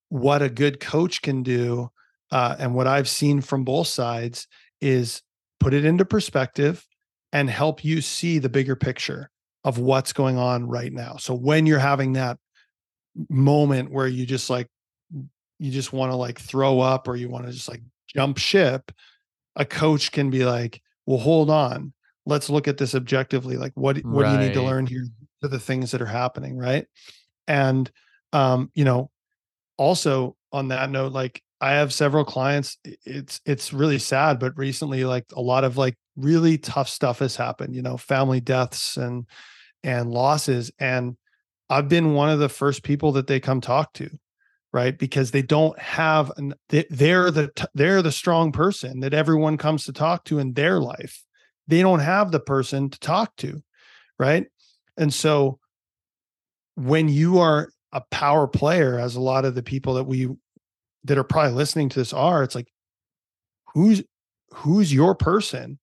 What 0.08 0.42
a 0.42 0.48
good 0.48 0.80
coach 0.80 1.22
can 1.22 1.42
do 1.42 1.90
uh, 2.30 2.56
and 2.58 2.74
what 2.74 2.86
I've 2.86 3.08
seen 3.08 3.40
from 3.40 3.64
both 3.64 3.88
sides 3.88 4.46
is 4.80 5.22
put 5.58 5.74
it 5.74 5.84
into 5.84 6.04
perspective 6.04 6.86
and 7.32 7.50
help 7.50 7.84
you 7.84 8.00
see 8.00 8.38
the 8.38 8.48
bigger 8.48 8.76
picture 8.76 9.30
of 9.64 9.78
what's 9.78 10.12
going 10.12 10.38
on 10.38 10.66
right 10.66 10.92
now. 10.92 11.16
So 11.16 11.34
when 11.34 11.66
you're 11.66 11.78
having 11.78 12.14
that 12.14 12.38
moment 13.28 13.90
where 13.90 14.06
you 14.06 14.24
just 14.24 14.48
like 14.48 14.68
you 15.58 15.70
just 15.70 15.92
want 15.92 16.10
to 16.12 16.16
like 16.16 16.38
throw 16.38 16.80
up 16.80 17.06
or 17.06 17.16
you 17.16 17.28
want 17.28 17.46
to 17.46 17.52
just 17.52 17.68
like 17.68 17.82
jump 18.08 18.38
ship, 18.38 18.90
a 19.56 19.64
coach 19.64 20.12
can 20.12 20.30
be 20.30 20.44
like, 20.44 20.80
"Well, 21.06 21.18
hold 21.18 21.50
on. 21.50 21.92
Let's 22.26 22.48
look 22.48 22.68
at 22.68 22.78
this 22.78 22.94
objectively. 22.94 23.56
Like 23.56 23.72
what 23.74 23.98
what 23.98 24.22
right. 24.22 24.36
do 24.36 24.42
you 24.42 24.48
need 24.48 24.54
to 24.54 24.62
learn 24.62 24.86
here 24.86 25.06
to 25.42 25.48
the 25.48 25.58
things 25.58 25.90
that 25.90 26.00
are 26.00 26.06
happening, 26.06 26.56
right?" 26.56 26.86
And 27.46 27.90
um, 28.32 28.70
you 28.74 28.84
know, 28.84 29.10
also 29.76 30.36
on 30.52 30.68
that 30.68 30.90
note 30.90 31.12
like 31.12 31.42
I 31.60 31.72
have 31.72 31.92
several 31.92 32.24
clients. 32.24 32.78
It's 33.04 33.40
it's 33.44 33.72
really 33.72 33.98
sad, 33.98 34.38
but 34.38 34.56
recently, 34.56 35.04
like 35.04 35.26
a 35.34 35.40
lot 35.40 35.64
of 35.64 35.76
like 35.76 35.96
really 36.16 36.56
tough 36.58 36.88
stuff 36.88 37.18
has 37.18 37.36
happened. 37.36 37.74
You 37.74 37.82
know, 37.82 37.96
family 37.96 38.40
deaths 38.40 38.96
and 38.96 39.26
and 39.82 40.10
losses, 40.10 40.70
and 40.78 41.16
I've 41.68 41.88
been 41.88 42.14
one 42.14 42.30
of 42.30 42.38
the 42.38 42.48
first 42.48 42.82
people 42.82 43.12
that 43.12 43.26
they 43.26 43.40
come 43.40 43.60
talk 43.60 43.92
to, 43.94 44.10
right? 44.72 44.98
Because 44.98 45.30
they 45.30 45.42
don't 45.42 45.78
have 45.78 46.32
an 46.36 46.54
they're 46.68 47.30
the 47.30 47.50
they're 47.74 48.02
the 48.02 48.12
strong 48.12 48.52
person 48.52 49.00
that 49.00 49.14
everyone 49.14 49.58
comes 49.58 49.84
to 49.84 49.92
talk 49.92 50.24
to 50.24 50.38
in 50.38 50.54
their 50.54 50.80
life. 50.80 51.22
They 51.68 51.82
don't 51.82 52.00
have 52.00 52.32
the 52.32 52.40
person 52.40 52.88
to 52.90 52.98
talk 52.98 53.36
to, 53.36 53.62
right? 54.18 54.46
And 54.96 55.12
so 55.12 55.58
when 56.74 57.08
you 57.08 57.38
are 57.38 57.70
a 57.92 58.02
power 58.10 58.46
player, 58.46 58.98
as 58.98 59.16
a 59.16 59.20
lot 59.20 59.44
of 59.44 59.54
the 59.54 59.62
people 59.62 59.94
that 59.94 60.04
we 60.04 60.28
that 61.04 61.18
are 61.18 61.24
probably 61.24 61.52
listening 61.52 61.88
to 61.90 61.98
this 61.98 62.12
are 62.12 62.42
it's 62.42 62.54
like 62.54 62.68
who's 63.74 64.02
who's 64.52 64.92
your 64.92 65.14
person? 65.14 65.78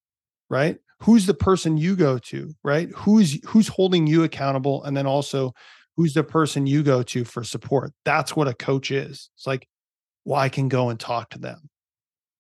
Right? 0.49 0.78
Who's 1.01 1.26
the 1.26 1.34
person 1.34 1.78
you 1.78 1.95
go 1.95 2.18
to? 2.18 2.53
Right? 2.63 2.89
Who's 2.95 3.39
who's 3.47 3.68
holding 3.68 4.07
you 4.07 4.24
accountable? 4.24 4.84
And 4.84 4.95
then 4.95 5.07
also 5.07 5.53
who's 5.95 6.13
the 6.13 6.24
person 6.24 6.68
you 6.68 6.84
go 6.84 7.03
to 7.03 7.26
for 7.26 7.43
support? 7.43 7.91
That's 8.05 8.36
what 8.36 8.47
a 8.47 8.53
coach 8.53 8.91
is. 8.91 9.30
It's 9.36 9.47
like 9.47 9.68
well 10.26 10.39
i 10.39 10.49
can 10.49 10.68
go 10.68 10.89
and 10.89 10.99
talk 10.99 11.30
to 11.32 11.39
them. 11.39 11.70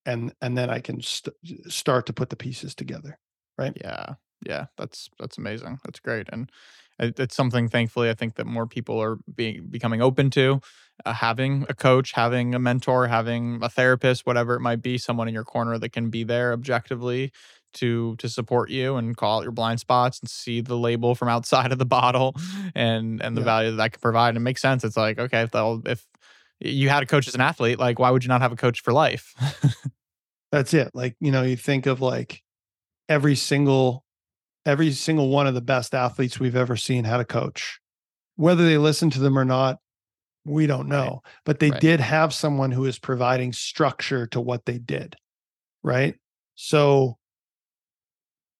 And 0.05 0.33
and 0.41 0.57
then 0.57 0.69
i 0.69 0.79
can 0.79 1.01
st- 1.01 1.35
start 1.67 2.05
to 2.07 2.13
put 2.13 2.29
the 2.29 2.35
pieces 2.35 2.75
together. 2.75 3.17
Right? 3.57 3.73
Yeah. 3.81 4.13
Yeah. 4.45 4.65
That's 4.77 5.09
that's 5.19 5.37
amazing. 5.37 5.79
That's 5.83 5.99
great. 5.99 6.27
And 6.31 6.49
it's 6.99 7.35
something 7.35 7.67
thankfully 7.67 8.09
i 8.09 8.13
think 8.13 8.35
that 8.35 8.45
more 8.45 8.67
people 8.67 9.01
are 9.01 9.17
being 9.35 9.65
becoming 9.67 10.01
open 10.01 10.29
to 10.29 10.59
uh, 11.05 11.13
having 11.13 11.65
a 11.69 11.73
coach 11.73 12.13
having 12.13 12.55
a 12.55 12.59
mentor 12.59 13.07
having 13.07 13.59
a 13.61 13.69
therapist 13.69 14.25
whatever 14.25 14.55
it 14.55 14.61
might 14.61 14.81
be 14.81 14.97
someone 14.97 15.27
in 15.27 15.33
your 15.33 15.43
corner 15.43 15.77
that 15.77 15.89
can 15.89 16.09
be 16.09 16.23
there 16.23 16.53
objectively 16.53 17.31
to 17.73 18.15
to 18.17 18.27
support 18.27 18.69
you 18.69 18.95
and 18.95 19.15
call 19.15 19.39
out 19.39 19.43
your 19.43 19.51
blind 19.51 19.79
spots 19.79 20.19
and 20.19 20.29
see 20.29 20.61
the 20.61 20.77
label 20.77 21.15
from 21.15 21.27
outside 21.27 21.71
of 21.71 21.77
the 21.77 21.85
bottle 21.97 22.35
and 22.75 23.21
and 23.21 23.37
the 23.37 23.41
yeah. 23.41 23.45
value 23.45 23.71
that 23.71 23.77
that 23.77 23.91
can 23.93 24.01
provide. 24.01 24.29
And 24.29 24.37
it 24.37 24.41
makes 24.41 24.61
sense. 24.61 24.83
It's 24.83 24.97
like 24.97 25.19
okay 25.19 25.43
if 25.43 25.51
if 25.85 26.05
you 26.59 26.89
had 26.89 27.03
a 27.03 27.05
coach 27.05 27.27
as 27.27 27.35
an 27.35 27.41
athlete 27.41 27.79
like 27.79 27.99
why 27.99 28.09
would 28.09 28.23
you 28.23 28.29
not 28.29 28.41
have 28.41 28.51
a 28.51 28.57
coach 28.57 28.81
for 28.81 28.91
life? 28.91 29.33
That's 30.51 30.73
it. 30.73 30.91
Like 30.93 31.15
you 31.19 31.31
know 31.31 31.43
you 31.43 31.57
think 31.57 31.85
of 31.85 32.01
like 32.01 32.43
every 33.09 33.35
single 33.35 34.03
every 34.67 34.91
single 34.91 35.29
one 35.29 35.47
of 35.47 35.53
the 35.53 35.61
best 35.61 35.95
athletes 35.95 36.39
we've 36.39 36.55
ever 36.55 36.75
seen 36.75 37.05
had 37.05 37.21
a 37.21 37.25
coach. 37.25 37.79
Whether 38.35 38.65
they 38.65 38.77
listened 38.77 39.13
to 39.13 39.19
them 39.19 39.39
or 39.39 39.45
not, 39.45 39.77
we 40.45 40.67
don't 40.67 40.89
know. 40.89 41.21
Right. 41.23 41.33
But 41.45 41.59
they 41.59 41.71
right. 41.71 41.81
did 41.81 41.99
have 42.01 42.33
someone 42.33 42.71
who 42.71 42.85
is 42.85 42.99
providing 42.99 43.53
structure 43.53 44.27
to 44.27 44.41
what 44.41 44.65
they 44.65 44.77
did. 44.77 45.15
Right. 45.83 46.15
So 46.55 47.17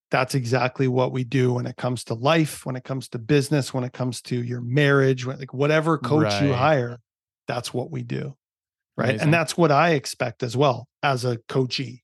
that's 0.10 0.34
exactly 0.34 0.88
what 0.88 1.12
we 1.12 1.26
do 1.26 1.54
when 1.54 1.66
it 1.66 1.76
comes 1.76 2.06
to 2.06 2.14
life, 2.14 2.66
when 2.66 2.78
it 2.78 2.86
comes 2.86 3.10
to 3.10 3.20
business, 3.20 3.74
when 3.74 3.84
it 3.84 3.92
comes 3.92 4.22
to 4.24 4.42
your 4.42 4.62
marriage, 4.62 5.26
when, 5.26 5.38
like 5.38 5.54
whatever 5.54 5.98
coach 5.98 6.24
right. 6.24 6.44
you 6.44 6.54
hire, 6.54 7.00
that's 7.48 7.74
what 7.74 7.92
we 7.92 8.04
do. 8.04 8.36
Right. 8.96 9.10
Amazing. 9.10 9.24
And 9.26 9.34
that's 9.34 9.58
what 9.58 9.72
I 9.72 9.92
expect 9.92 10.42
as 10.42 10.56
well 10.56 10.88
as 11.04 11.26
a 11.26 11.38
coachee. 11.50 12.04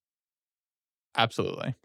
Absolutely. 1.16 1.76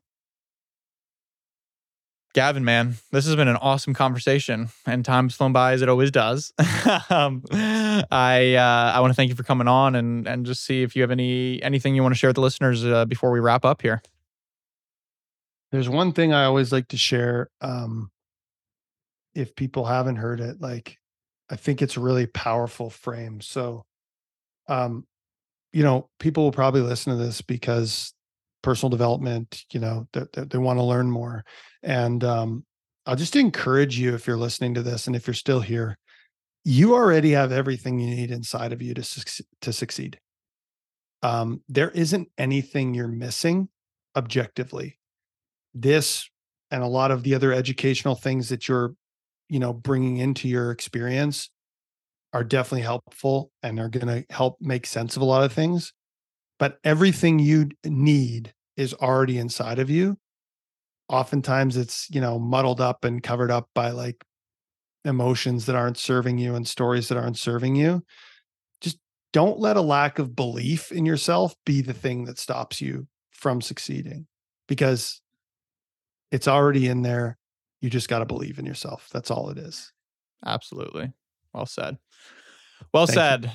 Gavin, 2.35 2.65
man, 2.65 2.97
this 3.11 3.25
has 3.27 3.37
been 3.37 3.49
an 3.49 3.57
awesome 3.57 3.95
conversation, 3.95 4.69
and 4.87 5.05
time's 5.05 5.35
flown 5.35 5.53
by 5.53 5.73
as 5.73 5.83
it 5.83 5.89
always 5.89 6.11
does. 6.11 6.53
um, 7.11 7.43
I 7.51 8.55
uh, 8.55 8.93
I 8.95 9.01
want 9.01 9.11
to 9.11 9.15
thank 9.15 9.31
you 9.31 9.35
for 9.35 9.43
coming 9.43 9.67
on, 9.67 9.95
and 9.95 10.27
and 10.29 10.45
just 10.45 10.65
see 10.65 10.83
if 10.83 10.95
you 10.95 11.03
have 11.03 11.11
any 11.11 11.63
anything 11.63 11.95
you 11.95 12.03
want 12.03 12.15
to 12.15 12.19
share 12.19 12.29
with 12.29 12.37
the 12.37 12.43
listeners 12.43 12.85
uh, 12.85 13.07
before 13.07 13.31
we 13.31 13.41
wrap 13.41 13.65
up 13.65 13.83
here. 13.83 14.03
There's 15.73 15.89
one 15.89 16.13
thing 16.13 16.33
I 16.33 16.45
always 16.45 16.73
like 16.73 16.89
to 16.89 16.97
share. 16.97 17.51
Um, 17.61 18.11
if 19.35 19.55
people 19.55 19.85
haven't 19.85 20.17
heard 20.17 20.41
it, 20.41 20.61
like 20.61 20.99
I 21.51 21.57
think 21.57 21.81
it's 21.81 21.97
a 21.97 22.01
really 22.01 22.27
powerful 22.27 22.91
frame. 22.91 23.41
So, 23.41 23.85
um, 24.69 25.07
you 25.73 25.83
know, 25.83 26.09
people 26.19 26.45
will 26.45 26.53
probably 26.53 26.81
listen 26.83 27.17
to 27.17 27.23
this 27.23 27.41
because 27.41 28.13
personal 28.69 28.91
development, 28.91 29.65
you 29.73 29.81
know, 29.81 30.07
that 30.13 30.51
they, 30.51 30.59
want 30.59 30.79
to 30.79 30.83
learn 30.83 31.11
more. 31.11 31.43
And 31.83 32.23
um, 32.23 32.67
I'll 33.07 33.17
just 33.17 33.35
encourage 33.35 33.99
you 33.99 34.15
if 34.15 34.27
you're 34.27 34.37
listening 34.37 34.75
to 34.75 34.83
this 34.83 35.07
and 35.07 35.17
if 35.17 35.27
you're 35.27 35.33
still 35.33 35.61
here, 35.61 35.97
you 36.65 36.95
already 36.95 37.31
have 37.31 37.51
everything 37.51 37.99
you 37.99 38.15
need 38.15 38.31
inside 38.31 38.75
of 38.75 38.83
you 38.83 38.93
to 38.93 39.03
su- 39.03 39.43
to 39.63 39.73
succeed. 39.73 40.21
Um, 41.23 41.63
there 41.67 41.89
isn't 41.93 42.29
anything 42.37 42.93
you're 42.93 43.09
missing 43.09 43.71
objectively 44.15 44.99
this 45.73 46.29
and 46.71 46.83
a 46.83 46.87
lot 46.87 47.11
of 47.11 47.23
the 47.23 47.35
other 47.35 47.55
educational 47.55 48.17
things 48.17 48.51
that 48.51 48.69
you're 48.69 48.93
you 49.49 49.61
know 49.61 49.73
bringing 49.73 50.19
into 50.19 50.47
your 50.47 50.73
experience 50.73 51.49
are 52.35 52.45
definitely 52.45 52.83
helpful 52.83 53.51
and 53.63 53.81
are 53.81 53.89
going 53.89 54.07
to 54.07 54.25
help 54.29 54.59
make 54.61 54.85
sense 54.85 55.17
of 55.17 55.23
a 55.23 55.25
lot 55.25 55.45
of 55.45 55.53
things 55.53 55.95
but 56.59 56.79
everything 56.85 57.39
you 57.39 57.69
need 57.85 58.53
is 58.79 58.95
already 58.95 59.37
inside 59.37 59.79
of 59.79 59.91
you 59.91 60.17
oftentimes 61.11 61.77
it's 61.77 62.09
you 62.11 62.21
know 62.21 62.39
muddled 62.39 62.81
up 62.81 63.05
and 63.05 63.23
covered 63.23 63.51
up 63.51 63.69
by 63.75 63.91
like 63.91 64.25
emotions 65.05 65.67
that 65.67 65.77
aren't 65.77 65.99
serving 65.99 66.39
you 66.39 66.55
and 66.55 66.67
stories 66.67 67.09
that 67.09 67.19
aren't 67.19 67.39
serving 67.39 67.77
you 67.77 68.03
just 68.81 68.99
don't 69.35 69.59
let 69.59 69.77
a 69.77 69.83
lack 69.83 70.19
of 70.19 70.35
belief 70.35 70.91
in 70.91 71.05
yourself 71.05 71.55
be 71.67 71.83
the 71.83 71.93
thing 71.93 72.25
that 72.25 72.39
stops 72.39 72.81
you 72.81 73.07
from 73.31 73.61
succeeding 73.61 74.27
because 74.67 75.21
it's 76.31 76.49
already 76.49 76.89
in 76.89 77.03
there. 77.03 77.39
You 77.81 77.91
just 77.91 78.09
got 78.09 78.19
to 78.19 78.27
believe 78.27 78.59
in 78.59 78.67
yourself. 78.67 79.09
That's 79.13 79.31
all 79.31 79.51
it 79.51 79.59
is. 79.59 79.93
Absolutely. 80.45 81.13
Well 81.53 81.67
said. 81.67 81.99
Well 82.93 83.07
thank 83.07 83.15
said. 83.15 83.45
You. 83.45 83.51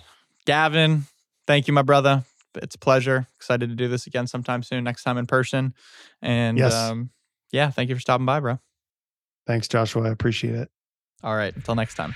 Gavin, 0.46 1.04
thank 1.48 1.68
you, 1.68 1.74
my 1.74 1.82
brother. 1.82 2.24
It's 2.56 2.76
a 2.76 2.80
pleasure. 2.80 3.28
Excited 3.36 3.70
to 3.70 3.76
do 3.76 3.88
this 3.88 4.08
again 4.08 4.28
sometime 4.28 4.64
soon, 4.64 4.84
next 4.84 5.04
time 5.04 5.18
in 5.18 5.26
person. 5.26 5.74
And 6.22 6.58
yes. 6.58 6.74
um, 6.74 7.12
yeah, 7.52 7.70
thank 7.70 7.90
you 7.90 7.96
for 7.96 8.02
stopping 8.02 8.26
by, 8.26 8.40
bro. 8.40 8.60
Thanks, 9.48 9.68
Joshua. 9.68 10.08
I 10.08 10.12
appreciate 10.12 10.56
it. 10.56 10.70
All 11.24 11.36
right. 11.36 11.56
Until 11.56 11.76
next 11.76 11.96
time. 11.96 12.16